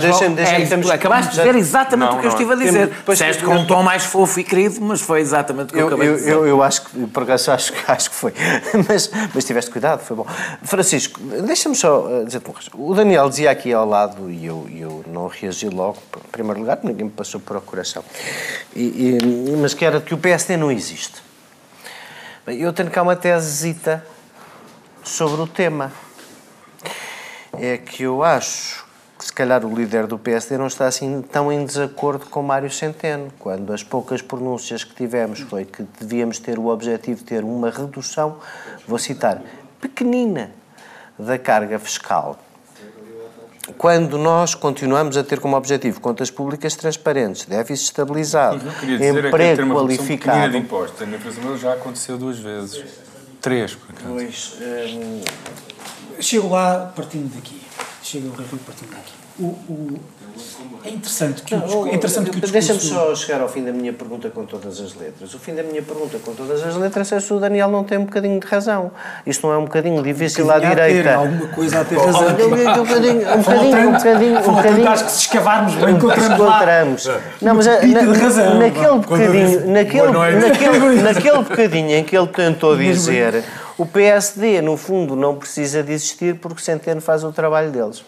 Deixa-me, 0.00 0.34
deixa-me. 0.34 0.90
É, 0.90 0.94
acabaste 0.94 1.32
de 1.32 1.38
dizer 1.38 1.54
exatamente 1.54 2.10
não, 2.10 2.18
o 2.18 2.20
que 2.20 2.26
eu 2.26 2.30
estive 2.30 2.52
a 2.52 2.56
dizer. 2.56 2.92
Disseste 3.08 3.44
com 3.44 3.54
um 3.54 3.66
tom 3.66 3.82
mais 3.82 4.04
fofo 4.04 4.40
e 4.40 4.44
querido, 4.44 4.80
mas 4.80 5.00
foi 5.00 5.20
exatamente 5.20 5.70
o 5.70 5.72
que 5.72 5.76
eu, 5.76 5.80
eu 5.80 5.86
acabei 5.88 6.08
eu, 6.08 6.12
de 6.12 6.18
dizer. 6.18 6.32
Eu, 6.32 6.46
eu 6.46 6.62
acho 6.62 6.82
que, 6.82 7.06
por 7.06 7.22
acaso, 7.22 7.50
acho, 7.50 7.72
acho 7.88 8.10
que 8.10 8.16
foi. 8.16 8.32
mas, 8.88 9.10
mas 9.34 9.44
tiveste 9.44 9.70
cuidado, 9.70 10.00
foi 10.00 10.16
bom. 10.16 10.26
Francisco, 10.62 11.18
deixa-me 11.20 11.74
só 11.74 12.05
uma 12.06 12.54
coisa. 12.54 12.70
O 12.74 12.94
Daniel 12.94 13.28
dizia 13.28 13.50
aqui 13.50 13.72
ao 13.72 13.86
lado, 13.86 14.30
e 14.30 14.46
eu, 14.46 14.68
eu 14.74 15.04
não 15.06 15.26
reagi 15.26 15.68
logo, 15.68 15.98
em 16.16 16.30
primeiro 16.30 16.60
lugar, 16.60 16.80
ninguém 16.82 17.04
me 17.04 17.10
passou 17.10 17.40
por 17.40 17.56
o 17.56 17.60
coração, 17.60 18.04
e, 18.74 19.18
e, 19.18 19.56
mas 19.60 19.74
que 19.74 19.84
era 19.84 20.00
que 20.00 20.14
o 20.14 20.18
PSD 20.18 20.56
não 20.56 20.70
existe. 20.70 21.22
Eu 22.46 22.72
tenho 22.72 22.90
cá 22.90 23.02
uma 23.02 23.16
tesezita 23.16 24.04
sobre 25.02 25.40
o 25.40 25.46
tema. 25.46 25.92
É 27.58 27.76
que 27.78 28.04
eu 28.04 28.22
acho 28.22 28.86
que 29.18 29.24
se 29.24 29.32
calhar 29.32 29.64
o 29.64 29.74
líder 29.74 30.06
do 30.06 30.18
PSD 30.18 30.58
não 30.58 30.66
está 30.66 30.86
assim 30.86 31.22
tão 31.22 31.50
em 31.50 31.64
desacordo 31.64 32.26
com 32.26 32.42
Mário 32.42 32.70
Centeno, 32.70 33.32
quando 33.38 33.72
as 33.72 33.82
poucas 33.82 34.20
pronúncias 34.20 34.84
que 34.84 34.94
tivemos 34.94 35.40
foi 35.40 35.64
que 35.64 35.82
devíamos 35.98 36.38
ter 36.38 36.58
o 36.58 36.66
objetivo 36.66 37.20
de 37.20 37.24
ter 37.24 37.42
uma 37.42 37.70
redução, 37.70 38.38
vou 38.86 38.98
citar, 38.98 39.42
pequenina 39.80 40.52
da 41.18 41.38
carga 41.38 41.78
fiscal. 41.78 42.38
Quando 43.76 44.16
nós 44.16 44.54
continuamos 44.54 45.16
a 45.16 45.24
ter 45.24 45.40
como 45.40 45.56
objetivo 45.56 46.00
contas 46.00 46.30
públicas 46.30 46.76
transparentes, 46.76 47.46
déficit 47.46 47.86
estabilizado, 47.86 48.64
emprego 48.84 49.74
qualificado. 49.74 50.52
de 50.52 50.58
impostos. 50.58 51.02
A 51.02 51.06
minha 51.06 51.56
já 51.56 51.72
aconteceu 51.72 52.16
duas 52.16 52.38
vezes. 52.38 52.84
Três, 53.40 53.74
por 53.74 53.90
acaso. 53.90 54.08
Pois, 54.08 54.56
hum, 54.60 55.24
chego 56.20 56.48
lá 56.50 56.92
partindo 56.94 57.34
daqui. 57.34 57.60
Chego 58.02 58.28
ao 58.28 58.34
partindo 58.58 58.90
daqui. 58.90 59.14
O, 59.38 59.46
o, 59.46 60.00
é 60.84 60.90
interessante 60.90 61.42
que, 61.42 61.54
não, 61.54 61.82
o, 61.82 61.86
é 61.88 61.94
interessante 61.94 62.30
que 62.30 62.38
o 62.38 62.40
discurso... 62.40 62.68
Deixa-me 62.68 62.80
só 62.80 63.14
chegar 63.14 63.40
ao 63.40 63.48
fim 63.48 63.64
da 63.64 63.72
minha 63.72 63.92
pergunta 63.92 64.30
com 64.30 64.44
todas 64.44 64.80
as 64.80 64.94
letras. 64.94 65.34
O 65.34 65.38
fim 65.38 65.54
da 65.54 65.62
minha 65.62 65.82
pergunta 65.82 66.18
com 66.18 66.34
todas 66.34 66.62
as 66.62 66.76
letras 66.76 67.10
é 67.12 67.20
se 67.20 67.32
o 67.32 67.40
Daniel 67.40 67.68
não 67.68 67.82
tem 67.82 67.98
um 67.98 68.04
bocadinho 68.04 68.38
de 68.38 68.46
razão. 68.46 68.90
Isto 69.26 69.46
não 69.46 69.54
é 69.54 69.58
um 69.58 69.64
bocadinho 69.64 70.02
difícil 70.02 70.44
um 70.44 70.48
bocadinho 70.48 70.72
à 70.72 70.74
direita. 70.74 71.02
Ter, 71.02 71.14
alguma 71.14 71.48
coisa 71.48 71.80
a 71.80 71.84
ter 71.84 71.98
razão. 71.98 72.22
Um 72.22 72.32
bocadinho, 72.32 72.70
um 72.70 72.84
bocadinho, 72.84 73.34
um 73.34 73.42
bocadinho, 73.42 73.88
um 73.88 73.92
bocadinho. 73.92 74.38
Um 74.38 74.54
bocadinho 74.54 74.88
acho 74.88 75.04
que 75.04 75.10
se 75.10 75.18
escavarmos 75.18 75.74
bem 75.74 75.94
encontramos. 75.94 77.10
Não, 77.42 77.54
mas 77.54 77.66
na, 77.66 77.72
naquele 77.74 78.98
bocadinho, 78.98 79.66
naquele, 79.66 80.12
naquele, 80.40 81.02
naquele 81.02 81.38
bocadinho 81.38 81.90
em 81.96 82.04
que 82.04 82.16
ele 82.16 82.28
tentou 82.28 82.76
dizer 82.76 83.44
o 83.78 83.84
PSD, 83.84 84.62
no 84.62 84.76
fundo, 84.76 85.14
não 85.14 85.36
precisa 85.36 85.82
de 85.82 85.92
existir 85.92 86.36
porque 86.36 86.62
Centeno 86.62 87.00
faz 87.00 87.22
o 87.24 87.32
trabalho 87.32 87.70
deles. 87.70 88.02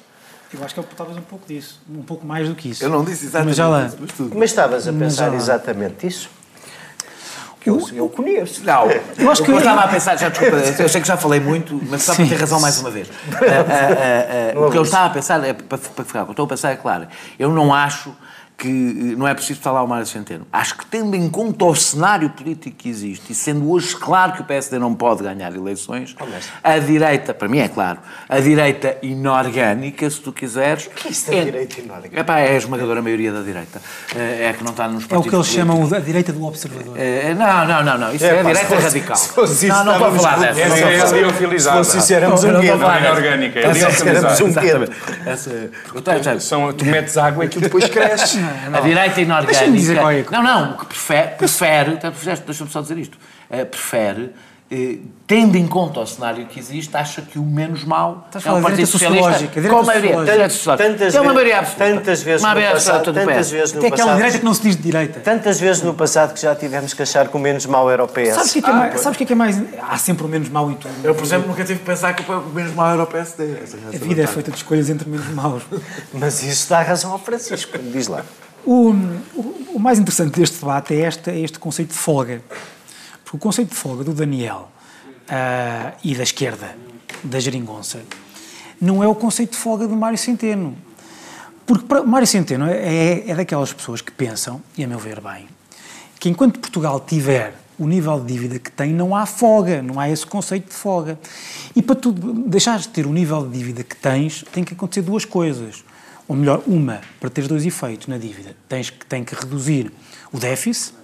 Eu 0.53 0.64
acho 0.64 0.74
que 0.74 0.80
ele 0.80 0.88
talvez 0.96 1.18
um 1.18 1.22
pouco 1.22 1.46
disso, 1.46 1.80
um 1.90 2.03
pouco 2.03 2.26
mais 2.26 2.49
do 2.49 2.55
que 2.55 2.70
isso. 2.70 2.82
Eu 2.82 2.88
não 2.88 3.05
disse 3.05 3.26
exatamente 3.26 3.49
mas 3.49 3.57
já 3.57 3.68
lá. 3.68 3.86
isso, 3.86 3.96
mas 4.01 4.12
tudo. 4.12 4.38
Mas 4.38 4.51
estavas 4.51 4.88
a 4.88 4.92
pensar 4.92 5.34
exatamente 5.34 6.07
isso? 6.07 6.30
Eu, 7.66 7.86
eu 7.92 8.09
conheço. 8.09 8.64
Não, 8.64 8.88
eu 9.18 9.30
acho 9.30 9.42
que 9.42 9.51
eu 9.51 9.59
estava 9.59 9.82
a 9.82 9.88
pensar, 9.88 10.16
já 10.16 10.30
desculpa, 10.30 10.57
eu 10.57 10.88
sei 10.88 11.01
que 11.03 11.07
já 11.07 11.18
falei 11.18 11.38
muito, 11.38 11.78
mas 11.90 12.03
só 12.03 12.14
para 12.14 12.26
ter 12.26 12.36
razão 12.36 12.59
mais 12.61 12.80
uma 12.80 12.90
vez. 12.90 13.09
Uh, 13.09 13.12
uh, 13.12 14.61
uh, 14.62 14.66
o 14.66 14.70
que 14.70 14.78
eu 14.78 14.82
estava 14.82 15.07
a 15.07 15.11
pensar, 15.11 15.44
é, 15.44 15.53
para, 15.53 15.76
para 15.76 16.05
ficar, 16.05 16.22
o 16.22 16.24
que 16.24 16.30
eu 16.30 16.32
estou 16.32 16.46
a 16.46 16.49
pensar 16.49 16.70
é 16.70 16.76
claro, 16.76 17.07
eu 17.38 17.53
não 17.53 17.74
acho 17.74 18.14
que 18.59 19.15
não 19.17 19.27
é 19.27 19.33
preciso 19.35 19.61
falar 19.61 19.85
o 19.85 19.87
Mário 19.87 20.05
Centeno. 20.05 20.45
Acho 20.53 20.77
que, 20.77 20.85
tendo 20.85 21.15
em 21.15 21.31
conta 21.31 21.65
o 21.65 21.75
cenário 21.77 22.29
político 22.29 22.77
que 22.77 22.89
existe, 22.89 23.31
e 23.31 23.35
sendo 23.35 23.71
hoje 23.71 23.95
claro 23.95 24.33
que 24.33 24.41
o 24.41 24.45
PSD 24.45 24.81
não 24.81 24.97
pode 24.97 25.23
ganhar 25.23 25.55
eleições, 25.55 26.17
a 26.65 26.79
direita, 26.79 27.33
para 27.33 27.47
mim 27.47 27.61
é 27.61 27.69
claro, 27.69 28.01
a 28.29 28.41
direita 28.41 28.99
inorgânica, 29.01 30.11
se 30.11 30.21
tu 30.21 30.33
quiseres... 30.33 30.87
O 30.87 30.91
que 30.91 31.07
é 31.07 31.11
isso 31.13 31.31
da 31.31 31.37
é, 31.37 31.45
direita 31.45 31.81
inorgânica? 31.81 32.21
Epá, 32.21 32.41
é 32.41 32.55
a 32.55 32.57
esmagadora 32.57 33.01
maioria 33.01 33.31
da 33.31 33.43
direita. 33.43 33.81
É, 34.17 34.47
é 34.47 34.53
que 34.53 34.65
não 34.65 34.73
está 34.73 34.89
nos 34.89 35.07
partidos 35.07 35.25
É 35.25 35.29
o 35.29 35.31
que 35.31 35.37
eles 35.37 35.47
chamam 35.47 35.95
a 35.95 36.01
direita 36.01 36.33
do 36.33 36.45
observador. 36.45 36.99
É, 36.99 37.33
não, 37.35 37.65
não, 37.65 37.85
não, 37.85 37.97
não. 37.97 38.13
Isso 38.13 38.25
é, 38.25 38.29
é 38.29 38.41
a 38.41 38.43
direita 38.43 38.67
fosse, 38.67 38.83
radical. 38.83 39.17
Se 39.17 39.29
fosse 39.29 39.67
não, 39.69 39.85
não 39.85 39.99
vou 40.01 40.13
falar 40.19 40.53
dessa. 40.53 40.61
Essa 40.61 40.77
é 40.79 41.01
a 41.01 41.23
liofilizada. 41.23 41.85
Se 41.85 41.97
fosse 41.97 42.13
éramos 42.13 42.43
um 42.43 42.61
gueto. 42.61 42.79
Não 42.79 42.93
é 42.93 43.01
inorgânica, 43.01 43.61
é 43.61 43.73
liofilizada. 43.73 44.45
um 44.45 44.53
gueto. 44.53 44.93
Tu 46.77 46.85
metes 46.85 47.17
água 47.17 47.45
e 47.45 47.47
aquilo 47.47 47.63
depois 47.63 47.85
cresce. 47.87 48.47
A 48.72 48.80
direita 48.80 49.20
inorgânica. 49.20 49.61
Não, 50.30 50.42
não, 50.42 50.76
que 50.76 50.86
prefere, 50.86 51.36
prefere 51.36 51.96
deixa-me 52.46 52.70
só 52.70 52.80
dizer 52.80 52.99
isto, 52.99 53.18
uh, 53.51 53.66
prefere 53.66 54.32
eh, 54.71 54.99
tendo 55.27 55.57
em 55.57 55.66
conta 55.66 56.01
o 56.01 56.07
cenário 56.07 56.45
que 56.45 56.61
existe, 56.61 56.95
acha 56.95 57.23
que 57.23 57.39
o 57.39 57.43
menos 57.43 57.85
mau 57.85 58.25
Estás 58.27 58.45
é 58.45 58.53
um 58.53 58.61
partido 58.61 58.87
socialista 58.87 59.49
com 59.66 59.79
a 59.79 59.83
maioria. 59.83 60.16
Tantas, 60.77 61.14
é 61.14 61.21
uma 61.23 61.33
maioria 61.33 61.59
absoluta. 61.61 61.95
Tantas 61.95 62.23
vezes 62.23 62.45
uma 62.45 62.55
no 62.55 62.61
passado, 62.61 63.14
tantas 63.14 63.51
vezes 63.51 63.73
no 63.73 63.81
que 63.81 63.87
é 63.87 63.89
aquela 63.89 64.14
direita 64.14 64.39
que 64.39 64.45
não 64.45 64.53
se 64.53 64.62
diz 64.62 64.77
de 64.77 64.83
direita. 64.83 65.21
Tantas 65.21 65.59
vezes 65.59 65.83
no 65.83 65.95
passado 65.95 66.35
que 66.35 66.41
já 66.43 66.55
tivemos 66.55 66.93
que 66.93 67.03
achar 67.03 67.29
que 67.29 67.37
o 67.37 67.41
menos 67.41 67.64
mau 67.64 67.91
era 67.91 68.05
o 68.05 68.09
PS. 68.09 68.35
Sabes 68.35 68.51
o 68.51 68.53
que, 68.53 68.59
é, 68.59 68.62
que, 68.62 68.69
é 68.69 68.73
mais, 68.75 68.95
ah, 68.95 68.99
sabes 68.99 69.16
que, 69.16 69.25
é, 69.25 69.27
que 69.27 69.33
é 69.33 69.37
mais... 69.37 69.62
Há 69.89 69.97
sempre 69.97 70.27
o 70.27 70.29
menos 70.29 70.51
mau 70.51 70.71
em 70.71 70.75
tudo. 70.75 70.93
Eu, 71.03 71.14
por 71.14 71.25
exemplo, 71.25 71.49
nunca 71.49 71.64
tive 71.64 71.79
que 71.79 71.87
pensar 71.87 72.12
que 72.12 72.31
o 72.31 72.43
menos 72.55 72.75
mau 72.75 72.93
era 72.93 73.03
o 73.03 73.07
PSD. 73.07 73.45
A 73.95 73.99
vida 74.05 74.23
é 74.23 74.27
feita 74.27 74.51
de 74.51 74.59
escolhas 74.59 74.91
entre 74.91 75.09
menos 75.09 75.29
maus. 75.29 75.62
Mas 76.12 76.43
isso 76.43 76.69
dá 76.69 76.83
razão 76.83 77.12
ao 77.12 77.19
Francisco. 77.19 77.79
Diz 77.79 78.07
lá. 78.07 78.23
O, 78.66 78.91
o, 79.35 79.73
o 79.77 79.79
mais 79.79 79.99
interessante 79.99 80.39
deste 80.39 80.59
debate 80.59 80.95
é 80.95 81.09
este, 81.09 81.31
é 81.31 81.39
este 81.41 81.59
conceito 81.59 81.89
de 81.89 81.99
folga. 81.99 82.43
Porque 83.29 83.37
o 83.37 83.41
conceito 83.41 83.68
de 83.68 83.74
folga 83.74 84.03
do 84.03 84.14
Daniel 84.14 84.70
uh, 85.29 85.95
e 86.03 86.14
da 86.14 86.22
esquerda, 86.22 86.74
da 87.22 87.39
geringonça, 87.39 88.01
não 88.81 89.05
é 89.05 89.07
o 89.07 89.14
conceito 89.14 89.51
de 89.51 89.59
folga 89.59 89.87
de 89.87 89.95
Mário 89.95 90.16
Centeno. 90.16 90.74
Porque 91.66 91.85
para 91.85 92.03
Mário 92.03 92.26
Centeno 92.26 92.66
é, 92.66 92.76
é, 92.79 93.31
é 93.31 93.35
daquelas 93.35 93.70
pessoas 93.70 94.01
que 94.01 94.11
pensam, 94.11 94.62
e 94.79 94.83
a 94.83 94.89
meu 94.89 94.99
ver 94.99 95.20
bem, 95.20 95.47
que 96.18 96.31
enquanto 96.31 96.59
Portugal 96.59 96.99
tiver 97.01 97.55
o 97.79 97.87
nível 97.87 98.18
de 98.18 98.33
dívida 98.33 98.59
que 98.59 98.72
tem, 98.72 98.95
não 98.95 99.14
há 99.14 99.26
folga, 99.26 99.83
não 99.83 100.01
há 100.01 100.09
esse 100.09 100.24
conceito 100.24 100.68
de 100.68 100.74
folga. 100.74 101.18
E 101.76 101.83
para 101.83 101.97
tu 101.97 102.12
deixares 102.12 102.85
de 102.85 102.89
ter 102.89 103.05
o 103.05 103.12
nível 103.12 103.47
de 103.47 103.59
dívida 103.59 103.85
que 103.85 103.95
tens, 103.95 104.43
tem 104.51 104.64
que 104.64 104.72
acontecer 104.72 105.03
duas 105.03 105.26
coisas. 105.26 105.85
Ou 106.26 106.35
melhor, 106.35 106.62
uma, 106.66 107.03
para 107.20 107.29
teres 107.29 107.47
dois 107.47 107.66
efeitos 107.66 108.07
na 108.07 108.16
dívida. 108.16 108.57
Tens 108.66 108.89
que, 108.89 109.05
tem 109.05 109.22
que 109.22 109.35
reduzir 109.35 109.93
o 110.33 110.39
déficit 110.39 110.95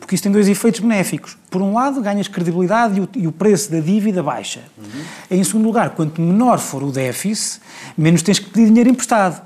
porque 0.00 0.14
isso 0.14 0.24
tem 0.24 0.32
dois 0.32 0.48
efeitos 0.48 0.80
benéficos. 0.80 1.36
Por 1.48 1.62
um 1.62 1.74
lado, 1.74 2.00
ganhas 2.00 2.26
credibilidade 2.26 2.98
e 2.98 3.00
o, 3.00 3.08
e 3.14 3.26
o 3.28 3.32
preço 3.32 3.70
da 3.70 3.78
dívida 3.78 4.22
baixa. 4.22 4.60
Uhum. 4.76 5.02
Em 5.30 5.44
segundo 5.44 5.66
lugar, 5.66 5.90
quanto 5.90 6.20
menor 6.20 6.58
for 6.58 6.82
o 6.82 6.90
déficit, 6.90 7.60
menos 7.96 8.22
tens 8.22 8.38
que 8.38 8.50
pedir 8.50 8.66
dinheiro 8.66 8.90
emprestado. 8.90 9.40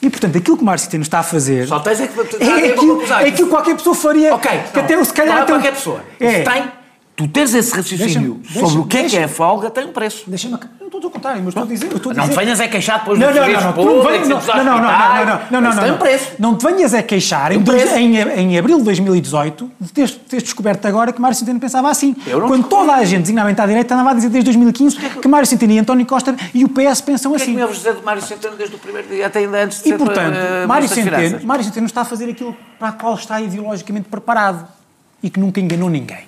E, 0.00 0.08
portanto, 0.08 0.38
aquilo 0.38 0.56
que 0.56 0.62
o 0.62 0.66
Márcio 0.66 0.98
está 1.02 1.18
a 1.18 1.22
fazer... 1.22 1.66
Só 1.68 1.80
tens 1.80 2.00
é 2.00 2.06
que... 2.06 2.18
É, 2.18 2.72
aquilo, 2.72 3.02
é 3.02 3.28
aquilo 3.28 3.48
que 3.48 3.54
qualquer 3.54 3.76
pessoa 3.76 3.94
faria. 3.94 4.34
Ok. 4.34 4.50
Que 4.50 4.78
não, 4.78 4.84
até, 4.84 5.04
se 5.04 5.12
calhar... 5.12 5.36
Não 5.36 5.42
é 5.42 5.46
qualquer 5.46 5.74
pessoa. 5.74 6.02
É. 6.18 6.42
Tem... 6.42 6.79
Tu 7.20 7.28
tens 7.28 7.54
esse 7.54 7.76
raciocínio 7.76 8.40
sobre 8.50 8.78
o 8.78 8.86
que 8.86 8.96
é 8.96 9.04
que 9.04 9.16
é 9.18 9.24
a 9.24 9.28
folga, 9.28 9.68
tem 9.68 9.84
um 9.84 9.92
preço. 9.92 10.24
Deixa-me 10.26 10.56
estou 10.96 11.08
ao 11.08 11.10
contrário, 11.10 11.42
mas 11.42 11.48
estou 11.48 11.64
a 11.64 11.66
dizer. 11.66 11.86
A 11.86 12.14
não 12.14 12.28
dizer... 12.28 12.40
venhas 12.40 12.60
a 12.60 12.68
queixar 12.68 13.00
depois 13.00 13.18
não, 13.18 13.26
não, 13.28 13.34
não, 13.34 13.46
não, 13.46 13.60
não, 13.60 13.74
não, 13.74 14.64
não, 14.64 14.64
não, 14.64 14.64
não, 14.64 15.26
não, 15.50 15.60
não, 15.60 15.74
não, 15.74 15.88
não, 15.88 15.98
preço. 15.98 16.32
não 16.38 16.56
te 16.56 16.66
venhas 16.66 16.94
a 16.94 17.02
queixar 17.02 17.52
em, 17.52 18.58
abril 18.58 18.78
de 18.78 18.84
2018 18.84 19.70
de 19.78 19.92
teres, 19.92 20.12
teres 20.12 20.42
descoberto 20.42 20.86
agora 20.86 21.12
que 21.12 21.20
Mário 21.20 21.36
Centeno 21.36 21.60
pensava 21.60 21.90
assim. 21.90 22.14
Quando 22.46 22.68
toda 22.68 22.94
a 22.94 23.04
gente, 23.04 23.22
designadamente 23.22 23.60
à 23.60 23.66
direita, 23.66 23.94
andava 23.94 24.10
a 24.10 24.14
dizer 24.14 24.30
desde 24.30 24.46
2015 24.46 24.96
que 25.20 25.28
Mário 25.28 25.46
Centeno 25.46 25.72
e 25.74 25.78
António 25.78 26.06
Costa 26.06 26.34
e 26.54 26.64
o 26.64 26.68
PS 26.70 27.02
pensam 27.02 27.34
assim. 27.34 27.52
O 27.52 27.56
que 27.56 27.62
é 27.62 27.66
que 27.66 27.70
me 27.70 27.76
dizer 27.76 27.94
de 27.96 28.02
Mário 28.02 28.22
Centeno 28.22 28.56
desde 28.56 28.74
o 28.74 28.78
primeiro 28.78 29.08
dia, 29.08 29.26
até 29.26 29.40
ainda 29.40 29.64
antes 29.64 29.82
de 29.82 29.90
e, 29.90 29.98
portanto, 29.98 30.36
Mário 30.66 30.88
Centeno, 30.88 31.40
Mário 31.44 31.64
Centeno 31.64 31.86
está 31.86 32.00
a 32.00 32.04
fazer 32.04 32.30
aquilo 32.30 32.56
para 32.78 32.88
a 32.88 32.92
qual 32.92 33.14
está 33.14 33.40
ideologicamente 33.40 34.08
preparado 34.08 34.79
e 35.22 35.30
que 35.30 35.38
nunca 35.38 35.60
enganou 35.60 35.88
ninguém. 35.88 36.26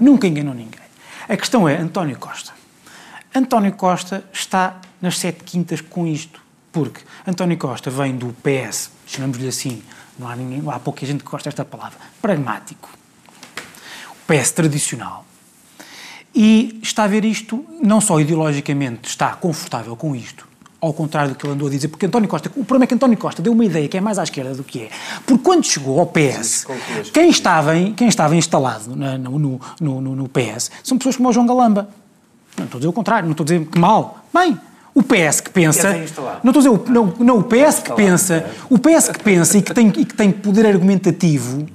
Nunca 0.00 0.26
enganou 0.26 0.54
ninguém. 0.54 0.84
A 1.28 1.36
questão 1.36 1.68
é 1.68 1.76
António 1.76 2.18
Costa. 2.18 2.52
António 3.34 3.72
Costa 3.72 4.24
está 4.32 4.80
nas 5.00 5.18
sete 5.18 5.42
quintas 5.44 5.80
com 5.80 6.06
isto, 6.06 6.40
porque 6.72 7.00
António 7.26 7.58
Costa 7.58 7.90
vem 7.90 8.16
do 8.16 8.34
PS, 8.42 8.90
chamamos-lhe 9.06 9.48
assim, 9.48 9.82
não 10.18 10.28
há, 10.28 10.36
ninguém, 10.36 10.62
há 10.70 10.78
pouca 10.78 11.04
gente 11.04 11.24
que 11.24 11.30
gosta 11.30 11.50
desta 11.50 11.64
palavra, 11.64 11.98
pragmático. 12.22 12.88
O 14.10 14.32
PS 14.32 14.52
tradicional. 14.52 15.26
E 16.34 16.80
está 16.82 17.04
a 17.04 17.06
ver 17.06 17.24
isto, 17.24 17.64
não 17.82 18.00
só 18.00 18.20
ideologicamente 18.20 19.08
está 19.08 19.34
confortável 19.34 19.96
com 19.96 20.14
isto, 20.14 20.46
ao 20.86 20.92
contrário 20.92 21.30
do 21.30 21.36
que 21.36 21.46
ele 21.46 21.54
andou 21.54 21.68
a 21.68 21.70
dizer, 21.70 21.88
porque 21.88 22.06
António 22.06 22.28
Costa, 22.28 22.50
o 22.50 22.64
problema 22.64 22.84
é 22.84 22.86
que 22.86 22.94
António 22.94 23.16
Costa 23.16 23.40
deu 23.40 23.52
uma 23.52 23.64
ideia 23.64 23.88
que 23.88 23.96
é 23.96 24.00
mais 24.00 24.18
à 24.18 24.22
esquerda 24.22 24.54
do 24.54 24.62
que 24.62 24.82
é. 24.82 24.88
Porque 25.26 25.42
quando 25.42 25.64
chegou 25.64 25.98
ao 25.98 26.06
PS, 26.06 26.66
quem 27.12 27.30
estava, 27.30 27.76
em, 27.76 27.94
quem 27.94 28.08
estava 28.08 28.36
instalado 28.36 28.94
na, 28.94 29.16
no, 29.16 29.38
no, 29.38 29.60
no, 29.80 30.16
no, 30.16 30.28
PS 30.28 30.70
são 30.82 30.98
pessoas 30.98 31.16
como 31.16 31.28
o 31.28 31.32
João 31.32 31.46
Galamba. 31.46 31.88
Não 32.56 32.66
estou 32.66 32.78
a 32.78 32.80
dizer 32.80 32.88
o 32.88 32.92
contrário, 32.92 33.24
não 33.24 33.32
estou 33.32 33.44
a 33.44 33.46
dizer 33.46 33.66
que 33.66 33.78
mal. 33.78 34.24
Bem, 34.32 34.58
o 34.94 35.02
PS 35.02 35.40
que 35.40 35.50
pensa. 35.50 35.92
Não 36.42 36.50
estou 36.50 36.50
a 36.50 36.52
dizer 36.52 36.68
o, 36.68 36.84
não, 36.88 37.14
não, 37.18 37.38
o 37.38 37.44
PS 37.44 37.80
que 37.80 37.92
pensa, 37.94 38.46
o 38.70 38.78
PS 38.78 39.08
que 39.08 39.22
pensa 39.24 39.58
e 39.58 39.62
que 39.62 39.74
tem, 39.74 39.88
e 39.88 40.04
que 40.04 40.14
tem 40.14 40.30
poder 40.30 40.66
argumentativo 40.66 41.66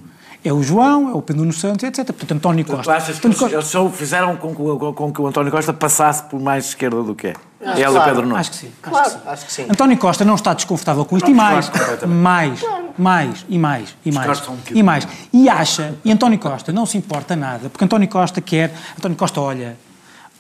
é 0.44 0.54
o 0.54 0.64
João, 0.64 1.10
é 1.10 1.14
o 1.14 1.22
Pedro 1.22 1.42
Nuno 1.42 1.54
Santos, 1.54 1.84
etc. 1.84 2.06
Portanto, 2.06 2.32
António 2.34 2.66
Costa. 2.66 2.84
Tu 2.84 2.92
achas 2.92 3.20
que 3.20 3.28
eles, 3.28 3.38
Costa... 3.38 3.56
eles 3.56 3.68
só 3.68 3.90
fizeram 3.90 4.38
com 4.38 4.56
que, 4.56 4.94
com 4.96 5.12
que 5.12 5.22
o 5.22 5.28
António 5.28 5.52
Costa 5.52 5.74
passasse 5.74 6.24
por 6.24 6.40
mais 6.40 6.68
esquerda 6.68 7.04
do 7.04 7.14
que 7.14 7.28
é? 7.28 7.34
Ele 7.62 7.84
claro, 7.84 8.06
Pedro 8.06 8.22
Nuno. 8.24 8.38
Acho 8.38 8.52
que 8.52 8.56
sim. 8.56 8.72
Claro, 8.82 9.06
acho 9.06 9.16
que 9.16 9.22
sim. 9.22 9.30
Acho 9.30 9.46
que 9.46 9.54
sim. 9.54 9.66
António 9.70 9.98
Costa 9.98 10.24
não 10.24 10.36
está 10.36 10.54
desconfortável 10.54 11.04
com 11.04 11.18
isto 11.18 11.30
e 11.30 11.34
mais, 11.34 11.70
mais, 12.08 12.62
mais, 12.98 13.46
e 13.50 13.60
mais, 13.60 13.96
e 14.06 14.12
mais, 14.12 14.44
e 14.74 14.84
mais. 14.84 15.08
E 15.34 15.50
acha, 15.50 15.96
e 16.06 16.12
António 16.12 16.40
Costa 16.40 16.72
não 16.72 16.86
se 16.86 16.98
importa 16.98 17.36
nada, 17.36 17.70
porque 17.70 17.84
António 17.84 18.08
Costa 18.08 18.40
quer, 18.40 18.74
António 18.98 19.18
Costa 19.18 19.42
olha 19.42 19.78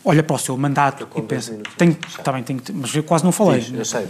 olha 0.03 0.23
para 0.23 0.35
o 0.35 0.39
seu 0.39 0.57
mandato 0.57 1.07
e 1.15 1.21
pensa, 1.21 1.57
tenho, 1.77 1.97
está 2.07 2.31
bem, 2.31 2.43
tenho, 2.43 2.61
mas 2.73 2.95
eu 2.95 3.03
quase 3.03 3.23
não 3.23 3.31
falei. 3.31 3.61
Diz, 3.61 3.77
eu 3.77 3.85
sei, 3.85 4.07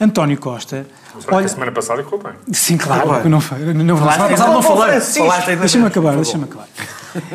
António 0.00 0.38
Costa. 0.38 0.86
Mas 1.14 1.26
olha, 1.28 1.46
a 1.46 1.48
semana 1.48 1.72
passada 1.72 2.02
ficou 2.02 2.18
bem. 2.18 2.32
Sim, 2.52 2.76
claro, 2.76 3.02
claro. 3.02 3.28
não, 3.28 3.40
não, 3.40 3.84
não, 3.84 3.96
falaste, 3.96 4.38
não, 4.38 4.52
não 4.54 4.62
falei. 4.62 5.00
Deixa-me 5.58 5.86
acabar, 5.86 6.14
deixa-me 6.16 6.44
acabar. 6.44 6.68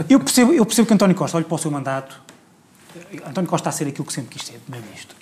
Eu 0.09 0.19
percebo, 0.19 0.53
eu 0.53 0.65
percebo 0.65 0.87
que 0.87 0.93
António 0.93 1.15
Costa 1.15 1.37
olha 1.37 1.45
para 1.45 1.55
o 1.55 1.57
seu 1.57 1.71
mandato. 1.71 2.21
António 3.25 3.49
Costa 3.49 3.69
está 3.69 3.69
a 3.69 3.73
ser 3.73 3.87
aquilo 3.87 4.05
que 4.05 4.13
sempre 4.13 4.37
quis 4.37 4.47
ser, 4.47 4.59
primeiro-ministro. 4.59 5.15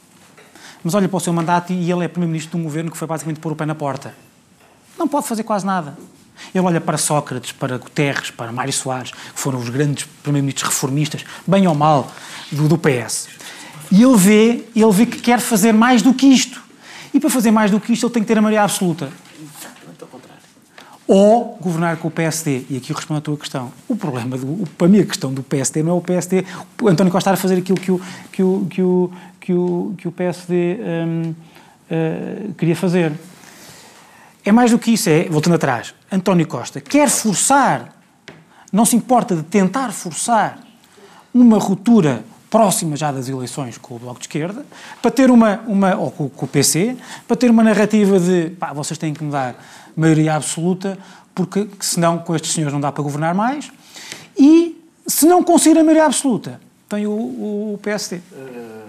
Mas 0.83 0.93
olha 0.93 1.07
para 1.07 1.17
o 1.17 1.19
seu 1.19 1.33
mandato 1.33 1.73
e 1.73 1.91
ele 1.91 2.05
é 2.05 2.07
primeiro-ministro 2.07 2.57
de 2.57 2.61
um 2.61 2.63
governo 2.63 2.89
que 2.91 2.97
foi 2.97 3.07
basicamente 3.07 3.39
pôr 3.39 3.51
o 3.51 3.55
pé 3.55 3.65
na 3.65 3.75
porta. 3.75 4.13
Não 4.97 5.07
pode 5.07 5.27
fazer 5.27 5.43
quase 5.43 5.65
nada. 5.65 5.97
Ele 6.53 6.65
olha 6.65 6.81
para 6.81 6.97
Sócrates, 6.97 7.51
para 7.51 7.77
Guterres, 7.77 8.31
para 8.31 8.51
Mário 8.51 8.73
Soares, 8.73 9.11
que 9.11 9.39
foram 9.39 9.59
os 9.59 9.69
grandes 9.69 10.05
primeiros-ministros 10.23 10.73
reformistas, 10.73 11.25
bem 11.45 11.67
ou 11.67 11.75
mal, 11.75 12.11
do, 12.51 12.67
do 12.67 12.77
PS. 12.77 13.27
E 13.91 14.03
ele 14.03 14.17
vê, 14.17 14.65
ele 14.75 14.91
vê 14.91 15.05
que 15.05 15.19
quer 15.19 15.39
fazer 15.39 15.71
mais 15.71 16.01
do 16.01 16.13
que 16.13 16.27
isto. 16.27 16.61
E 17.13 17.19
para 17.19 17.29
fazer 17.29 17.51
mais 17.51 17.71
do 17.71 17.79
que 17.79 17.93
isto, 17.93 18.05
ele 18.05 18.13
tem 18.13 18.21
que 18.21 18.27
ter 18.27 18.37
a 18.37 18.41
maioria 18.41 18.63
absoluta. 18.63 19.09
Ou 21.07 21.57
governar 21.59 21.97
com 21.97 22.07
o 22.07 22.11
PSD. 22.11 22.65
E 22.69 22.77
aqui 22.77 22.91
eu 22.91 22.95
respondo 22.95 23.17
à 23.17 23.21
tua 23.21 23.35
questão. 23.35 23.71
O 23.87 23.95
problema, 23.95 24.37
do, 24.37 24.67
para 24.77 24.87
mim, 24.87 24.99
a 24.99 25.05
questão 25.05 25.33
do 25.33 25.41
PSD 25.41 25.81
não 25.81 25.93
é 25.93 25.95
o 25.95 26.01
PSD. 26.01 26.45
O 26.79 26.87
António 26.87 27.11
Costa 27.11 27.31
a 27.31 27.35
fazer 27.35 27.57
aquilo 27.57 27.79
que 27.79 27.91
o, 27.91 27.99
que 28.31 28.43
o, 28.43 28.67
que 28.69 28.81
o, 28.83 29.11
que 29.39 29.53
o, 29.53 29.93
que 29.97 30.07
o 30.07 30.11
PSD 30.11 30.77
hum, 30.79 31.33
uh, 31.89 32.53
queria 32.53 32.75
fazer. 32.75 33.11
É 34.49 34.51
mais 34.51 34.71
do 34.71 34.79
que 34.79 34.89
isso, 34.89 35.07
é, 35.11 35.25
voltando 35.29 35.57
atrás, 35.57 35.93
António 36.11 36.47
Costa 36.47 36.81
quer 36.81 37.07
forçar, 37.07 37.93
não 38.73 38.83
se 38.83 38.95
importa 38.95 39.35
de 39.35 39.43
tentar 39.43 39.91
forçar 39.91 40.57
uma 41.31 41.59
ruptura 41.59 42.23
próxima 42.49 42.95
já 42.95 43.11
das 43.11 43.29
eleições 43.29 43.77
com 43.77 43.93
o 43.93 43.99
Bloco 43.99 44.19
de 44.19 44.23
Esquerda, 44.23 44.65
para 45.03 45.11
ter 45.11 45.29
uma, 45.29 45.59
uma 45.67 45.95
ou 45.95 46.09
com, 46.09 46.27
com 46.27 46.45
o 46.47 46.49
PC, 46.49 46.97
para 47.27 47.37
ter 47.37 47.51
uma 47.51 47.61
narrativa 47.61 48.19
de 48.19 48.49
pá, 48.59 48.73
vocês 48.73 48.97
têm 48.97 49.13
que 49.13 49.23
me 49.23 49.31
dar 49.31 49.53
maioria 49.95 50.33
absoluta, 50.33 50.97
porque 51.35 51.67
senão 51.79 52.17
com 52.17 52.35
estes 52.35 52.51
senhores 52.51 52.73
não 52.73 52.81
dá 52.81 52.91
para 52.91 53.03
governar 53.03 53.35
mais, 53.35 53.71
e 54.35 54.83
se 55.05 55.27
não 55.27 55.43
conseguir 55.43 55.77
a 55.77 55.83
maioria 55.83 56.05
absoluta, 56.05 56.59
tem 56.89 57.05
o, 57.05 57.11
o 57.11 57.79
PSD. 57.83 58.15
Uh, 58.15 58.79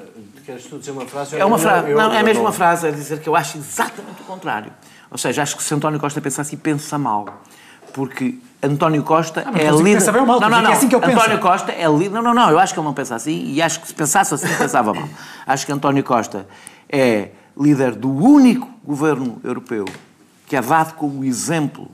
queres 0.46 0.64
tu 0.64 0.78
dizer 0.78 0.92
uma 0.92 1.04
frase? 1.04 1.36
É 1.36 1.44
uma 1.44 1.58
frase, 1.58 1.92
não, 1.92 2.14
é 2.14 2.22
mesmo 2.22 2.44
uma 2.44 2.52
frase, 2.52 2.88
é 2.88 2.90
dizer 2.90 3.20
que 3.20 3.28
eu 3.28 3.36
acho 3.36 3.58
exatamente 3.58 4.22
o 4.22 4.24
contrário. 4.24 4.72
Ou 5.11 5.18
seja, 5.18 5.42
acho 5.42 5.56
que 5.56 5.62
se 5.62 5.74
António 5.74 5.98
Costa 5.98 6.20
pensa 6.20 6.42
assim, 6.42 6.56
pensa 6.56 6.98
mal. 6.98 7.42
Porque 7.92 8.38
António 8.62 9.02
Costa 9.02 9.44
ah, 9.46 9.58
é 9.58 9.70
líder. 9.70 9.94
Pensa 9.94 10.12
bem 10.12 10.24
mal, 10.24 10.40
não, 10.40 10.48
não, 10.48 10.62
não. 10.62 10.70
É 10.70 10.74
assim 10.74 10.88
que 10.88 10.94
eu 10.94 11.00
António 11.00 11.16
penso. 11.16 11.38
Costa 11.40 11.72
é 11.72 11.88
líder. 11.88 12.11
Não, 12.11 12.22
não, 12.22 12.34
não. 12.34 12.50
Eu 12.50 12.58
acho 12.58 12.72
que 12.72 12.78
ele 12.78 12.86
não 12.86 12.94
pensa 12.94 13.16
assim 13.16 13.44
e 13.46 13.61
acho 13.61 13.80
que 13.80 13.88
se 13.88 13.94
pensasse 13.94 14.32
assim, 14.32 14.46
pensava 14.56 14.94
mal. 14.94 15.08
Acho 15.46 15.66
que 15.66 15.72
António 15.72 16.04
Costa 16.04 16.46
é 16.88 17.30
líder 17.58 17.94
do 17.94 18.11
único 18.11 18.68
governo 18.84 19.40
europeu 19.42 19.84
que 20.50 20.56
é 20.56 20.61
dado 20.61 20.94
como 20.94 21.22
exemplo 21.24 21.88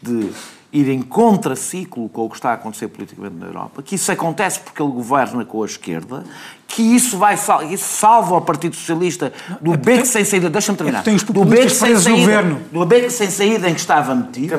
de 0.00 0.30
ir 0.72 0.88
em 0.88 1.02
contraciclo 1.02 2.08
com 2.08 2.26
o 2.26 2.30
que 2.30 2.36
está 2.36 2.50
a 2.50 2.54
acontecer 2.54 2.86
politicamente 2.86 3.34
na 3.34 3.46
Europa, 3.46 3.82
que 3.82 3.96
isso 3.96 4.12
acontece 4.12 4.60
porque 4.60 4.80
ele 4.80 4.92
governa 4.92 5.44
com 5.44 5.60
a 5.60 5.66
esquerda, 5.66 6.24
que 6.66 6.82
isso 6.82 7.16
vai 7.16 7.38
isso 7.70 7.84
salva 7.84 8.36
o 8.36 8.40
Partido 8.40 8.74
Socialista 8.76 9.32
do 9.60 9.74
é 9.74 9.76
beco 9.76 10.06
sem 10.06 10.24
saída, 10.24 10.50
deixa-me 10.50 10.76
terminar, 10.76 11.02
do 11.02 11.44
beco 11.44 11.70
sem 11.70 11.96
saída, 11.96 12.20
governo. 12.20 12.60
do 12.70 12.84
beco 12.84 13.10
sem 13.10 13.30
saída 13.30 13.68
em 13.68 13.74
que 13.74 13.80
estava 13.80 14.14
metido, 14.14 14.54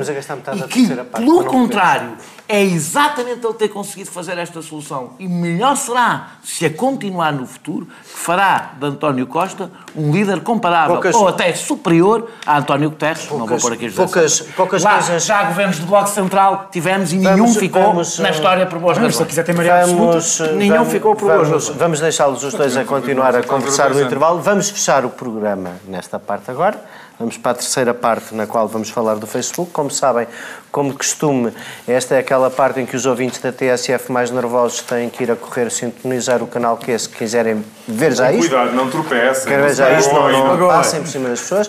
e 0.56 0.64
que, 0.64 0.88
pelo 0.88 1.44
contrário, 1.46 2.18
é 2.50 2.64
exatamente 2.64 3.46
ele 3.46 3.54
ter 3.56 3.68
conseguido 3.68 4.10
fazer 4.10 4.38
esta 4.38 4.62
solução. 4.62 5.12
E 5.20 5.28
melhor 5.28 5.76
será 5.76 6.30
se 6.44 6.66
a 6.66 6.74
continuar 6.74 7.34
no 7.34 7.46
futuro, 7.46 7.86
que 7.86 8.18
fará 8.18 8.72
de 8.80 8.86
António 8.86 9.28
Costa 9.28 9.70
um 9.96 10.12
líder 10.12 10.40
comparável 10.42 10.96
poucas, 10.96 11.16
ou 11.16 11.28
até 11.28 11.54
superior 11.54 12.30
a 12.46 12.60
António 12.60 12.90
Guterres. 12.90 13.26
Poucas, 13.26 13.40
não 13.40 13.48
vou 13.48 13.60
pôr 13.60 13.74
aqui 13.74 13.92
poucas, 13.92 14.42
poucas 14.56 14.84
Lá, 14.84 14.96
coisas. 14.96 15.26
Já 15.26 15.44
governos 15.44 15.76
de 15.78 15.86
Bloco 15.86 16.10
Central 16.10 16.70
tivemos 16.72 17.12
e 17.12 17.18
vamos, 17.18 17.40
nenhum 17.40 17.54
ficou 17.54 17.84
vamos, 17.84 18.18
na 18.20 18.30
história 18.30 18.66
por 18.66 18.80
boas 18.80 18.98
razões. 18.98 19.18
Se 19.18 19.26
quiser 19.26 19.44
ter 19.44 19.54
maioria 19.54 19.86
vamos, 19.94 20.40
nenhum 20.56 20.76
vamos, 20.78 20.94
ficou 20.94 21.16
por 21.16 21.28
boas 21.28 21.50
razões. 21.50 21.97
Vamos 21.98 22.16
deixá-los 22.16 22.44
os 22.44 22.54
dois 22.54 22.78
a 22.78 22.86
continuar 22.86 23.36
a 23.36 23.42
conversar 23.42 23.90
no 23.90 24.00
intervalo. 24.00 24.40
Vamos 24.40 24.70
fechar 24.70 25.04
o 25.04 25.10
programa 25.10 25.72
nesta 25.88 26.20
parte 26.20 26.52
agora. 26.52 26.80
Vamos 27.18 27.38
para 27.38 27.54
a 27.54 27.56
terceira 27.56 27.92
parte, 27.92 28.36
na 28.36 28.46
qual 28.46 28.68
vamos 28.68 28.92
falar 28.92 29.16
do 29.16 29.26
Facebook. 29.26 29.72
Como 29.72 29.90
sabem, 29.90 30.28
como 30.72 30.94
costume, 30.96 31.52
esta 31.88 32.14
é 32.14 32.20
aquela 32.20 32.52
parte 32.52 32.80
em 32.80 32.86
que 32.86 32.96
os 32.96 33.08
ouvintes 33.08 33.42
da 33.42 33.52
TSF 33.52 34.12
mais 34.12 34.30
nervosos 34.30 34.82
têm 34.82 35.10
que 35.10 35.24
ir 35.24 35.32
a 35.32 35.36
correr 35.36 35.72
sintonizar 35.72 36.44
o 36.44 36.46
canal 36.46 36.78
que 36.78 36.92
é, 36.92 36.98
se 37.00 37.10
quiserem 37.10 37.66
ver 37.88 38.14
já 38.14 38.32
isto. 38.32 38.48
Cuidado, 38.48 38.76
não 38.76 38.92
tropecem. 38.92 39.46
Querem 39.46 39.66
ver 39.66 39.74
já 39.74 39.98
isto, 39.98 40.14
não, 40.14 40.56
não 40.56 40.68
passem 40.68 41.02
por 41.02 41.10
cima 41.10 41.30
das 41.30 41.40
pessoas. 41.40 41.68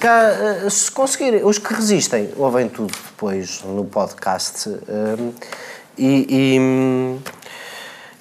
Cá, 0.00 0.30
eh, 0.30 0.70
se 0.70 0.90
conseguirem, 0.90 1.44
os 1.44 1.58
que 1.58 1.74
resistem, 1.74 2.30
ouvem 2.38 2.70
tudo 2.70 2.94
depois 3.10 3.62
no 3.64 3.84
podcast. 3.84 4.66
Um, 4.66 5.34
e, 5.98 7.20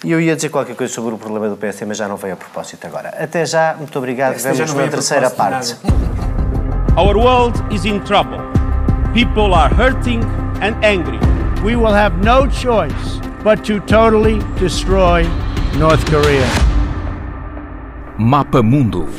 e 0.07 0.11
eu 0.13 0.21
ia 0.21 0.37
dizer 0.37 0.47
qualquer 0.47 0.73
coisa 0.73 0.93
sobre 0.93 1.13
o 1.13 1.17
problema 1.17 1.49
do 1.49 1.57
PSD, 1.57 1.85
mas 1.85 1.97
já 1.97 2.07
não 2.07 2.15
veio 2.15 2.35
a 2.35 2.37
propósito 2.37 2.87
agora. 2.87 3.09
Até 3.09 3.45
já, 3.45 3.75
muito 3.77 3.97
obrigado. 3.97 4.37
Vemos 4.37 4.73
na 4.73 4.87
terceira 4.87 5.29
parte. 5.29 5.75
Our 6.95 7.17
world 7.17 7.61
is 7.75 7.83
in 7.83 7.99
trouble. 7.99 8.39
People 9.13 9.53
are 9.53 9.69
hurting 9.75 10.21
and 10.61 10.81
angry. 10.81 11.19
We 11.61 11.75
will 11.75 11.93
have 11.93 12.15
no 12.23 12.47
choice 12.47 13.19
but 13.43 13.65
to 13.65 13.81
totally 13.81 14.39
destroy 14.57 15.27
North 15.77 16.09
Korea. 16.09 16.47
Mapa 18.17 18.63
Mundo. 18.63 19.09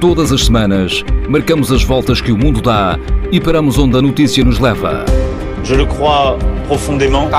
Todas 0.00 0.32
as 0.32 0.46
semanas, 0.46 1.04
marcamos 1.28 1.70
as 1.70 1.84
voltas 1.84 2.22
que 2.22 2.32
o 2.32 2.38
mundo 2.38 2.62
dá 2.62 2.98
e 3.30 3.38
paramos 3.38 3.76
onde 3.76 3.98
a 3.98 4.00
notícia 4.00 4.42
nos 4.42 4.58
leva 4.58 5.04
Je 5.63 5.75
le 5.75 5.85
crois 5.85 6.37
profondément. 6.67 7.29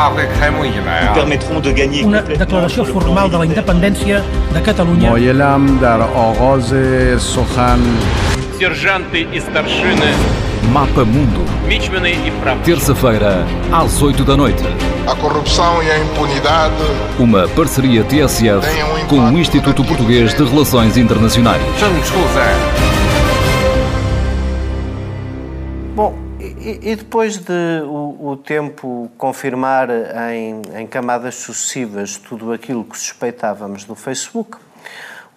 permettront 1.14 1.60
de 1.60 1.72
gagner 1.72 2.04
Una 2.04 2.22
declaració 2.22 2.84
formal 2.84 3.30
de 3.30 3.38
la 3.38 3.44
independència 3.44 4.22
de 4.52 4.60
Catalunya. 4.62 5.10
Moyelam 5.10 5.78
dar 5.80 6.00
Sohan 7.18 7.80
сержанты 8.58 9.26
и 9.32 9.40
старшины 9.40 10.10
Mapa 10.72 11.04
Mundo. 11.04 11.44
Terça-feira, 12.64 13.46
às 13.72 14.02
8 14.02 14.24
da 14.24 14.36
noite. 14.36 14.62
A 15.06 15.14
corrupção 15.14 15.82
e 15.82 15.90
a 15.90 15.98
impunidade. 15.98 16.74
Uma 17.18 17.48
parceria 17.48 18.04
TSF 18.04 18.66
um 18.82 19.06
com 19.06 19.20
o 19.20 19.38
Instituto 19.38 19.84
Português 19.84 20.34
de 20.34 20.44
Relações 20.44 20.96
Internacionais. 20.96 21.62
Bom, 25.94 26.21
e, 26.63 26.95
depois 26.95 27.37
de 27.37 27.81
o, 27.85 28.31
o 28.31 28.37
tempo 28.37 29.11
confirmar 29.17 29.89
em, 29.89 30.61
em 30.79 30.87
camadas 30.87 31.35
sucessivas 31.35 32.17
tudo 32.17 32.53
aquilo 32.53 32.85
que 32.85 32.97
suspeitávamos 32.97 33.83
do 33.83 33.95
Facebook, 33.95 34.57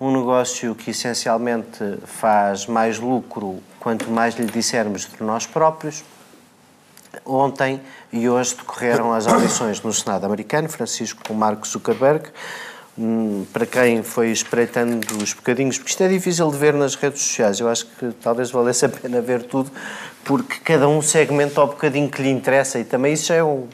um 0.00 0.16
negócio 0.16 0.74
que 0.74 0.90
essencialmente 0.90 1.98
faz 2.04 2.66
mais 2.66 2.98
lucro 2.98 3.60
quanto 3.80 4.10
mais 4.10 4.36
lhe 4.36 4.46
dissermos 4.46 5.08
de 5.08 5.22
nós 5.22 5.46
próprios. 5.46 6.04
Ontem 7.24 7.80
e 8.12 8.28
hoje 8.28 8.54
decorreram 8.54 9.12
as 9.12 9.26
audições 9.26 9.80
no 9.80 9.92
Senado 9.92 10.26
americano, 10.26 10.68
Francisco 10.68 11.34
Mark 11.34 11.66
Zuckerberg, 11.66 12.30
para 13.52 13.66
quem 13.66 14.02
foi 14.02 14.30
espreitando 14.30 15.22
os 15.22 15.34
bocadinhos, 15.34 15.76
porque 15.76 15.90
isto 15.90 16.02
é 16.02 16.08
difícil 16.08 16.50
de 16.50 16.56
ver 16.56 16.72
nas 16.74 16.94
redes 16.94 17.22
sociais, 17.22 17.60
eu 17.60 17.68
acho 17.68 17.86
que 17.86 18.12
talvez 18.22 18.50
valesse 18.50 18.86
a 18.86 18.88
pena 18.88 19.20
ver 19.20 19.42
tudo, 19.42 19.70
porque 20.24 20.58
cada 20.64 20.88
um 20.88 21.02
segmenta 21.02 21.62
o 21.62 21.66
bocadinho 21.66 22.08
que 22.08 22.22
lhe 22.22 22.30
interessa 22.30 22.78
e 22.78 22.84
também 22.84 23.12
isso 23.12 23.32
é 23.32 23.44
um, 23.44 23.66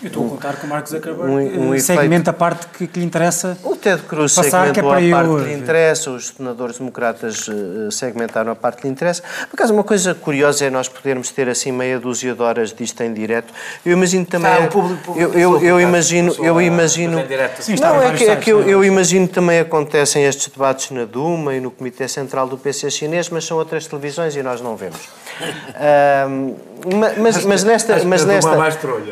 eu 0.00 0.06
estou 0.06 0.26
a 0.26 0.30
contar 0.30 0.56
com 0.56 0.66
o 0.66 0.70
Mark 0.70 0.86
Zuckerberg 0.86 1.28
um, 1.28 1.72
um 1.72 1.78
segmenta 1.80 2.30
a 2.30 2.32
parte 2.32 2.68
que, 2.68 2.86
que, 2.86 3.00
lhe 3.00 3.04
interessa. 3.04 3.58
O 3.64 3.74
Ted 3.74 4.02
Cruz 4.02 4.32
passar, 4.32 4.66
segmentou 4.66 4.94
é 4.94 5.08
a 5.08 5.10
parte 5.10 5.28
eu... 5.28 5.38
que 5.38 5.44
lhe 5.44 5.54
interessa, 5.54 6.10
os 6.10 6.28
senadores 6.28 6.78
democratas 6.78 7.48
uh, 7.48 7.90
segmentaram 7.90 8.52
a 8.52 8.54
parte 8.54 8.78
que 8.80 8.86
lhe 8.86 8.92
interessa. 8.92 9.22
Por 9.50 9.56
acaso, 9.56 9.74
uma 9.74 9.82
coisa 9.82 10.14
curiosa 10.14 10.64
é 10.66 10.70
nós 10.70 10.88
podermos 10.88 11.30
ter 11.30 11.48
assim 11.48 11.72
meia 11.72 11.98
dúzia 11.98 12.32
de 12.32 12.40
horas 12.40 12.72
disto 12.72 13.00
em 13.02 13.12
direto. 13.12 13.52
Eu 13.84 13.92
imagino 13.92 14.24
também. 14.24 14.52
Ah, 14.52 14.60
o 14.60 14.68
público, 14.68 15.02
público, 15.02 15.36
eu, 15.36 15.58
eu, 15.58 15.64
eu 15.64 15.80
imagino. 15.80 16.32
Eu 16.38 16.60
imagino 16.60 17.18
Sim, 17.58 17.74
não, 17.76 18.00
é 18.00 18.12
que, 18.12 18.24
é 18.24 18.36
que 18.36 18.52
eu, 18.52 18.62
eu 18.62 18.84
imagino 18.84 19.26
também 19.26 19.58
acontecem 19.58 20.24
estes 20.24 20.46
debates 20.46 20.92
na 20.92 21.04
Duma 21.04 21.54
e 21.54 21.60
no 21.60 21.72
Comitê 21.72 22.06
Central 22.06 22.46
do 22.46 22.56
PC 22.56 22.88
chinês, 22.90 23.28
mas 23.30 23.44
são 23.44 23.56
outras 23.56 23.86
televisões 23.86 24.36
e 24.36 24.42
nós 24.44 24.60
não 24.60 24.76
vemos. 24.76 25.08
Uh, 25.68 26.56
mas, 26.86 27.44
mas, 27.44 27.64
nesta, 27.64 28.04
mas, 28.04 28.24
nesta, 28.24 28.50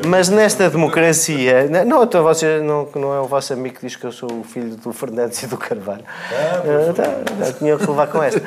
mas 0.06 0.28
nesta 0.28 0.70
democracia. 0.76 1.68
Não, 1.84 2.04
então 2.04 2.22
você 2.22 2.60
não, 2.60 2.88
não 2.94 3.14
é 3.14 3.20
o 3.20 3.24
vosso 3.24 3.52
amigo 3.52 3.76
que 3.76 3.86
diz 3.86 3.96
que 3.96 4.04
eu 4.04 4.12
sou 4.12 4.30
o 4.30 4.44
filho 4.44 4.76
do 4.76 4.92
Fernandes 4.92 5.42
e 5.42 5.46
do 5.46 5.56
Carvalho. 5.56 6.04
Ah, 6.30 6.90
uh, 6.90 6.94
tá, 6.94 7.52
tinha 7.58 7.76
que 7.76 7.86
levar 7.86 8.06
com 8.06 8.22
esta. 8.22 8.40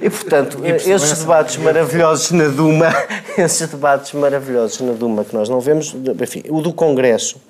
E 0.00 0.10
portanto, 0.10 0.60
esses 0.64 1.18
debates 1.20 1.56
maravilhosos 1.56 2.32
na 2.32 2.48
Duma, 2.48 2.88
esses 3.38 3.68
debates 3.68 4.12
maravilhosos 4.12 4.80
na 4.80 4.92
Duma 4.92 5.24
que 5.24 5.34
nós 5.34 5.48
não 5.48 5.60
vemos, 5.60 5.94
enfim, 6.20 6.42
o 6.48 6.60
do 6.60 6.72
Congresso. 6.72 7.40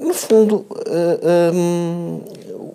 No 0.00 0.14
fundo, 0.14 0.66
uh, 0.70 1.54
um, 1.54 2.20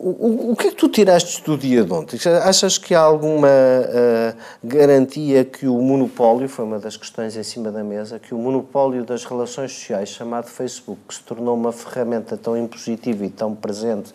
o, 0.03 0.51
o, 0.51 0.55
que 0.55 0.67
é 0.67 0.69
que 0.71 0.75
tu 0.75 0.89
tiraste 0.89 1.43
do 1.43 1.55
dia 1.55 1.83
de 1.83 1.93
ontem? 1.93 2.19
Achas 2.43 2.79
que 2.79 2.95
há 2.95 3.01
alguma 3.01 3.47
uh, 3.47 4.35
garantia 4.63 5.45
que 5.45 5.67
o 5.67 5.79
monopólio, 5.79 6.49
foi 6.49 6.65
uma 6.65 6.79
das 6.79 6.97
questões 6.97 7.37
em 7.37 7.43
cima 7.43 7.71
da 7.71 7.83
mesa, 7.83 8.17
que 8.17 8.33
o 8.33 8.37
monopólio 8.37 9.05
das 9.05 9.23
relações 9.23 9.71
sociais, 9.71 10.09
chamado 10.09 10.47
Facebook, 10.47 10.99
que 11.07 11.13
se 11.13 11.21
tornou 11.21 11.55
uma 11.55 11.71
ferramenta 11.71 12.35
tão 12.35 12.57
impositiva 12.57 13.23
e 13.23 13.29
tão 13.29 13.53
presente 13.53 14.11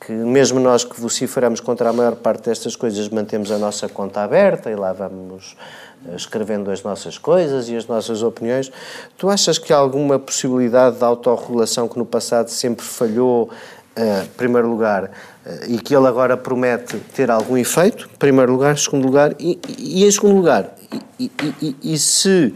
que 0.00 0.12
mesmo 0.12 0.60
nós 0.60 0.84
que 0.84 0.98
vociferamos 1.00 1.60
contra 1.60 1.90
a 1.90 1.92
maior 1.92 2.14
parte 2.14 2.44
destas 2.44 2.76
coisas 2.76 3.08
mantemos 3.08 3.50
a 3.50 3.58
nossa 3.58 3.88
conta 3.88 4.22
aberta 4.22 4.70
e 4.70 4.76
lá 4.76 4.92
vamos 4.92 5.56
eh, 6.06 6.14
escrevendo 6.14 6.70
as 6.70 6.82
nossas 6.82 7.18
coisas 7.18 7.68
e 7.68 7.76
as 7.76 7.86
nossas 7.86 8.22
opiniões. 8.22 8.70
Tu 9.16 9.28
achas 9.28 9.58
que 9.58 9.72
há 9.72 9.76
alguma 9.76 10.18
possibilidade 10.18 10.96
de 10.96 11.04
autorregulação 11.04 11.88
que 11.88 11.98
no 11.98 12.06
passado 12.06 12.48
sempre 12.48 12.86
falhou 12.86 13.50
em 13.98 14.26
primeiro 14.36 14.68
lugar, 14.68 15.10
eh, 15.44 15.66
e 15.68 15.78
que 15.78 15.94
ele 15.94 16.06
agora 16.06 16.36
promete 16.36 16.96
ter 17.14 17.30
algum 17.30 17.56
efeito, 17.56 18.08
em 18.12 18.16
primeiro 18.16 18.52
lugar, 18.52 18.74
em 18.74 18.76
segundo 18.76 19.04
lugar, 19.04 19.34
e, 19.38 19.58
e 19.78 20.04
em 20.04 20.10
segundo 20.10 20.36
lugar, 20.36 20.74
e, 21.18 21.30
e, 21.60 21.76
e, 21.82 21.98
se 21.98 22.54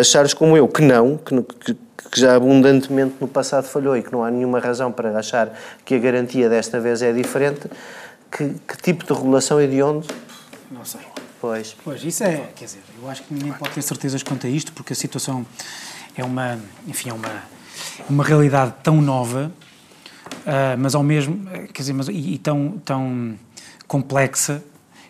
achares 0.00 0.34
como 0.34 0.56
eu 0.56 0.66
que 0.66 0.82
não, 0.82 1.16
que, 1.16 1.42
que, 1.42 1.74
que, 1.74 2.20
já 2.20 2.34
abundantemente 2.34 3.14
no 3.20 3.28
passado 3.28 3.64
falhou 3.64 3.96
e 3.96 4.02
que 4.02 4.12
não 4.12 4.24
há 4.24 4.30
nenhuma 4.30 4.58
razão 4.58 4.90
para 4.90 5.16
achar 5.18 5.52
que 5.84 5.94
a 5.94 5.98
garantia 5.98 6.48
desta 6.48 6.80
vez 6.80 7.02
é 7.02 7.12
diferente, 7.12 7.68
que, 8.30 8.54
que 8.66 8.76
tipo 8.82 9.04
de 9.04 9.12
regulação 9.12 9.60
e 9.60 9.68
de 9.68 9.82
onde? 9.82 10.08
Não 10.70 10.84
sei. 10.84 11.00
Pois. 11.40 11.76
Pois, 11.84 12.02
isso 12.02 12.24
é, 12.24 12.48
quer 12.56 12.64
dizer, 12.64 12.80
eu 13.00 13.08
acho 13.10 13.22
que 13.22 13.34
ninguém 13.34 13.52
pode 13.52 13.74
ter 13.74 13.82
certezas 13.82 14.22
quanto 14.22 14.46
a 14.46 14.50
isto, 14.50 14.72
porque 14.72 14.92
a 14.92 14.96
situação 14.96 15.44
é 16.16 16.24
uma, 16.24 16.58
enfim, 16.86 17.10
é 17.10 17.12
uma, 17.12 17.42
uma 18.08 18.24
realidade 18.24 18.74
tão 18.82 19.00
nova 19.00 19.52
uh, 20.46 20.78
mas 20.78 20.94
ao 20.94 21.02
mesmo, 21.02 21.46
quer 21.72 21.82
dizer, 21.82 21.92
mas, 21.92 22.08
e, 22.08 22.34
e, 22.34 22.38
tão, 22.38 22.80
tão 22.84 23.38
complexa 23.86 24.62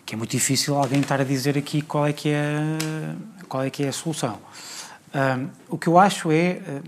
que 0.05 0.15
é 0.15 0.17
muito 0.17 0.31
difícil 0.31 0.75
alguém 0.75 1.01
estar 1.01 1.19
a 1.19 1.23
dizer 1.23 1.57
aqui 1.57 1.81
qual 1.81 2.05
é 2.05 2.13
que 2.13 2.29
é, 2.29 2.51
qual 3.47 3.63
é, 3.63 3.69
que 3.69 3.83
é 3.83 3.87
a 3.87 3.93
solução. 3.93 4.37
Uh, 5.07 5.49
o 5.69 5.77
que 5.77 5.87
eu 5.87 5.97
acho 5.97 6.31
é 6.31 6.59
uh, 6.67 6.83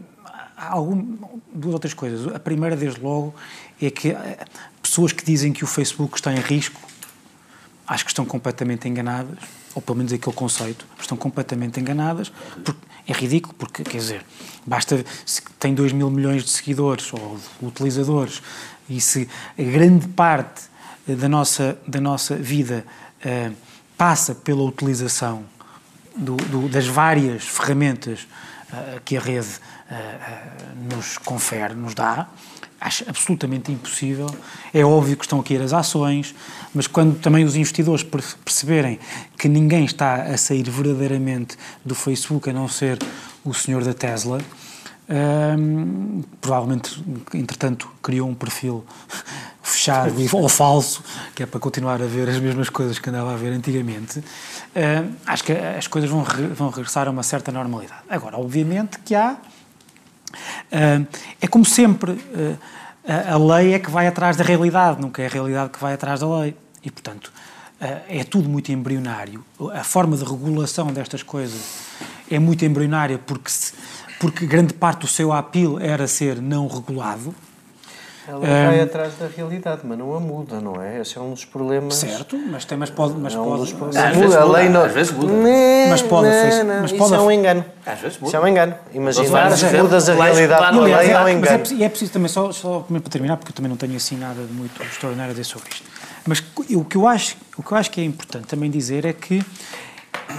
algum, 0.55 1.17
duas 1.53 1.73
outras 1.73 1.93
coisas. 1.93 2.33
A 2.33 2.39
primeira, 2.39 2.75
desde 2.75 2.99
logo, 2.99 3.33
é 3.81 3.89
que 3.89 4.15
pessoas 4.81 5.11
que 5.11 5.23
dizem 5.23 5.53
que 5.53 5.63
o 5.63 5.67
Facebook 5.67 6.15
está 6.15 6.33
em 6.33 6.39
risco, 6.39 6.79
acho 7.87 8.03
que 8.03 8.11
estão 8.11 8.25
completamente 8.25 8.87
enganadas, 8.87 9.37
ou 9.73 9.81
pelo 9.81 9.97
menos 9.97 10.11
aquele 10.11 10.35
conceito, 10.35 10.85
estão 10.99 11.17
completamente 11.17 11.79
enganadas, 11.79 12.31
porque 12.63 12.81
é 13.07 13.13
ridículo, 13.13 13.53
porque, 13.57 13.83
quer 13.83 13.97
dizer, 13.97 14.25
basta, 14.65 15.03
se 15.25 15.41
tem 15.59 15.73
2 15.73 15.93
mil 15.93 16.09
milhões 16.09 16.43
de 16.43 16.49
seguidores 16.49 17.11
ou 17.13 17.39
utilizadores, 17.61 18.41
e 18.89 18.99
se 18.99 19.29
a 19.57 19.63
grande 19.63 20.07
parte 20.09 20.63
da 21.07 21.29
nossa, 21.29 21.77
da 21.87 22.01
nossa 22.01 22.35
vida 22.35 22.85
uh, 23.25 23.55
passa 23.97 24.35
pela 24.35 24.61
utilização 24.63 25.45
do, 26.15 26.35
do, 26.35 26.69
das 26.69 26.85
várias 26.85 27.43
ferramentas 27.43 28.27
uh, 28.71 28.99
que 29.05 29.15
a 29.15 29.21
rede 29.21 29.47
uh, 29.47 30.93
nos 30.93 31.17
confere, 31.17 31.73
nos 31.73 31.93
dá, 31.93 32.27
acho 32.79 33.03
absolutamente 33.07 33.71
impossível. 33.71 34.27
É 34.73 34.83
óbvio 34.83 35.17
que 35.17 35.25
estão 35.25 35.39
aqui 35.39 35.57
as 35.57 35.73
ações, 35.73 36.33
mas 36.73 36.87
quando 36.87 37.19
também 37.19 37.43
os 37.43 37.55
investidores 37.55 38.03
perceberem 38.03 38.99
que 39.37 39.47
ninguém 39.47 39.85
está 39.85 40.23
a 40.23 40.37
sair 40.37 40.69
verdadeiramente 40.69 41.57
do 41.83 41.95
Facebook 41.95 42.49
a 42.49 42.53
não 42.53 42.67
ser 42.67 42.99
o 43.43 43.53
senhor 43.53 43.83
da 43.83 43.93
Tesla, 43.93 44.39
hum, 45.09 46.21
provavelmente, 46.39 47.03
entretanto, 47.33 47.89
criou 48.01 48.29
um 48.29 48.35
perfil 48.35 48.85
fechado 49.63 50.13
ou 50.33 50.47
falso, 50.47 51.03
que 51.35 51.43
é 51.43 51.45
para 51.45 51.59
continuar 51.59 52.01
a 52.01 52.05
ver 52.05 52.29
as 52.29 52.39
mesmas 52.39 52.69
coisas 52.69 52.99
que 52.99 53.09
andava 53.09 53.33
a 53.33 53.37
ver 53.37 53.51
antigamente, 53.53 54.19
hum, 54.19 55.13
acho 55.25 55.43
que 55.43 55.51
as 55.51 55.87
coisas 55.87 56.09
vão, 56.09 56.23
vão 56.55 56.69
regressar 56.69 57.07
a 57.07 57.11
uma 57.11 57.23
certa 57.23 57.51
normalidade. 57.51 58.01
Agora, 58.09 58.37
obviamente 58.37 58.99
que 58.99 59.15
há 59.15 59.37
é 61.41 61.47
como 61.47 61.65
sempre, 61.65 62.11
uh, 62.11 62.57
a, 63.07 63.37
lei 63.37 63.73
é 63.73 63.79
que 63.79 63.89
vai 63.89 64.07
atrás 64.07 64.35
da 64.35 64.43
realidade, 64.43 65.01
nunca 65.01 65.21
é 65.21 65.27
a 65.27 65.29
realidade 65.29 65.71
que 65.71 65.79
vai 65.79 65.93
atrás 65.93 66.19
da 66.19 66.39
lei. 66.39 66.55
E, 66.83 66.91
portanto, 66.91 67.31
uh, 67.81 68.01
é 68.07 68.23
tudo 68.23 68.49
muito 68.49 68.71
embrionário. 68.71 69.43
A 69.73 69.83
forma 69.83 70.15
de 70.17 70.23
regulação 70.23 70.87
destas 70.87 71.23
coisas 71.23 71.87
é 72.29 72.39
muito 72.39 72.65
embrionária 72.65 73.17
porque, 73.17 73.51
porque 74.19 74.45
grande 74.45 74.73
parte 74.73 75.01
do 75.01 75.07
seu 75.07 75.31
apelo 75.31 75.79
era 75.79 76.07
ser 76.07 76.41
não 76.41 76.67
regulado. 76.67 77.33
Ela 78.27 78.39
vai 78.39 78.81
atrás 78.81 79.13
da 79.15 79.27
realidade, 79.27 79.81
mas 79.85 79.97
não 79.97 80.13
a 80.13 80.19
muda, 80.19 80.59
não 80.59 80.81
é? 80.81 80.99
Esse 80.99 81.17
é 81.17 81.21
um 81.21 81.31
dos 81.31 81.45
problemas. 81.45 81.95
Certo, 81.95 82.37
mas 82.37 82.65
tem, 82.65 82.77
mas 82.77 82.89
pode, 82.89 83.13
mas 83.13 83.33
é 83.33 83.39
um 83.39 83.45
pode. 83.45 83.61
Dos 83.61 83.71
problemas. 83.71 84.17
muda, 84.17 84.41
a 84.41 84.45
lei 84.45 84.67
não. 84.67 84.83
Às 84.83 84.91
vezes 84.91 85.13
muda. 85.13 85.31
mas 85.89 86.01
pode, 86.01 86.27
não, 86.27 86.63
não, 86.65 86.81
mas 86.81 86.91
pode. 86.91 87.03
Isso 87.05 87.15
é 87.15 87.21
um 87.21 87.31
engano. 87.31 87.65
Às 87.85 87.99
vezes 87.99 88.17
muda. 88.17 88.27
Isso 88.27 88.35
é 88.35 88.39
um 88.41 88.47
engano. 88.47 88.75
Imaginar 88.93 89.57
que 89.57 89.77
mudas 89.77 90.09
a 90.09 90.13
realidade 90.13 90.61
da 90.61 90.81
lei 90.81 91.11
é 91.11 91.19
um 91.19 91.29
engano. 91.29 91.63
e 91.71 91.83
é 91.85 91.89
preciso 91.89 92.11
também 92.11 92.27
só, 92.27 92.51
só 92.51 92.81
para 92.81 92.99
terminar, 93.01 93.37
porque 93.37 93.51
eu 93.51 93.55
também 93.55 93.69
não 93.69 93.77
tenho 93.77 93.95
assim 93.95 94.17
nada 94.17 94.43
de 94.43 94.53
muito 94.53 94.83
extraordinário 94.83 95.31
a 95.31 95.33
dizer 95.33 95.45
sobre 95.45 95.69
isto. 95.69 95.85
Mas 96.27 96.43
o 96.71 96.83
que 96.83 96.97
eu 96.97 97.07
acho, 97.07 97.37
o 97.57 97.63
que 97.63 97.71
eu 97.71 97.77
acho 97.77 97.89
que 97.89 98.01
é 98.01 98.03
importante 98.03 98.47
também 98.47 98.69
dizer 98.69 99.05
é 99.05 99.13
que 99.13 99.41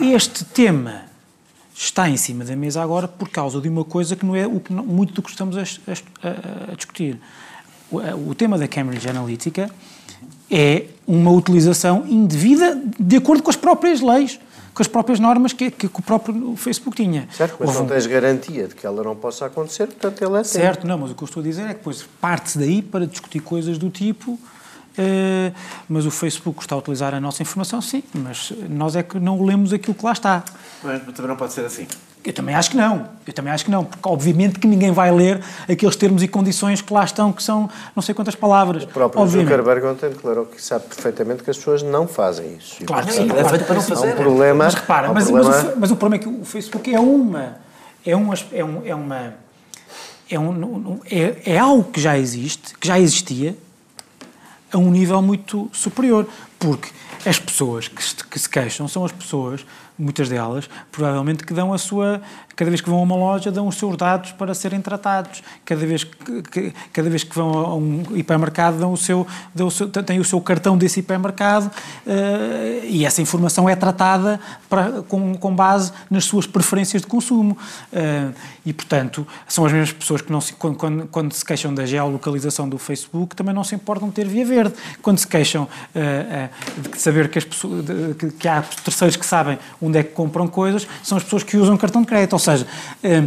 este 0.02 0.44
tema 0.44 1.04
está 1.74 2.10
em 2.10 2.16
cima 2.18 2.44
da 2.44 2.54
mesa 2.54 2.82
agora 2.82 3.08
por 3.08 3.30
causa 3.30 3.60
de 3.60 3.68
uma 3.68 3.84
coisa 3.84 4.14
que 4.14 4.26
não 4.26 4.36
é 4.36 4.46
o 4.46 4.60
que, 4.60 4.72
muito 4.72 5.14
do 5.14 5.22
que 5.22 5.30
estamos 5.30 5.56
a, 5.56 5.62
a, 5.62 6.72
a 6.72 6.74
discutir 6.74 7.18
o, 7.90 8.34
tema 8.34 8.58
da 8.58 8.68
Cambridge 8.68 9.08
Analytica 9.08 9.70
é 10.50 10.86
uma 11.06 11.30
utilização 11.30 12.04
indevida 12.06 12.80
de 12.98 13.16
acordo 13.16 13.42
com 13.42 13.50
as 13.50 13.56
próprias 13.56 14.00
leis, 14.00 14.38
com 14.74 14.82
as 14.82 14.88
próprias 14.88 15.18
normas 15.18 15.52
que, 15.52 15.70
que, 15.70 15.86
o 15.86 16.02
próprio 16.02 16.54
Facebook 16.56 16.96
tinha. 16.96 17.28
Certo, 17.32 17.56
mas 17.58 17.68
Houve 17.68 17.80
não 17.80 17.86
tens 17.86 18.06
garantia 18.06 18.68
de 18.68 18.74
que 18.74 18.86
ela 18.86 19.02
não 19.02 19.16
possa 19.16 19.46
acontecer, 19.46 19.86
portanto 19.86 20.22
ele 20.22 20.38
é 20.38 20.44
Certo, 20.44 20.86
não, 20.86 20.98
mas 20.98 21.10
o 21.10 21.14
que 21.14 21.22
eu 21.22 21.26
estou 21.26 21.40
a 21.40 21.44
dizer 21.44 21.62
é 21.62 21.68
que 21.68 21.74
depois 21.74 22.04
parte-se 22.20 22.58
daí 22.58 22.82
para 22.82 23.06
discutir 23.06 23.40
coisas 23.40 23.78
do 23.78 23.90
tipo 23.90 24.38
Uh, 24.98 25.54
mas 25.88 26.04
o 26.06 26.10
Facebook 26.10 26.60
está 26.60 26.74
a 26.74 26.78
utilizar 26.78 27.14
a 27.14 27.20
nossa 27.20 27.40
informação, 27.40 27.80
sim, 27.80 28.02
mas 28.12 28.52
nós 28.68 28.96
é 28.96 29.02
que 29.04 29.16
não 29.20 29.40
lemos 29.44 29.72
aquilo 29.72 29.94
que 29.94 30.04
lá 30.04 30.10
está. 30.10 30.42
Mas 30.82 31.00
também 31.02 31.28
não 31.28 31.36
pode 31.36 31.52
ser 31.52 31.64
assim. 31.64 31.86
Eu 32.24 32.32
também 32.32 32.54
acho 32.54 32.70
que 32.70 32.76
não. 32.76 33.08
Eu 33.26 33.32
também 33.32 33.52
acho 33.52 33.64
que 33.64 33.70
não, 33.70 33.84
porque 33.84 34.08
obviamente 34.08 34.58
que 34.58 34.66
ninguém 34.66 34.90
vai 34.90 35.10
ler 35.10 35.42
aqueles 35.68 35.96
termos 35.96 36.22
e 36.22 36.28
condições 36.28 36.80
que 36.80 36.92
lá 36.92 37.04
estão, 37.04 37.32
que 37.32 37.42
são 37.42 37.70
não 37.94 38.02
sei 38.02 38.14
quantas 38.14 38.34
palavras. 38.34 38.84
O 38.84 38.88
próprio 38.88 39.22
obviamente. 39.22 39.48
Zuckerberg 39.48 39.86
ontem 39.86 40.10
declarou 40.10 40.46
que 40.46 40.60
sabe 40.62 40.86
perfeitamente 40.86 41.42
que 41.42 41.50
as 41.50 41.56
pessoas 41.56 41.82
não 41.82 42.08
fazem 42.08 42.56
isso. 42.56 42.84
Claro 42.84 43.06
que 43.06 43.12
sim. 43.12 43.28
É 43.30 43.44
feito 43.44 43.64
para 43.64 43.74
não 43.74 43.82
fazer. 43.82 44.08
Há 44.08 44.12
um 44.12 44.16
problema, 44.16 44.64
mas 44.64 44.74
repara, 44.74 45.10
um 45.10 45.14
mas, 45.14 45.24
problema... 45.24 45.50
mas, 45.50 45.62
o, 45.62 45.80
mas, 45.80 45.90
o, 45.90 45.96
problema 45.96 46.22
é 46.22 46.26
que 46.26 46.40
o 46.40 46.44
Facebook 46.44 46.94
é 46.94 47.00
uma... 47.00 47.56
É, 48.04 48.16
uma, 48.16 48.34
é, 48.52 48.64
um, 48.64 48.82
é 48.86 48.94
uma... 48.94 49.34
É, 50.30 50.38
um, 50.38 51.00
é, 51.10 51.54
é 51.54 51.58
algo 51.58 51.84
que 51.90 52.00
já 52.00 52.18
existe, 52.18 52.74
que 52.78 52.86
já 52.86 52.98
existia, 52.98 53.56
a 54.72 54.78
um 54.78 54.90
nível 54.90 55.22
muito 55.22 55.70
superior. 55.72 56.26
Porque 56.58 56.88
as 57.24 57.38
pessoas 57.38 57.88
que 57.88 58.02
se, 58.02 58.16
que 58.16 58.38
se 58.38 58.48
queixam 58.48 58.88
são 58.88 59.04
as 59.04 59.12
pessoas 59.12 59.64
muitas 59.98 60.28
delas, 60.28 60.68
provavelmente 60.92 61.44
que 61.44 61.52
dão 61.52 61.72
a 61.72 61.78
sua, 61.78 62.22
cada 62.58 62.72
vez 62.72 62.80
que 62.80 62.90
vão 62.90 62.98
a 62.98 63.02
uma 63.02 63.14
loja, 63.14 63.52
dão 63.52 63.68
os 63.68 63.76
seus 63.76 63.96
dados 63.96 64.32
para 64.32 64.52
serem 64.52 64.80
tratados. 64.80 65.44
Cada 65.64 65.86
vez 65.86 66.02
que, 66.02 66.74
cada 66.92 67.08
vez 67.08 67.22
que 67.22 67.32
vão 67.32 67.50
a 67.56 67.76
um 67.76 68.02
hipermercado, 68.16 68.78
dão 68.78 68.92
o 68.92 68.96
seu, 68.96 69.24
dão 69.54 69.68
o 69.68 69.70
seu, 69.70 69.88
têm 69.88 70.18
o 70.18 70.24
seu 70.24 70.40
cartão 70.40 70.76
desse 70.76 70.98
hipermercado 70.98 71.66
uh, 71.66 72.84
e 72.84 73.06
essa 73.06 73.22
informação 73.22 73.68
é 73.68 73.76
tratada 73.76 74.40
para, 74.68 75.02
com, 75.02 75.36
com 75.36 75.54
base 75.54 75.92
nas 76.10 76.24
suas 76.24 76.48
preferências 76.48 77.00
de 77.00 77.06
consumo. 77.06 77.56
Uh, 77.92 78.34
e, 78.66 78.72
portanto, 78.72 79.24
são 79.46 79.64
as 79.64 79.70
mesmas 79.70 79.92
pessoas 79.92 80.20
que, 80.20 80.32
não 80.32 80.40
se, 80.40 80.52
quando, 80.54 80.76
quando, 80.76 81.06
quando, 81.06 81.32
se 81.34 81.44
queixam 81.44 81.72
da 81.72 81.86
geolocalização 81.86 82.68
do 82.68 82.76
Facebook, 82.76 83.36
também 83.36 83.54
não 83.54 83.62
se 83.62 83.76
importam 83.76 84.08
de 84.08 84.14
ter 84.14 84.26
via 84.26 84.44
verde. 84.44 84.74
Quando 85.00 85.18
se 85.18 85.28
queixam 85.28 85.62
uh, 85.62 86.88
de 86.90 87.00
saber 87.00 87.28
que, 87.28 87.38
as 87.38 87.44
pessoas, 87.44 87.84
de, 87.84 88.14
que, 88.14 88.30
que 88.32 88.48
há 88.48 88.62
terceiros 88.62 89.14
que 89.14 89.24
sabem 89.24 89.60
onde 89.80 89.98
é 89.98 90.02
que 90.02 90.12
compram 90.12 90.48
coisas, 90.48 90.88
são 91.04 91.16
as 91.16 91.22
pessoas 91.22 91.44
que 91.44 91.56
usam 91.56 91.76
cartão 91.76 92.02
de 92.02 92.08
crédito. 92.08 92.32
Ou 92.32 92.47
seja, 92.52 92.66
eh, 93.02 93.22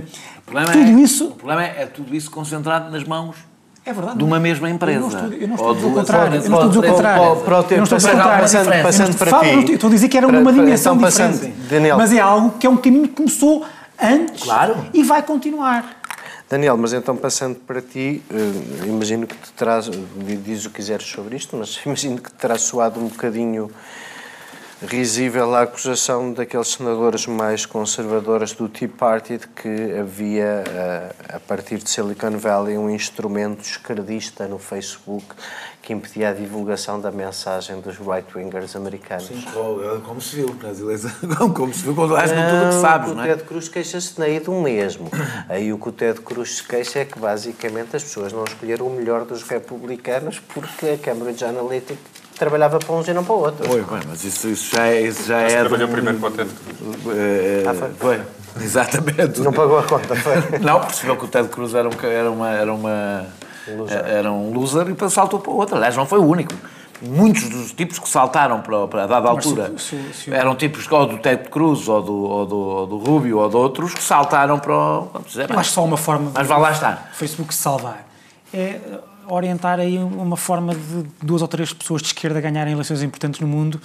tudo 0.45 0.77
é, 0.77 1.01
isso. 1.01 1.27
O 1.27 1.31
problema 1.31 1.63
é, 1.63 1.83
é, 1.83 1.85
tudo 1.85 2.15
isso 2.15 2.29
concentrado 2.29 2.91
nas 2.91 3.03
mãos. 3.03 3.35
É 3.83 3.93
verdade, 3.93 4.19
de 4.19 4.23
uma 4.23 4.39
mesma 4.39 4.69
empresa. 4.69 4.99
Eu 4.99 5.01
não 5.01 5.07
estou, 5.07 5.33
eu 5.33 5.47
não 5.47 5.55
estou 5.55 5.71
a 5.71 5.73
dizer 5.73 5.87
o 5.87 5.93
contrário. 5.93 6.35
Eu 6.35 6.49
não 6.49 6.59
estou 6.59 6.61
a 6.61 6.67
dizer 6.67 6.79
o 6.79 6.93
contrário. 6.93 7.23
O 7.33 8.41
passando, 8.41 8.83
passando 8.83 9.17
para 9.17 9.39
ti. 9.39 9.71
Estou 9.71 9.87
a 9.89 9.93
dizer 9.93 10.07
que 10.07 10.17
era 10.17 10.27
uma 10.27 10.53
dimensão 10.53 10.95
então, 10.95 11.09
diferente. 11.09 11.47
Daniel. 11.67 11.97
Mas 11.97 12.13
é 12.13 12.19
algo 12.19 12.51
que 12.59 12.67
é 12.67 12.69
um 12.69 12.77
caminho 12.77 13.07
que 13.07 13.15
começou 13.15 13.65
antes 13.99 14.43
claro. 14.43 14.75
e 14.93 15.03
vai 15.03 15.23
continuar. 15.23 16.01
Daniel, 16.47 16.75
mas 16.75 16.91
então 16.91 17.15
passando 17.15 17.55
para 17.55 17.81
ti, 17.81 18.21
uh, 18.29 18.85
imagino 18.85 19.25
que 19.25 19.35
te 19.35 19.53
traz, 19.53 19.89
diz 20.43 20.65
o 20.65 20.69
que 20.69 20.75
quiseres 20.75 21.07
sobre 21.07 21.37
isto, 21.37 21.55
mas 21.55 21.79
imagino 21.85 22.17
que 22.17 22.29
te 22.29 22.35
terás 22.35 22.61
soado 22.63 22.99
um 22.99 23.07
bocadinho 23.07 23.71
risível 24.81 25.53
a 25.53 25.61
acusação 25.61 26.33
daqueles 26.33 26.69
senadores 26.69 27.27
mais 27.27 27.65
conservadores 27.65 28.53
do 28.53 28.67
Tea 28.67 28.89
Party 28.89 29.37
de 29.37 29.47
que 29.47 29.99
havia, 29.99 30.63
eh, 30.67 31.15
a 31.35 31.39
partir 31.39 31.77
de 31.77 31.89
Silicon 31.89 32.37
Valley, 32.37 32.77
um 32.77 32.89
instrumento 32.89 33.61
esquerdista 33.61 34.47
no 34.47 34.57
Facebook 34.57 35.35
que 35.81 35.93
impedia 35.93 36.29
a 36.29 36.33
divulgação 36.33 36.99
da 36.99 37.11
mensagem 37.11 37.79
dos 37.79 37.97
right-wingers 37.97 38.75
americanos. 38.75 39.25
Sim, 39.25 39.43
como 40.05 40.21
se 40.21 40.35
viu 40.35 40.55
nas 40.61 40.79
eleições, 40.79 41.13
como 41.55 41.73
se 41.73 41.83
viu 41.83 41.95
quando 41.95 42.13
com 42.15 42.21
tudo 42.21 42.65
o 42.65 42.69
que 42.69 42.81
sabes, 42.81 43.15
não 43.15 43.23
é? 43.23 43.33
O 43.33 43.35
Ted 43.35 43.43
Cruz 43.47 43.67
queixa-se 43.67 44.17
daí 44.17 44.39
do 44.39 44.53
mesmo. 44.53 45.09
Aí 45.49 45.73
o 45.73 45.77
que 45.77 45.89
o 45.89 45.91
Ted 45.91 46.21
Cruz 46.21 46.57
se 46.57 46.63
queixa 46.63 46.99
é 46.99 47.05
que, 47.05 47.19
basicamente, 47.19 47.95
as 47.95 48.03
pessoas 48.03 48.31
não 48.31 48.43
escolheram 48.43 48.87
o 48.87 48.95
melhor 48.95 49.25
dos 49.25 49.43
republicanos 49.43 50.39
porque 50.39 50.89
a 50.89 50.97
Cambridge 50.97 51.43
Analytica 51.43 51.97
trabalhava 52.41 52.79
para 52.79 52.95
uns 52.95 53.07
e 53.07 53.13
não 53.13 53.23
para 53.23 53.35
outros. 53.35 53.67
Foi, 53.67 53.81
bem, 53.81 53.99
mas 54.07 54.23
isso, 54.23 54.47
isso 54.47 54.75
já 54.75 54.87
é. 54.87 55.01
Isso 55.01 55.27
já 55.27 55.41
é 55.41 55.59
trabalhou 55.59 55.87
um, 55.87 55.91
primeiro 55.91 56.17
para 56.17 56.29
o 56.29 56.31
Ted 56.31 56.49
Cruz. 56.49 56.95
Uh, 57.05 57.69
ah, 57.69 57.73
foi? 57.75 57.89
Foi, 57.99 58.63
exatamente. 58.63 59.41
Não 59.41 59.53
pagou 59.53 59.77
a 59.77 59.83
conta, 59.83 60.15
foi? 60.15 60.35
não, 60.59 60.79
percebeu 60.79 61.15
que 61.17 61.25
o 61.25 61.27
Ted 61.27 61.49
Cruz 61.49 61.75
era, 61.75 61.87
um, 61.87 61.91
era 62.03 62.31
uma. 62.31 62.49
Era, 62.49 62.73
uma, 62.73 63.27
loser. 63.77 64.05
era 64.05 64.31
um 64.31 64.51
loser 64.51 64.81
e 64.87 64.91
depois 64.93 65.13
saltou 65.13 65.39
para 65.39 65.51
o 65.51 65.55
outro. 65.55 65.75
Aliás, 65.75 65.95
não 65.95 66.07
foi 66.07 66.17
o 66.17 66.25
único. 66.25 66.51
Muitos 66.99 67.47
dos 67.47 67.71
tipos 67.71 67.99
que 67.99 68.09
saltaram 68.09 68.61
para, 68.61 68.87
para 68.87 69.03
a 69.03 69.07
dada 69.07 69.29
altura 69.29 69.73
se, 69.77 69.97
se, 69.97 70.13
se, 70.13 70.33
eram 70.33 70.55
tipos 70.55 70.91
ou 70.91 71.05
do 71.07 71.17
Ted 71.17 71.49
Cruz 71.49 71.87
ou 71.87 72.01
do, 72.01 72.13
ou 72.13 72.45
do, 72.45 72.57
ou 72.57 72.87
do 72.87 72.97
Rubio 72.97 73.39
ou 73.39 73.49
de 73.49 73.55
outros 73.55 73.93
que 73.93 74.03
saltaram 74.03 74.57
para 74.57 74.73
o. 74.73 75.09
Vamos 75.13 75.29
dizer, 75.29 75.49
Eu 75.49 75.59
acho 75.59 75.71
só 75.71 75.83
uma 75.83 75.97
forma. 75.97 76.31
Mas 76.33 76.47
vai 76.47 76.59
lá 76.59 76.71
estar. 76.71 77.11
O 77.13 77.15
Facebook 77.15 77.53
se 77.53 77.61
salvar. 77.61 78.07
É 78.51 78.79
orientar 79.33 79.79
aí 79.79 79.97
uma 79.97 80.37
forma 80.37 80.75
de 80.75 81.05
duas 81.21 81.41
ou 81.41 81.47
três 81.47 81.71
pessoas 81.73 82.01
de 82.01 82.09
esquerda 82.09 82.41
ganharem 82.41 82.73
eleições 82.73 83.01
importantes 83.01 83.39
no 83.39 83.47
mundo 83.47 83.79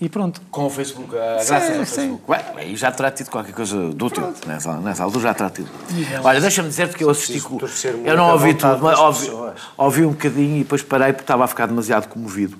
e 0.00 0.08
pronto. 0.08 0.40
Com 0.50 0.66
o 0.66 0.70
Facebook, 0.70 1.16
a 1.16 1.44
graça 1.44 1.72
do 1.72 1.86
Facebook. 1.86 2.22
Ué, 2.28 2.44
aí 2.56 2.76
já 2.76 2.90
terá 2.90 3.10
tido 3.10 3.30
qualquer 3.30 3.54
coisa 3.54 3.92
de 3.92 4.04
útil. 4.04 4.34
Nessa, 4.46 4.76
nessa 4.78 5.04
altura 5.04 5.22
já 5.22 5.34
terá 5.34 5.50
tido. 5.50 5.68
Olha, 6.24 6.40
deixa-me 6.40 6.68
dizer-te 6.68 6.96
que 6.96 7.04
eu 7.04 7.10
assisti. 7.10 7.40
Com... 7.40 7.58
Eu 8.04 8.16
não 8.16 8.32
ouvi 8.32 8.54
tudo, 8.54 8.78
mas 8.82 8.98
ouvi, 8.98 9.30
ouvi 9.76 10.04
um 10.04 10.10
bocadinho 10.10 10.56
e 10.56 10.58
depois 10.64 10.82
parei 10.82 11.12
porque 11.12 11.22
estava 11.22 11.44
a 11.44 11.46
ficar 11.46 11.66
demasiado 11.66 12.08
comovido 12.08 12.58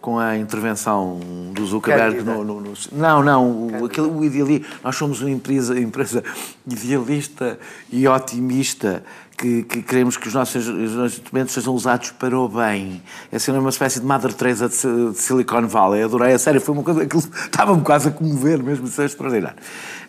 com 0.00 0.18
a 0.18 0.36
intervenção 0.36 1.18
do 1.52 1.66
Zuckerberg 1.66 2.22
no, 2.22 2.44
no, 2.44 2.60
no, 2.60 2.72
Não, 2.92 3.22
não, 3.22 3.82
o, 3.82 3.84
aquele, 3.86 4.06
o 4.06 4.24
ideali... 4.24 4.64
nós 4.82 4.94
somos 4.94 5.20
uma 5.20 5.30
empresa, 5.30 5.78
empresa 5.78 6.22
idealista 6.64 7.58
e 7.90 8.06
otimista 8.06 9.02
que, 9.38 9.62
que, 9.62 9.82
queremos 9.82 10.16
que 10.16 10.26
os 10.26 10.34
nossos, 10.34 10.66
os 10.66 10.92
nossos 10.94 11.18
instrumentos 11.18 11.54
sejam 11.54 11.72
usados 11.72 12.10
para 12.10 12.36
o 12.36 12.48
bem. 12.48 13.00
Essa 13.30 13.52
é 13.52 13.58
uma 13.58 13.70
espécie 13.70 14.00
de 14.00 14.06
Mother 14.06 14.32
Teresa 14.32 14.68
de, 14.68 15.12
de 15.12 15.18
Silicon 15.18 15.68
Valley. 15.68 16.02
Adorei, 16.02 16.34
a 16.34 16.38
sério, 16.38 16.60
foi 16.60 16.74
uma 16.74 16.82
coisa, 16.82 17.02
aquilo 17.02 17.22
estava-me 17.22 17.82
quase 17.82 18.08
a 18.08 18.10
comover 18.10 18.60
mesmo, 18.62 18.86
isso 18.88 19.00
é 19.00 19.04
extraordinário. 19.04 19.56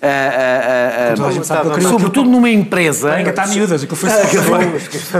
Uh, 0.01 1.21
uh, 1.21 1.77
uh, 1.77 1.89
sobretudo 1.89 2.29
numa 2.29 2.49
empresa. 2.49 3.13
Ainda 3.13 3.31
está 3.31 3.45
miúdas, 3.45 3.83
aquilo 3.83 3.97
foi 3.97 4.09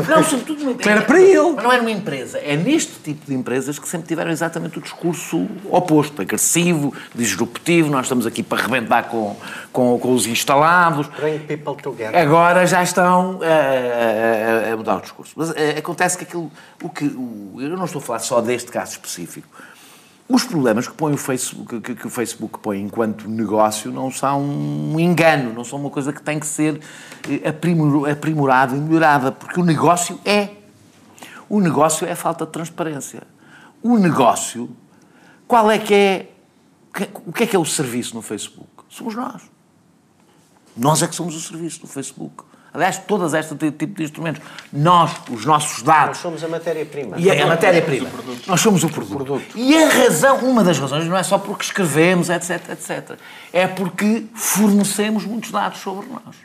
Não, 0.08 0.24
sobretudo 0.24 0.60
numa 0.60 0.72
empresa. 0.72 0.92
Era 0.92 1.02
para 1.02 1.22
ele. 1.22 1.52
Mas 1.54 1.64
não 1.64 1.74
é 1.74 1.78
numa 1.78 1.92
empresa. 1.92 2.40
É 2.40 2.56
neste 2.56 2.94
tipo 3.04 3.26
de 3.28 3.36
empresas 3.36 3.78
que 3.78 3.88
sempre 3.88 4.08
tiveram 4.08 4.32
exatamente 4.32 4.80
o 4.80 4.82
discurso 4.82 5.48
oposto, 5.70 6.22
agressivo, 6.22 6.94
disruptivo. 7.14 7.90
Nós 7.90 8.06
estamos 8.06 8.26
aqui 8.26 8.42
para 8.42 8.58
arrebentar 8.58 9.04
com, 9.04 9.36
com, 9.72 9.98
com 10.00 10.14
os 10.14 10.26
instalados. 10.26 11.08
Bring 11.08 11.40
people 11.40 11.76
together. 11.82 12.18
Agora 12.18 12.66
já 12.66 12.84
estão 12.84 13.40
a, 13.42 14.70
a, 14.70 14.74
a 14.74 14.78
mudar 14.78 14.98
o 14.98 15.02
discurso. 15.02 15.34
Mas 15.36 15.54
acontece 15.78 16.18
que 16.18 16.24
aquilo. 16.24 16.52
O 16.84 16.90
que, 16.90 17.06
o, 17.06 17.56
eu 17.60 17.70
não 17.78 17.86
estou 17.86 18.00
a 18.00 18.04
falar 18.04 18.20
só 18.20 18.42
deste 18.42 18.72
caso 18.72 18.92
específico 18.94 19.48
os 20.30 20.44
problemas 20.44 20.88
que, 20.88 20.94
põe 20.94 21.12
o 21.12 21.18
Facebook, 21.18 21.82
que, 21.82 21.96
que, 21.96 22.06
o 22.06 22.10
Facebook 22.10 22.60
põe 22.60 22.80
enquanto 22.80 23.28
negócio 23.28 23.92
não 23.92 24.12
são 24.12 24.40
um 24.44 25.00
engano, 25.00 25.52
não 25.52 25.64
são 25.64 25.80
uma 25.80 25.90
coisa 25.90 26.14
que 26.14 26.22
tem 26.22 26.40
que 26.40 26.46
ser 26.46 26.80
eh, 27.28 27.50
aprimorada 28.12 28.76
e 28.76 28.80
melhorada, 28.80 29.32
porque 29.32 29.60
o 29.60 29.64
negócio 29.64 30.20
é. 30.24 30.50
O 31.50 31.60
negócio 31.60 32.06
é 32.06 32.12
a 32.12 32.16
falta 32.16 32.46
de 32.46 32.52
transparência. 32.52 33.24
O 33.82 33.98
negócio, 33.98 34.70
qual 35.48 35.72
é 35.72 35.80
que 35.80 35.94
é. 35.96 36.32
O 37.26 37.34
que 37.34 37.44
é 37.44 37.48
que 37.48 37.56
é 37.56 37.60
o 37.60 37.66
serviço 37.66 38.14
no 38.14 38.22
Facebook? 38.22 38.70
Somos 38.88 39.16
nós. 39.16 39.42
Nós 40.76 41.02
é 41.02 41.08
que 41.08 41.16
somos 41.16 41.36
o 41.36 41.40
serviço 41.40 41.82
no 41.84 41.88
Facebook. 41.88 42.44
Aliás, 42.72 43.00
todas 43.00 43.34
este 43.34 43.56
tipo 43.72 43.96
de 43.96 44.04
instrumentos. 44.04 44.42
Nós, 44.72 45.12
os 45.30 45.44
nossos 45.44 45.82
dados. 45.82 46.10
Nós 46.10 46.18
somos 46.18 46.44
a 46.44 46.48
matéria-prima. 46.48 47.18
E 47.20 47.32
a, 47.32 47.44
a 47.44 47.48
matéria-prima. 47.48 48.10
Nós 48.46 48.62
somos 48.62 48.84
o 48.84 48.90
produto. 48.90 49.16
produto. 49.16 49.58
E 49.58 49.76
a 49.76 49.90
razão, 49.90 50.38
uma 50.38 50.64
das 50.64 50.78
razões, 50.78 51.06
não 51.08 51.18
é 51.18 51.24
só 51.24 51.40
porque 51.40 51.64
escrevemos, 51.64 52.30
etc, 52.30 52.70
etc. 52.70 53.18
É 53.52 53.66
porque 53.68 54.26
fornecemos 54.36 55.26
muitos 55.26 55.50
dados 55.50 55.80
sobre 55.80 56.08
nós. 56.08 56.36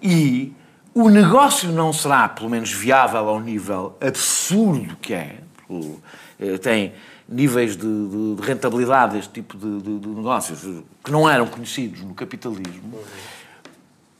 E 0.00 0.52
o 0.94 1.08
negócio 1.08 1.70
não 1.70 1.92
será, 1.92 2.28
pelo 2.28 2.48
menos, 2.48 2.70
viável 2.70 3.28
ao 3.28 3.40
nível 3.40 3.96
absurdo 4.00 4.96
que 5.02 5.14
é. 5.14 5.38
Eh, 6.38 6.58
tem 6.58 6.92
níveis 7.34 7.76
de, 7.76 7.82
de, 7.82 8.34
de 8.36 8.42
rentabilidade 8.42 9.14
deste 9.14 9.32
tipo 9.32 9.56
de, 9.56 9.98
de, 9.98 10.08
negócios 10.08 10.60
que 11.02 11.10
não 11.10 11.28
eram 11.28 11.46
conhecidos 11.46 12.02
no 12.02 12.14
capitalismo. 12.14 12.98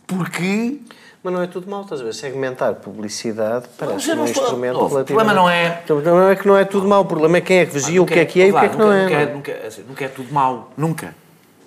Porque 0.07 0.81
mas 1.25 1.33
não 1.33 1.41
é 1.41 1.47
tudo 1.47 1.71
mal, 1.71 1.81
estás 1.81 2.03
a 2.03 2.05
ver? 2.05 2.13
Segmentar 2.13 2.75
publicidade 2.75 3.65
parece 3.79 4.13
um 4.13 4.25
instrumento 4.25 4.75
não, 4.75 4.85
O 4.85 4.91
problema 4.91 5.33
não 5.33 5.49
é... 5.49 5.81
O 5.85 5.87
problema 5.87 6.31
é 6.31 6.37
que 6.37 6.47
não 6.47 6.59
é 6.59 6.67
tudo 6.67 6.87
mal, 6.87 7.01
o 7.01 7.05
problema 7.07 7.39
é 7.39 7.41
quem 7.41 7.61
é 7.61 7.65
que 7.65 7.73
vigia 7.73 8.03
o 8.03 8.05
que 8.05 8.19
é 8.19 8.27
que 8.27 8.43
é 8.43 8.49
e 8.49 8.53
o 8.53 8.61
que 8.61 8.67
é 8.67 8.69
que 8.69 8.77
não 8.77 8.93
é. 8.93 9.05
Nunca, 9.05 9.15
é, 9.15 9.33
nunca, 9.33 9.53
assim, 9.67 9.83
nunca 9.89 10.05
é 10.05 10.09
tudo 10.09 10.31
mal, 10.31 10.73
nunca. 10.77 11.15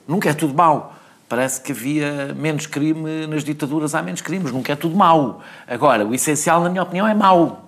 Nunca 0.07 0.29
é 0.29 0.33
tudo 0.33 0.53
mal. 0.53 0.93
Parece 1.27 1.59
que 1.59 1.71
havia 1.71 2.35
menos 2.35 2.67
crime 2.67 3.25
nas 3.25 3.43
ditaduras, 3.43 3.95
há 3.95 4.01
menos 4.03 4.21
crimes, 4.21 4.51
nunca 4.51 4.73
é 4.73 4.75
tudo 4.75 4.95
mau. 4.95 5.41
Agora, 5.67 6.05
o 6.05 6.13
essencial, 6.13 6.61
na 6.61 6.69
minha 6.69 6.83
opinião, 6.83 7.07
é 7.07 7.15
mau. 7.15 7.66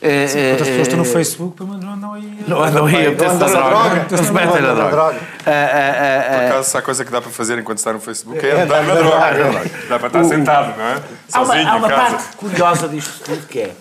É, 0.00 0.26
Sim, 0.26 0.38
quantas 0.50 0.68
pessoas 0.68 0.88
estão 0.88 0.98
no 0.98 1.04
Facebook, 1.04 1.56
pelo 1.56 1.68
menos 1.70 1.84
não 1.84 1.92
andam 1.94 2.12
aí. 2.12 2.44
Não 2.46 2.62
andam 2.62 2.86
aí 2.86 3.06
a 3.06 3.10
meter-se 3.10 3.36
na 3.36 3.46
droga. 3.46 4.06
Não 4.10 4.24
se 4.24 4.32
metem 4.32 4.62
na 4.62 4.74
droga. 4.74 5.18
Por 5.18 6.44
acaso, 6.46 6.70
se 6.70 6.76
há 6.76 6.82
coisa 6.82 7.04
que 7.04 7.10
dá 7.10 7.20
para 7.20 7.30
fazer 7.30 7.58
enquanto 7.58 7.78
está 7.78 7.92
no 7.92 8.00
Facebook 8.00 8.44
é 8.44 8.62
andar 8.62 8.84
na 8.84 8.94
droga. 8.94 9.70
Dá 9.88 9.98
para 9.98 10.06
estar 10.08 10.24
sentado, 10.24 10.76
não 10.76 10.84
é? 10.84 11.02
Sozinho, 11.28 11.68
há 11.68 11.76
uma, 11.76 11.88
parte 11.88 12.36
curiosa 12.36 12.88
disto 12.88 13.24
tudo 13.24 13.46
que 13.46 13.60
é 13.60 13.74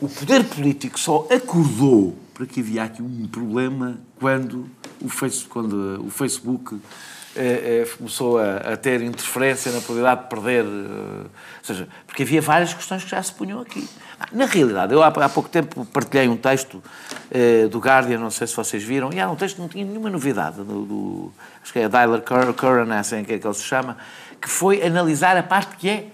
o 0.00 0.08
poder 0.08 0.44
político 0.44 0.98
só 0.98 1.26
acordou 1.30 2.16
porque 2.34 2.60
havia 2.60 2.82
aqui 2.84 3.02
um 3.02 3.26
problema 3.26 3.98
quando 4.18 4.68
o 5.00 5.08
Facebook, 5.08 5.50
quando 5.50 6.04
o 6.06 6.10
Facebook 6.10 6.78
eh, 7.36 7.82
eh, 7.84 7.96
começou 7.96 8.38
a, 8.38 8.56
a, 8.56 8.76
ter 8.76 9.00
interferência 9.02 9.70
na 9.72 9.80
probabilidade 9.80 10.22
de 10.22 10.28
perder. 10.28 10.64
Eh, 10.64 11.24
ou 11.24 11.64
seja, 11.64 11.88
porque 12.06 12.22
havia 12.22 12.40
várias 12.40 12.74
questões 12.74 13.04
que 13.04 13.10
já 13.10 13.22
se 13.22 13.32
punham 13.32 13.60
aqui. 13.60 13.88
Na 14.30 14.46
realidade, 14.46 14.92
eu 14.92 15.02
há, 15.02 15.10
pouco 15.10 15.48
tempo 15.48 15.84
partilhei 15.86 16.28
um 16.28 16.36
texto 16.36 16.82
eh, 17.30 17.66
do 17.68 17.78
Guardian, 17.78 18.18
não 18.18 18.30
sei 18.30 18.46
se 18.46 18.54
vocês 18.54 18.82
viram, 18.82 19.12
e 19.12 19.18
era 19.18 19.30
um 19.30 19.36
texto 19.36 19.56
que 19.56 19.62
não 19.62 19.68
tinha 19.68 19.84
nenhuma 19.84 20.10
novidade, 20.10 20.56
do, 20.58 20.84
do 20.84 21.32
acho 21.62 21.72
que 21.72 21.78
é 21.78 21.88
Dyler 21.88 22.22
Curran, 22.22 22.94
é 22.94 22.98
assim 22.98 23.24
que, 23.24 23.32
é 23.32 23.38
que 23.38 23.46
ele 23.46 23.54
se 23.54 23.64
chama, 23.64 23.96
que 24.40 24.48
foi 24.48 24.82
analisar 24.82 25.36
a 25.36 25.42
parte 25.42 25.76
que 25.76 25.88
é 25.88 26.06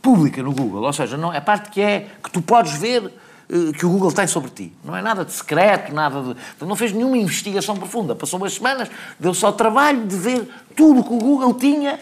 pública 0.00 0.42
no 0.42 0.52
Google, 0.52 0.82
ou 0.82 0.92
seja, 0.92 1.16
não, 1.16 1.30
a 1.30 1.40
parte 1.40 1.70
que 1.70 1.80
é 1.80 2.08
que 2.22 2.30
tu 2.30 2.40
podes 2.40 2.72
ver 2.72 3.12
eh, 3.50 3.72
que 3.76 3.84
o 3.84 3.90
Google 3.90 4.12
tem 4.12 4.26
sobre 4.26 4.50
ti. 4.50 4.72
Não 4.84 4.96
é 4.96 5.02
nada 5.02 5.24
de 5.24 5.32
secreto, 5.32 5.92
nada 5.92 6.22
de. 6.22 6.36
Não 6.64 6.76
fez 6.76 6.92
nenhuma 6.92 7.16
investigação 7.16 7.76
profunda. 7.76 8.14
Passou 8.14 8.38
umas 8.38 8.54
semanas, 8.54 8.88
deu 9.18 9.34
só 9.34 9.48
o 9.48 9.52
trabalho 9.52 10.06
de 10.06 10.16
ver 10.16 10.48
tudo 10.76 11.02
que 11.02 11.12
o 11.12 11.18
Google 11.18 11.54
tinha, 11.54 11.98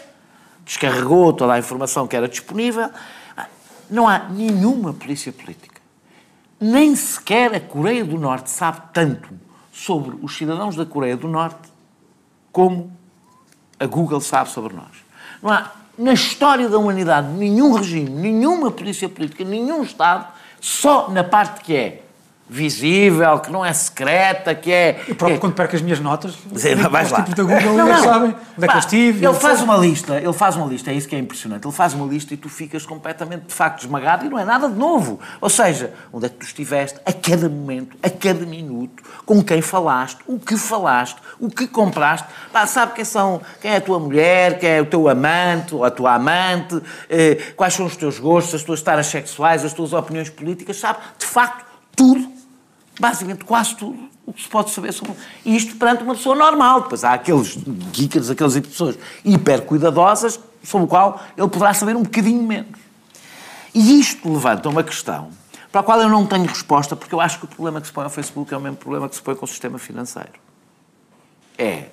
descarregou 0.63 1.33
toda 1.33 1.53
a 1.53 1.59
informação 1.59 2.07
que 2.07 2.15
era 2.15 2.27
disponível. 2.27 2.89
Não 3.89 4.07
há 4.07 4.19
nenhuma 4.29 4.93
polícia 4.93 5.31
política. 5.31 5.79
Nem 6.59 6.95
sequer 6.95 7.55
a 7.55 7.59
Coreia 7.59 8.03
do 8.03 8.17
Norte 8.17 8.49
sabe 8.49 8.81
tanto 8.93 9.29
sobre 9.71 10.17
os 10.21 10.35
cidadãos 10.35 10.75
da 10.75 10.85
Coreia 10.85 11.15
do 11.15 11.27
Norte 11.27 11.69
como 12.51 12.91
a 13.79 13.85
Google 13.85 14.19
sabe 14.19 14.49
sobre 14.49 14.75
nós. 14.75 15.03
Não 15.41 15.49
há, 15.49 15.71
na 15.97 16.13
história 16.13 16.67
da 16.67 16.77
humanidade, 16.77 17.27
nenhum 17.29 17.73
regime, 17.73 18.09
nenhuma 18.09 18.71
polícia 18.71 19.07
política, 19.07 19.43
nenhum 19.43 19.83
Estado 19.83 20.27
só 20.59 21.09
na 21.09 21.23
parte 21.23 21.61
que 21.63 21.75
é 21.75 22.03
visível, 22.49 23.37
que 23.39 23.51
não 23.51 23.63
é 23.63 23.71
secreta, 23.71 24.55
que 24.55 24.71
é... 24.71 25.03
Eu 25.07 25.15
próprio, 25.15 25.37
é... 25.37 25.39
quando 25.39 25.53
perco 25.53 25.75
as 25.75 25.81
minhas 25.81 25.99
notas, 25.99 26.35
Sim, 26.55 26.75
vais 26.75 27.11
lá. 27.11 27.21
tipos 27.21 27.35
da 27.35 27.43
Google, 27.43 27.77
não, 27.77 27.87
não. 27.87 28.03
sabem 28.03 28.35
onde 28.57 28.65
é 28.65 28.67
que 28.67 28.73
eu 28.73 28.79
estive. 28.79 29.25
Ele 29.25 29.33
faz 29.35 29.61
uma 29.61 29.77
lista, 29.77 30.15
ele 30.17 30.33
faz 30.33 30.55
uma 30.55 30.65
lista, 30.65 30.89
é 30.89 30.95
isso 30.95 31.07
que 31.07 31.15
é 31.15 31.19
impressionante. 31.19 31.67
Ele 31.67 31.75
faz 31.75 31.93
uma 31.93 32.07
lista 32.07 32.33
e 32.33 32.37
tu 32.37 32.49
ficas 32.49 32.85
completamente, 32.87 33.45
de 33.45 33.53
facto, 33.53 33.81
esmagado 33.81 34.25
e 34.25 34.29
não 34.29 34.39
é 34.39 34.43
nada 34.43 34.67
de 34.67 34.75
novo. 34.75 35.19
Ou 35.39 35.49
seja, 35.49 35.93
onde 36.11 36.25
é 36.25 36.29
que 36.29 36.37
tu 36.37 36.45
estiveste, 36.45 36.99
a 37.05 37.13
cada 37.13 37.47
momento, 37.47 37.95
a 38.01 38.09
cada 38.09 38.45
minuto, 38.45 39.03
com 39.25 39.43
quem 39.43 39.61
falaste, 39.61 40.17
o 40.25 40.39
que 40.39 40.57
falaste, 40.57 41.17
o 41.39 41.49
que 41.49 41.67
compraste. 41.67 42.27
Pá, 42.51 42.65
sabe 42.65 42.93
quem 42.93 43.05
são, 43.05 43.41
quem 43.61 43.71
é 43.71 43.75
a 43.75 43.81
tua 43.81 43.99
mulher, 43.99 44.57
quem 44.57 44.69
é 44.71 44.81
o 44.81 44.85
teu 44.85 45.07
amante 45.07 45.75
ou 45.75 45.83
a 45.83 45.91
tua 45.91 46.15
amante, 46.15 46.81
eh, 47.07 47.53
quais 47.55 47.75
são 47.75 47.85
os 47.85 47.95
teus 47.95 48.17
gostos, 48.17 48.55
as 48.55 48.63
tuas 48.63 48.81
taras 48.81 49.05
sexuais, 49.05 49.63
as 49.63 49.73
tuas 49.73 49.93
opiniões 49.93 50.29
políticas, 50.29 50.77
sabe, 50.77 50.99
de 51.19 51.25
facto, 51.25 51.63
tudo 51.95 52.38
basicamente 52.99 53.45
quase 53.45 53.75
tudo 53.75 54.09
o 54.25 54.33
que 54.33 54.43
se 54.43 54.47
pode 54.47 54.69
saber 54.69 54.91
sobre. 54.91 55.13
E 55.43 55.55
isto 55.55 55.75
perante 55.75 56.03
uma 56.03 56.13
pessoa 56.13 56.35
normal. 56.35 56.81
Depois 56.81 57.03
há 57.03 57.13
aqueles 57.13 57.57
geekers, 57.91 58.29
aquelas 58.29 58.59
pessoas 58.59 58.97
hiper 59.25 59.63
cuidadosas, 59.63 60.39
sobre 60.63 60.85
o 60.85 60.87
qual 60.87 61.21
ele 61.35 61.47
poderá 61.47 61.73
saber 61.73 61.95
um 61.95 62.03
bocadinho 62.03 62.43
menos. 62.43 62.79
E 63.73 63.99
isto 63.99 64.31
levanta 64.31 64.69
uma 64.69 64.83
questão 64.83 65.29
para 65.71 65.81
a 65.81 65.83
qual 65.83 66.01
eu 66.01 66.09
não 66.09 66.25
tenho 66.25 66.45
resposta, 66.45 66.95
porque 66.95 67.13
eu 67.13 67.21
acho 67.21 67.39
que 67.39 67.45
o 67.45 67.47
problema 67.47 67.79
que 67.79 67.87
se 67.87 67.93
põe 67.93 68.03
ao 68.03 68.09
Facebook 68.09 68.53
é 68.53 68.57
o 68.57 68.59
mesmo 68.59 68.77
problema 68.77 69.07
que 69.07 69.15
se 69.15 69.21
põe 69.21 69.35
com 69.35 69.45
o 69.45 69.47
sistema 69.47 69.77
financeiro. 69.77 70.33
É 71.57 71.89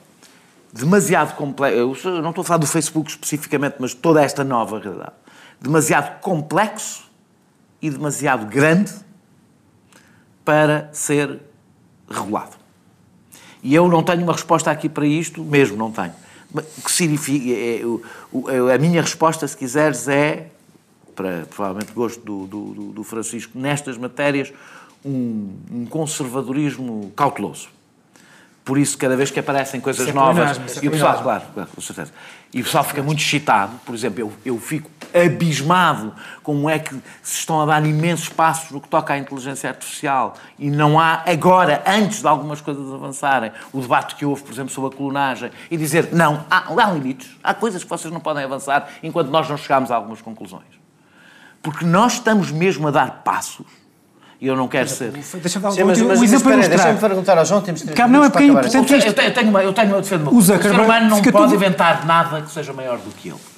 demasiado 0.72 1.34
complexo. 1.36 2.08
Eu 2.08 2.22
não 2.22 2.30
estou 2.30 2.42
a 2.42 2.44
falar 2.44 2.58
do 2.58 2.66
Facebook 2.66 3.10
especificamente, 3.10 3.76
mas 3.78 3.94
toda 3.94 4.22
esta 4.22 4.44
nova 4.44 4.78
realidade. 4.78 5.12
Demasiado 5.60 6.20
complexo 6.20 7.04
e 7.80 7.90
demasiado 7.90 8.46
grande 8.46 8.92
para 10.46 10.88
ser 10.92 11.40
regulado. 12.08 12.52
E 13.62 13.74
eu 13.74 13.88
não 13.88 14.00
tenho 14.00 14.22
uma 14.22 14.32
resposta 14.32 14.70
aqui 14.70 14.88
para 14.88 15.04
isto, 15.04 15.42
mesmo 15.42 15.76
não 15.76 15.90
tenho. 15.90 16.12
O 16.54 16.82
que 16.82 16.92
significa. 16.92 17.50
É, 17.50 17.80
é, 17.80 18.74
a 18.74 18.78
minha 18.78 19.02
resposta, 19.02 19.46
se 19.48 19.56
quiseres, 19.56 20.06
é, 20.06 20.46
para 21.16 21.46
provavelmente 21.50 21.92
gosto 21.92 22.20
do, 22.20 22.46
do, 22.46 22.92
do 22.92 23.02
Francisco, 23.02 23.58
nestas 23.58 23.98
matérias, 23.98 24.52
um, 25.04 25.52
um 25.72 25.84
conservadorismo 25.86 27.12
cauteloso. 27.16 27.68
Por 28.64 28.78
isso, 28.78 28.96
cada 28.96 29.16
vez 29.16 29.32
que 29.32 29.40
aparecem 29.40 29.80
coisas 29.80 30.12
novas. 30.14 30.58
E 30.80 30.86
o 30.86 30.90
pessoal, 30.92 31.22
claro, 31.22 31.44
claro, 31.52 31.68
com 31.74 31.80
certeza. 31.80 32.12
E 32.54 32.60
o 32.60 32.64
pessoal 32.64 32.84
fica 32.84 33.02
muito 33.02 33.20
excitado. 33.20 33.72
Por 33.84 33.94
exemplo, 33.94 34.20
eu, 34.20 34.32
eu 34.44 34.60
fico 34.60 34.90
abismado 35.24 36.12
como 36.42 36.68
é 36.68 36.78
que 36.78 36.94
se 37.22 37.38
estão 37.38 37.60
a 37.60 37.66
dar 37.66 37.84
imensos 37.84 38.28
passos 38.28 38.70
no 38.70 38.80
que 38.80 38.88
toca 38.88 39.14
à 39.14 39.18
inteligência 39.18 39.70
artificial 39.70 40.34
e 40.58 40.70
não 40.70 40.98
há 40.98 41.22
agora, 41.26 41.82
antes 41.86 42.20
de 42.20 42.28
algumas 42.28 42.60
coisas 42.60 42.92
avançarem, 42.92 43.52
o 43.72 43.80
debate 43.80 44.14
que 44.14 44.24
houve, 44.24 44.42
por 44.42 44.52
exemplo, 44.52 44.70
sobre 44.70 44.94
a 44.94 44.96
clonagem 44.96 45.50
e 45.70 45.76
dizer 45.76 46.10
não, 46.12 46.44
há, 46.50 46.72
há 46.72 46.92
limites, 46.92 47.36
há 47.42 47.54
coisas 47.54 47.82
que 47.82 47.90
vocês 47.90 48.12
não 48.12 48.20
podem 48.20 48.44
avançar 48.44 48.88
enquanto 49.02 49.28
nós 49.28 49.48
não 49.48 49.56
chegamos 49.56 49.90
a 49.90 49.96
algumas 49.96 50.20
conclusões. 50.20 50.64
Porque 51.62 51.84
nós 51.84 52.14
estamos 52.14 52.50
mesmo 52.50 52.88
a 52.88 52.90
dar 52.90 53.22
passos 53.24 53.66
e 54.40 54.46
eu 54.46 54.54
não 54.54 54.68
quero 54.68 54.88
ser. 54.88 55.10
Deixa-me 55.10 55.62
dar 55.62 55.70
um, 55.72 55.86
um 55.86 56.24
exemplo 56.24 56.56
Deixa-me 56.56 57.00
perguntar 57.00 57.38
ao 57.38 57.44
João, 57.44 57.62
temos 57.62 57.82
três 57.82 58.10
Não, 58.10 58.22
é 58.22 58.28
porque 58.28 58.44
é 58.44 58.46
importante 58.48 58.92
Eu 58.92 59.12
tenho, 59.14 59.28
eu 59.28 59.34
tenho 59.34 59.48
uma, 59.48 59.64
eu 59.64 59.72
tenho 59.72 59.88
uma 59.88 60.02
defesa 60.02 60.22
de 60.22 60.28
uma 60.28 60.38
O 60.38 60.42
ser 60.42 60.70
humano 60.70 61.08
não 61.08 61.22
pode 61.22 61.32
tudo... 61.32 61.54
inventar 61.54 62.04
nada 62.04 62.42
que 62.42 62.50
seja 62.50 62.72
maior 62.72 62.98
do 62.98 63.10
que 63.10 63.30
ele. 63.30 63.55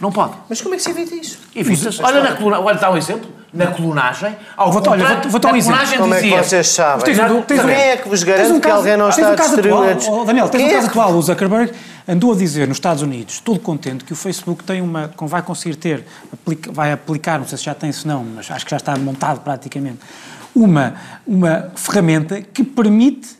Não 0.00 0.10
pode. 0.10 0.34
Mas 0.48 0.60
como 0.60 0.74
é 0.74 0.76
que 0.76 0.82
se 0.82 0.90
evita 0.90 1.14
isso? 1.14 1.38
Evita-se. 1.54 2.02
Olha, 2.02 2.20
na 2.20 2.32
colunagem, 2.32 2.66
olha, 2.66 2.78
dá 2.78 2.90
um 2.90 2.96
exemplo. 2.96 3.30
Na 3.52 3.68
colunagem, 3.68 4.36
ao 4.56 4.72
vou, 4.72 4.82
olha, 4.88 5.20
vou, 5.20 5.30
vou 5.30 5.40
dar 5.40 5.52
um 5.52 5.56
exemplo. 5.56 5.98
Como 5.98 6.14
é 6.14 6.20
que 6.20 6.30
vocês 6.30 6.66
sabem? 6.66 7.04
Tens, 7.04 7.18
tens, 7.46 7.62
quem 7.62 7.70
é 7.70 7.96
que 7.96 8.08
vos 8.08 8.22
garante 8.24 8.50
um 8.50 8.58
caso, 8.58 8.60
que 8.60 8.68
alguém 8.68 8.96
não 8.96 9.08
está 9.08 9.28
a 9.28 9.34
destruir... 9.36 9.72
Atual, 9.72 10.20
oh, 10.20 10.24
Daniel, 10.24 10.48
tens 10.48 10.64
um 10.64 10.74
caso 10.74 10.86
atual. 10.88 11.12
O 11.12 11.22
Zuckerberg 11.22 11.72
andou 12.08 12.32
a 12.32 12.36
dizer 12.36 12.66
nos 12.66 12.78
Estados 12.78 13.02
Unidos, 13.02 13.38
todo 13.38 13.60
contente, 13.60 14.04
que 14.04 14.12
o 14.12 14.16
Facebook 14.16 14.64
tem 14.64 14.82
uma, 14.82 15.08
vai 15.20 15.40
conseguir 15.40 15.76
ter, 15.76 16.04
vai 16.72 16.90
aplicar, 16.90 17.38
não 17.38 17.46
sei 17.46 17.56
se 17.56 17.64
já 17.64 17.74
tem 17.74 17.90
isso 17.90 18.08
não, 18.08 18.24
mas 18.24 18.50
acho 18.50 18.64
que 18.64 18.72
já 18.72 18.76
está 18.76 18.96
montado 18.96 19.40
praticamente, 19.40 20.00
uma, 20.52 20.94
uma 21.24 21.70
ferramenta 21.76 22.40
que 22.42 22.64
permite 22.64 23.36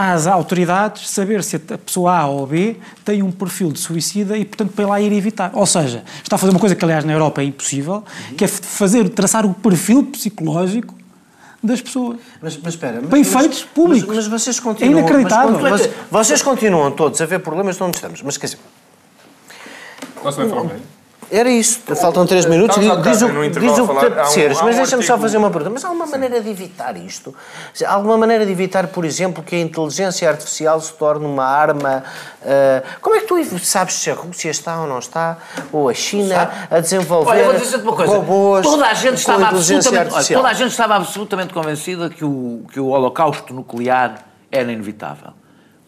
às 0.00 0.26
autoridades 0.26 1.10
saber 1.10 1.44
se 1.44 1.56
a 1.56 1.76
pessoa 1.76 2.16
A 2.16 2.26
ou 2.26 2.46
B 2.46 2.78
tem 3.04 3.22
um 3.22 3.30
perfil 3.30 3.70
de 3.70 3.78
suicida 3.78 4.34
e, 4.34 4.46
portanto, 4.46 4.72
para 4.72 4.86
lá 4.86 4.98
ir 4.98 5.12
evitar. 5.12 5.50
Ou 5.52 5.66
seja, 5.66 6.02
está 6.22 6.36
a 6.36 6.38
fazer 6.38 6.52
uma 6.52 6.58
coisa 6.58 6.74
que, 6.74 6.82
aliás, 6.82 7.04
na 7.04 7.12
Europa 7.12 7.42
é 7.42 7.44
impossível, 7.44 8.02
uhum. 8.30 8.34
que 8.34 8.42
é 8.42 8.48
fazer, 8.48 9.10
traçar 9.10 9.44
o 9.44 9.52
perfil 9.52 10.04
psicológico 10.04 10.94
das 11.62 11.82
pessoas. 11.82 12.16
Mas, 12.40 12.56
mas 12.56 12.72
espera... 12.72 13.02
Para 13.02 13.18
efeitos 13.18 13.62
públicos. 13.62 14.16
Mas, 14.16 14.26
mas, 14.26 14.42
vocês 14.42 14.58
continuam... 14.58 14.96
É 14.96 15.00
inacreditável. 15.00 15.60
Mas, 15.60 15.90
vocês 16.10 16.40
continuam 16.40 16.90
todos 16.92 17.20
a 17.20 17.26
ver 17.26 17.40
problemas 17.40 17.78
onde 17.78 17.96
estamos. 17.96 18.22
Mas, 18.22 18.38
quer 18.38 18.46
dizer... 18.46 18.58
Posso 20.22 20.40
me 20.40 20.48
falar 20.48 20.70
era 21.30 21.48
isso. 21.48 21.80
Faltam 21.96 22.26
três 22.26 22.44
minutos. 22.46 22.76
Diz, 22.78 23.02
diz, 23.02 23.22
o, 23.22 23.50
diz 23.50 23.78
o 23.78 23.88
que 23.88 23.98
te 23.98 24.06
apeteceres. 24.06 24.60
Mas 24.62 24.76
deixa-me 24.76 25.02
só 25.02 25.18
fazer 25.18 25.36
uma 25.38 25.50
pergunta. 25.50 25.70
Mas 25.74 25.84
há 25.84 25.88
alguma 25.88 26.06
maneira 26.06 26.40
de 26.40 26.48
evitar 26.48 26.96
isto? 26.96 27.34
Há 27.84 27.92
alguma 27.92 28.18
maneira 28.18 28.44
de 28.44 28.52
evitar, 28.52 28.88
por 28.88 29.04
exemplo, 29.04 29.42
que 29.42 29.54
a 29.54 29.60
inteligência 29.60 30.28
artificial 30.28 30.80
se 30.80 30.92
torne 30.94 31.24
uma 31.26 31.44
arma? 31.44 32.02
Uh, 32.42 33.00
como 33.00 33.16
é 33.16 33.20
que 33.20 33.26
tu 33.26 33.58
sabes 33.58 33.94
se 33.94 34.10
a 34.10 34.14
Rússia 34.14 34.50
está 34.50 34.80
ou 34.80 34.86
não 34.86 34.98
está? 34.98 35.38
Ou 35.72 35.88
a 35.88 35.94
China 35.94 36.34
Sabe? 36.34 36.52
a 36.70 36.80
desenvolver 36.80 37.30
olha, 37.30 37.78
uma 37.82 37.92
coisa. 37.92 38.12
robôs 38.12 38.66
toda 38.66 38.86
a 38.86 38.94
gente 38.94 39.18
estava 39.18 39.48
absolutamente, 39.48 40.14
olha, 40.14 40.26
Toda 40.26 40.48
a 40.48 40.54
gente 40.54 40.70
estava 40.70 40.96
absolutamente 40.96 41.52
convencida 41.52 42.10
que 42.10 42.24
o, 42.24 42.62
que 42.72 42.80
o 42.80 42.86
holocausto 42.88 43.52
nuclear 43.52 44.24
era 44.50 44.72
inevitável 44.72 45.32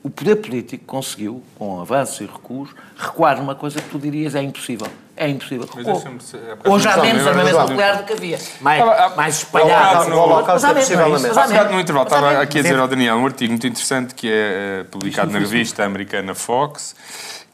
o 0.02 0.10
poder 0.10 0.36
político 0.36 0.84
conseguiu, 0.84 1.42
com 1.56 1.80
avanços 1.80 2.20
e 2.20 2.24
recuos, 2.24 2.70
recuar 2.96 3.38
numa 3.38 3.54
coisa 3.54 3.80
que 3.80 3.88
tu 3.88 3.98
dirias 3.98 4.34
é 4.34 4.42
impossível. 4.42 4.88
É 5.16 5.28
impossível. 5.28 5.68
É 6.64 6.68
Hoje 6.68 6.88
há 6.88 6.96
menos 6.96 7.26
armamento 7.26 7.58
nuclear 7.60 7.98
do 7.98 8.04
que 8.04 8.12
havia. 8.14 8.38
Mais, 8.60 9.16
mais 9.16 9.36
espalhado. 9.36 10.10
O 10.10 10.18
Holocausto 10.18 10.66
é 10.66 10.74
possível 10.74 11.08
No 11.70 11.80
intervalo, 11.80 12.06
estava 12.06 12.40
aqui 12.40 12.58
a 12.58 12.62
dizer 12.62 12.78
ao 12.78 12.88
Daniel 12.88 13.16
um 13.16 13.26
artigo 13.26 13.52
muito 13.52 13.66
interessante 13.66 14.14
que 14.14 14.30
é 14.30 14.80
eh, 14.80 14.84
publicado 14.90 15.30
na 15.30 15.38
revista 15.40 15.84
americana 15.84 16.34
Fox, 16.34 16.94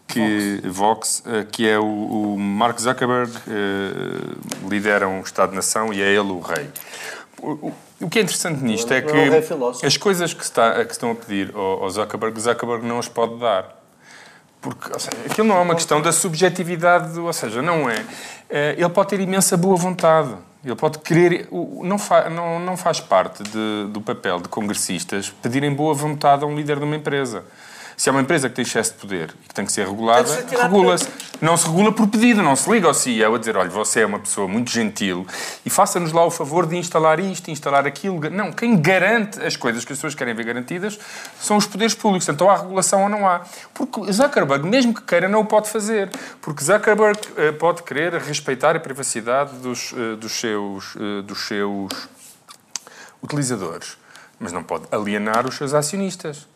que 0.06 0.60
Vox, 0.64 1.22
eh, 1.26 1.46
que 1.50 1.68
é 1.68 1.78
o, 1.78 1.84
o 1.84 2.38
Mark 2.38 2.78
Zuckerberg 2.78 3.30
uh, 3.30 4.68
lidera 4.68 5.08
um 5.08 5.20
Estado-nação 5.20 5.92
e 5.92 6.00
é 6.00 6.06
ele 6.06 6.30
o 6.30 6.40
rei. 6.40 6.68
O, 7.40 7.72
o 8.00 8.08
que 8.08 8.20
é 8.20 8.22
interessante 8.22 8.62
nisto 8.62 8.92
é 8.92 9.02
que 9.02 9.84
as 9.84 9.96
coisas 9.96 10.32
que, 10.32 10.42
está, 10.42 10.84
que 10.84 10.92
estão 10.92 11.10
a 11.10 11.14
pedir 11.14 11.52
ao, 11.54 11.88
Zuckerberg, 11.90 12.40
Zuckerberg 12.40 12.86
não 12.86 12.98
as 12.98 13.08
pode 13.08 13.38
dar. 13.38 13.77
Porque 14.60 14.92
ou 14.92 14.98
seja, 14.98 15.16
aquilo 15.24 15.46
não 15.46 15.56
é 15.56 15.60
uma 15.60 15.74
questão 15.74 16.00
da 16.00 16.12
subjetividade, 16.12 17.18
ou 17.18 17.32
seja, 17.32 17.62
não 17.62 17.88
é. 17.88 18.04
é 18.50 18.74
ele 18.76 18.88
pode 18.88 19.10
ter 19.10 19.20
imensa 19.20 19.56
boa 19.56 19.76
vontade. 19.76 20.34
Ele 20.64 20.74
pode 20.74 20.98
querer. 20.98 21.48
Não, 21.82 21.98
fa, 21.98 22.28
não, 22.28 22.58
não 22.58 22.76
faz 22.76 23.00
parte 23.00 23.42
de, 23.44 23.86
do 23.90 24.00
papel 24.00 24.40
de 24.40 24.48
congressistas 24.48 25.30
pedirem 25.30 25.72
boa 25.72 25.94
vontade 25.94 26.44
a 26.44 26.46
um 26.46 26.56
líder 26.56 26.78
de 26.78 26.84
uma 26.84 26.96
empresa. 26.96 27.44
Se 27.98 28.08
é 28.08 28.12
uma 28.12 28.20
empresa 28.20 28.48
que 28.48 28.54
tem 28.54 28.62
excesso 28.62 28.92
de 28.92 28.98
poder 29.00 29.34
e 29.44 29.48
que 29.48 29.54
tem 29.54 29.66
que 29.66 29.72
ser 29.72 29.84
regulada, 29.84 30.28
regula-se. 30.56 31.08
Não 31.40 31.56
se 31.56 31.66
regula 31.66 31.90
por 31.90 32.06
pedido, 32.06 32.40
não 32.44 32.54
se 32.54 32.70
liga 32.70 32.86
ao 32.86 32.94
CEO 32.94 33.34
a 33.34 33.38
dizer, 33.38 33.56
olha, 33.56 33.68
você 33.68 34.02
é 34.02 34.06
uma 34.06 34.20
pessoa 34.20 34.46
muito 34.46 34.70
gentil 34.70 35.26
e 35.66 35.70
faça-nos 35.70 36.12
lá 36.12 36.24
o 36.24 36.30
favor 36.30 36.64
de 36.64 36.76
instalar 36.76 37.18
isto, 37.18 37.50
instalar 37.50 37.88
aquilo. 37.88 38.30
Não, 38.30 38.52
quem 38.52 38.80
garante 38.80 39.44
as 39.44 39.56
coisas 39.56 39.84
que 39.84 39.92
as 39.92 39.98
pessoas 39.98 40.14
querem 40.14 40.32
ver 40.32 40.44
garantidas 40.44 40.96
são 41.40 41.56
os 41.56 41.66
poderes 41.66 41.92
públicos. 41.92 42.28
Então 42.28 42.48
há 42.48 42.58
regulação 42.58 43.02
ou 43.02 43.08
não 43.08 43.28
há. 43.28 43.42
Porque 43.74 44.12
Zuckerberg, 44.12 44.64
mesmo 44.64 44.94
que 44.94 45.02
queira, 45.02 45.28
não 45.28 45.40
o 45.40 45.44
pode 45.44 45.68
fazer. 45.68 46.08
Porque 46.40 46.62
Zuckerberg 46.62 47.18
uh, 47.18 47.52
pode 47.54 47.82
querer 47.82 48.14
respeitar 48.14 48.76
a 48.76 48.80
privacidade 48.80 49.56
dos, 49.56 49.90
uh, 49.90 50.14
dos, 50.16 50.32
seus, 50.38 50.94
uh, 50.94 51.22
dos 51.22 51.48
seus 51.48 52.08
utilizadores, 53.20 53.98
mas 54.38 54.52
não 54.52 54.62
pode 54.62 54.84
alienar 54.92 55.48
os 55.48 55.56
seus 55.56 55.74
acionistas. 55.74 56.46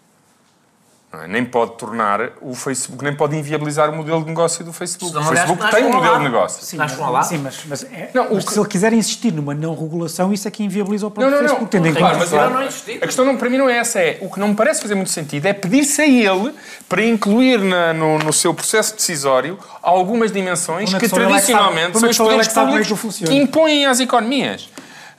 É? 1.12 1.28
Nem 1.28 1.44
pode 1.44 1.72
tornar 1.76 2.30
o 2.40 2.54
Facebook, 2.54 3.04
nem 3.04 3.14
pode 3.14 3.36
inviabilizar 3.36 3.90
o 3.90 3.94
modelo 3.94 4.22
de 4.22 4.28
negócio 4.28 4.64
do 4.64 4.72
Facebook. 4.72 5.14
o 5.14 5.22
Facebook 5.22 5.70
tem 5.70 5.84
um 5.84 5.92
modelo 5.92 6.16
de 6.16 6.24
negócio. 6.24 6.64
Sim, 6.64 6.78
mas, 6.78 6.92
sim, 7.26 7.38
mas, 7.38 7.60
mas, 7.66 7.84
é, 7.84 8.10
não, 8.14 8.32
mas 8.32 8.44
que... 8.44 8.52
se 8.52 8.58
ele 8.58 8.68
quiser 8.68 8.94
insistir 8.94 9.30
numa 9.30 9.54
não 9.54 9.74
regulação, 9.74 10.32
isso 10.32 10.48
é 10.48 10.50
que 10.50 10.64
inviabiliza 10.64 11.06
o 11.06 11.10
próprio 11.10 11.30
não, 11.30 11.42
não, 11.42 11.48
Facebook. 11.48 11.76
Não, 11.76 11.84
tendo 11.84 11.98
claro, 11.98 12.18
mas 12.18 12.30
claro. 12.30 12.54
não. 12.54 12.60
A 12.60 13.06
questão 13.06 13.24
não, 13.26 13.36
para 13.36 13.50
mim 13.50 13.58
não 13.58 13.68
é 13.68 13.76
essa. 13.76 13.98
É, 13.98 14.18
o 14.22 14.30
que 14.30 14.40
não 14.40 14.48
me 14.48 14.54
parece 14.54 14.80
fazer 14.80 14.94
muito 14.94 15.10
sentido 15.10 15.44
é 15.44 15.52
pedir-se 15.52 16.00
a 16.00 16.06
ele 16.06 16.54
para 16.88 17.04
incluir 17.04 17.58
na, 17.58 17.92
no, 17.92 18.18
no, 18.18 18.32
seu 18.32 18.54
processo 18.54 18.96
decisório 18.96 19.58
algumas 19.82 20.32
dimensões 20.32 20.94
que 20.94 21.08
tradicionalmente 21.10 21.98
são 21.98 22.08
os 22.08 22.16
poderes 22.16 22.48
públicos 22.48 23.18
que 23.18 23.34
impõem 23.34 23.84
às 23.84 24.00
economias. 24.00 24.70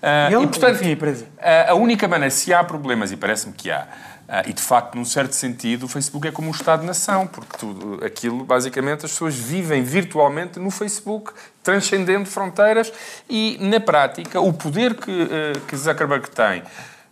Uh, 0.03 0.33
ele, 0.33 0.43
e, 0.43 0.47
portanto, 0.47 0.83
enfim, 0.83 0.97
a, 1.39 1.71
a 1.71 1.75
única 1.75 2.07
maneira, 2.09 2.29
se 2.29 2.53
há 2.53 2.61
problemas, 2.61 3.13
e 3.13 3.15
parece-me 3.15 3.53
que 3.53 3.71
há, 3.71 3.87
Uh, 4.34 4.49
e 4.49 4.53
de 4.53 4.61
facto, 4.63 4.95
num 4.95 5.05
certo 5.05 5.34
sentido, 5.34 5.86
o 5.86 5.88
Facebook 5.88 6.27
é 6.27 6.31
como 6.31 6.47
um 6.47 6.51
Estado-nação, 6.51 7.27
porque 7.27 7.55
tudo 7.55 8.03
aquilo, 8.03 8.43
basicamente, 8.43 9.05
as 9.05 9.11
pessoas 9.11 9.36
vivem 9.36 9.84
virtualmente 9.84 10.57
no 10.57 10.71
Facebook, 10.71 11.31
transcendendo 11.61 12.25
fronteiras, 12.25 12.91
e 13.29 13.59
na 13.61 13.79
prática, 13.79 14.41
o 14.41 14.51
poder 14.51 14.95
que, 14.95 15.11
uh, 15.11 15.59
que 15.67 15.77
Zuckerberg 15.77 16.31
tem. 16.31 16.63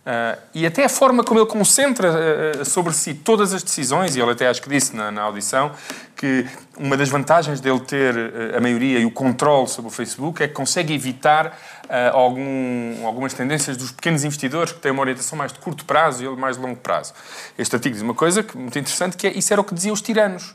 Uh, 0.02 0.36
e 0.52 0.66
até 0.66 0.84
a 0.84 0.88
forma 0.88 1.22
como 1.22 1.38
ele 1.38 1.46
concentra 1.46 2.10
uh, 2.10 2.64
sobre 2.64 2.92
si 2.92 3.14
todas 3.14 3.54
as 3.54 3.62
decisões, 3.62 4.16
e 4.16 4.20
ele 4.20 4.32
até 4.32 4.48
acho 4.48 4.60
que 4.60 4.68
disse 4.68 4.96
na, 4.96 5.12
na 5.12 5.22
audição 5.22 5.70
que 6.16 6.44
uma 6.76 6.96
das 6.96 7.08
vantagens 7.08 7.60
dele 7.60 7.78
ter 7.78 8.16
uh, 8.16 8.56
a 8.56 8.60
maioria 8.60 8.98
e 8.98 9.04
o 9.04 9.12
controle 9.12 9.68
sobre 9.68 9.92
o 9.92 9.94
Facebook 9.94 10.42
é 10.42 10.48
que 10.48 10.54
consegue 10.54 10.92
evitar 10.92 11.56
algum, 12.14 13.06
algumas 13.06 13.34
tendências 13.34 13.76
dos 13.76 13.92
pequenos 13.92 14.24
investidores 14.24 14.72
que 14.72 14.80
têm 14.80 14.90
uma 14.90 15.02
orientação 15.02 15.36
mais 15.36 15.52
de 15.52 15.58
curto 15.58 15.84
prazo 15.84 16.22
e 16.22 16.26
ele 16.26 16.36
mais 16.36 16.56
de 16.56 16.62
longo 16.62 16.76
prazo. 16.76 17.12
Este 17.58 17.76
artigo 17.76 17.94
diz 17.94 18.02
uma 18.02 18.14
coisa 18.14 18.42
que, 18.42 18.56
muito 18.56 18.78
interessante, 18.78 19.14
que 19.14 19.26
é 19.26 19.32
isso 19.36 19.52
era 19.52 19.60
o 19.60 19.64
que 19.64 19.74
diziam 19.74 19.92
os 19.92 20.00
tiranos. 20.00 20.54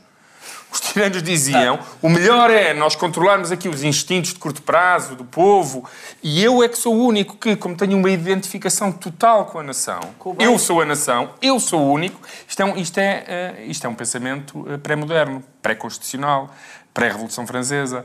Os 0.70 0.80
tiranos 0.80 1.22
diziam: 1.22 1.78
o 2.02 2.08
melhor 2.08 2.50
é 2.50 2.74
nós 2.74 2.94
controlarmos 2.94 3.50
aqui 3.50 3.68
os 3.68 3.82
instintos 3.82 4.32
de 4.32 4.38
curto 4.38 4.62
prazo 4.62 5.14
do 5.14 5.24
povo, 5.24 5.84
e 6.22 6.42
eu 6.42 6.62
é 6.62 6.68
que 6.68 6.76
sou 6.76 6.94
o 6.94 7.06
único 7.06 7.36
que, 7.36 7.56
como 7.56 7.76
tenho 7.76 7.96
uma 7.96 8.10
identificação 8.10 8.92
total 8.92 9.46
com 9.46 9.58
a 9.58 9.62
nação, 9.62 10.00
eu 10.38 10.58
sou 10.58 10.82
a 10.82 10.84
nação, 10.84 11.30
eu 11.40 11.58
sou 11.58 11.80
o 11.80 11.92
único. 11.92 12.20
Isto 12.46 12.62
é 12.62 12.64
um, 12.64 12.76
isto 12.76 12.98
é, 12.98 13.56
uh, 13.58 13.70
isto 13.70 13.86
é 13.86 13.90
um 13.90 13.94
pensamento 13.94 14.60
uh, 14.60 14.78
pré-moderno, 14.78 15.42
pré-constitucional, 15.62 16.54
pré-revolução 16.92 17.46
francesa. 17.46 18.04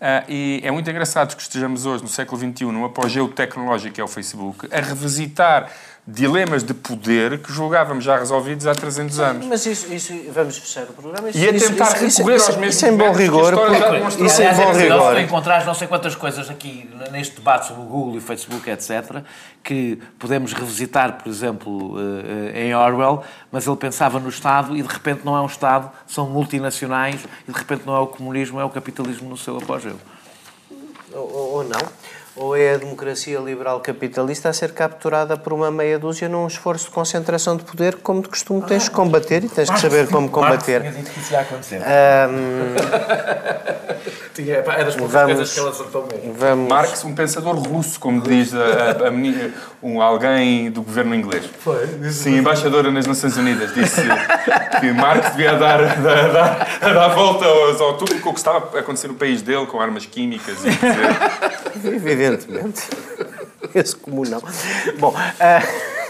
Uh, 0.00 0.30
e 0.30 0.60
é 0.62 0.70
muito 0.70 0.88
engraçado 0.90 1.34
que 1.34 1.42
estejamos 1.42 1.86
hoje, 1.86 2.02
no 2.02 2.08
século 2.08 2.38
XXI, 2.38 2.66
num 2.66 2.84
apogeu 2.84 3.26
tecnológico 3.28 3.94
que 3.94 4.00
é 4.00 4.04
o 4.04 4.08
Facebook, 4.08 4.68
a 4.70 4.80
revisitar 4.80 5.70
dilemas 6.06 6.62
de 6.62 6.74
poder 6.74 7.38
que 7.38 7.50
julgávamos 7.50 8.04
já 8.04 8.18
resolvidos 8.18 8.66
há 8.66 8.74
300 8.74 9.20
anos. 9.20 9.46
Mas 9.46 9.64
isso, 9.64 9.92
isso 9.92 10.12
vamos 10.30 10.58
fechar 10.58 10.84
o 10.84 10.92
programa. 10.92 11.30
Isso, 11.30 11.38
e 11.38 11.48
a 11.48 11.52
tentar 11.52 12.02
isso, 12.02 12.18
recorrer 12.18 12.36
isso, 12.36 12.46
aos 12.50 12.56
mesmos 12.56 12.76
Isso 12.76 12.86
em 12.86 12.96
bom 12.96 13.12
rigor. 13.12 13.54
Porque, 13.54 14.24
isso 14.24 14.42
em 14.42 14.54
bom 14.54 14.72
rigor. 14.72 15.18
encontrar 15.18 15.64
não 15.64 15.72
sei 15.72 15.88
quantas 15.88 16.14
coisas 16.14 16.50
aqui 16.50 16.90
neste 17.10 17.36
debate 17.36 17.68
sobre 17.68 17.82
o 17.82 17.86
Google 17.86 18.16
e 18.16 18.18
o 18.18 18.20
Facebook, 18.20 18.68
etc., 18.68 19.22
que 19.62 19.98
podemos 20.18 20.52
revisitar, 20.52 21.22
por 21.22 21.28
exemplo, 21.28 21.96
eh, 21.98 22.66
em 22.66 22.74
Orwell, 22.74 23.24
mas 23.50 23.66
ele 23.66 23.76
pensava 23.76 24.20
no 24.20 24.28
Estado 24.28 24.76
e 24.76 24.82
de 24.82 24.88
repente 24.88 25.22
não 25.24 25.34
é 25.34 25.40
um 25.40 25.46
Estado, 25.46 25.90
são 26.06 26.28
multinacionais 26.28 27.24
e 27.48 27.52
de 27.52 27.58
repente 27.58 27.86
não 27.86 27.96
é 27.96 28.00
o 28.00 28.06
comunismo, 28.06 28.60
é 28.60 28.64
o 28.64 28.68
capitalismo 28.68 29.26
no 29.30 29.38
seu 29.38 29.56
apogeu. 29.56 29.96
Ou, 31.14 31.54
ou 31.54 31.64
não 31.64 32.03
ou 32.36 32.56
é 32.56 32.74
a 32.74 32.76
democracia 32.76 33.38
liberal 33.38 33.80
capitalista 33.80 34.48
a 34.48 34.52
ser 34.52 34.72
capturada 34.72 35.36
por 35.36 35.52
uma 35.52 35.70
meia 35.70 35.98
dúzia 35.98 36.28
num 36.28 36.46
esforço 36.46 36.86
de 36.86 36.90
concentração 36.90 37.56
de 37.56 37.64
poder 37.64 37.96
como 37.96 38.22
de 38.22 38.28
costume, 38.28 38.62
tens 38.62 38.84
de 38.84 38.90
combater 38.90 39.44
e 39.44 39.48
tens 39.48 39.70
de 39.70 39.80
saber 39.80 40.08
como 40.08 40.28
combater. 40.28 40.82
Marx 40.82 40.94
tinha 40.94 41.04
dito 41.04 41.12
que 41.12 41.20
isso 41.20 41.32
ia 41.32 41.40
acontecer. 41.40 41.80
Tinha, 44.34 44.62
das 44.62 44.96
poucas 44.96 45.12
vamos, 45.12 45.34
coisas 45.34 45.54
que 45.54 45.60
ela 45.60 45.70
acertou 45.70 46.08
mesmo. 46.10 46.34
Vamos... 46.34 46.68
Marx, 46.68 47.04
um 47.04 47.14
pensador 47.14 47.54
russo, 47.54 48.00
como 48.00 48.20
diz 48.20 48.52
a, 48.52 49.04
a, 49.04 49.08
a 49.08 49.10
menina, 49.10 49.52
um, 49.80 50.02
alguém 50.02 50.72
do 50.72 50.82
governo 50.82 51.14
inglês. 51.14 51.48
Foi? 51.60 51.86
Sim, 52.10 52.38
embaixadora 52.38 52.90
nas 52.90 53.06
Nações 53.06 53.36
Unidas. 53.36 53.72
Disse 53.72 54.02
que 54.80 54.92
Marx 54.92 55.30
devia 55.30 55.54
dar, 55.54 55.78
dar, 56.00 56.32
dar, 56.32 56.78
dar 56.80 57.08
volta 57.14 57.44
ao, 57.44 57.80
ao 57.80 57.96
tudo 57.96 58.16
o 58.16 58.20
que 58.20 58.38
estava 58.38 58.76
a 58.76 58.80
acontecer 58.80 59.06
no 59.06 59.14
país 59.14 59.40
dele, 59.40 59.66
com 59.66 59.80
armas 59.80 60.04
químicas 60.04 60.56
e 60.64 61.78
dizer 61.78 61.94
evidentemente. 62.24 62.82
Esse 63.74 63.96
comum 63.96 64.22
não. 64.22 64.42
Bom, 64.98 65.12
uh, 65.12 66.00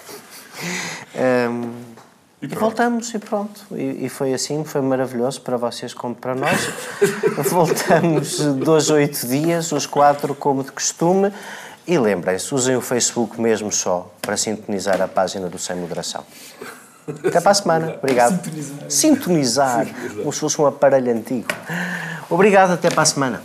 um, 1.51 1.95
e, 2.43 2.47
e, 2.47 2.49
voltamos 2.49 3.13
e 3.15 3.19
pronto. 3.19 3.61
E, 3.73 4.07
e, 4.07 4.09
foi 4.09 4.35
assim, 4.35 4.65
foi 4.65 4.81
maravilhoso 4.81 5.41
para 5.41 5.57
vocês 5.57 5.95
como 5.95 6.15
para 6.15 6.35
nós. 6.35 6.69
voltamos 7.51 8.39
dois 8.57 8.91
oito 8.91 9.27
dias, 9.27 9.73
os 9.73 9.87
quatro 9.87 10.35
como 10.35 10.63
de 10.63 10.73
costume. 10.73 11.33
E 11.87 11.99
lembrem-se, 11.99 12.55
usem 12.55 12.77
o 12.77 12.81
Facebook 12.81 13.41
mesmo 13.41 13.71
só 13.71 14.11
para 14.21 14.37
sintonizar 14.37 15.01
a 15.03 15.09
página 15.09 15.49
do 15.49 15.59
Sem 15.59 15.77
Moderação. 15.77 16.25
Até 17.07 17.41
para 17.41 17.51
a 17.51 17.55
semana. 17.55 17.95
Obrigado. 17.99 18.33
Sintonizar. 18.89 18.91
Sintonizar. 18.91 19.87
Como 20.17 20.33
se 20.33 20.41
fosse 20.41 20.61
um 20.61 20.67
aparelho 20.67 21.13
antigo. 21.13 21.49
Obrigado, 22.31 22.73
até 22.73 22.89
para 22.89 23.03
a 23.03 23.07
semana. 23.07 23.43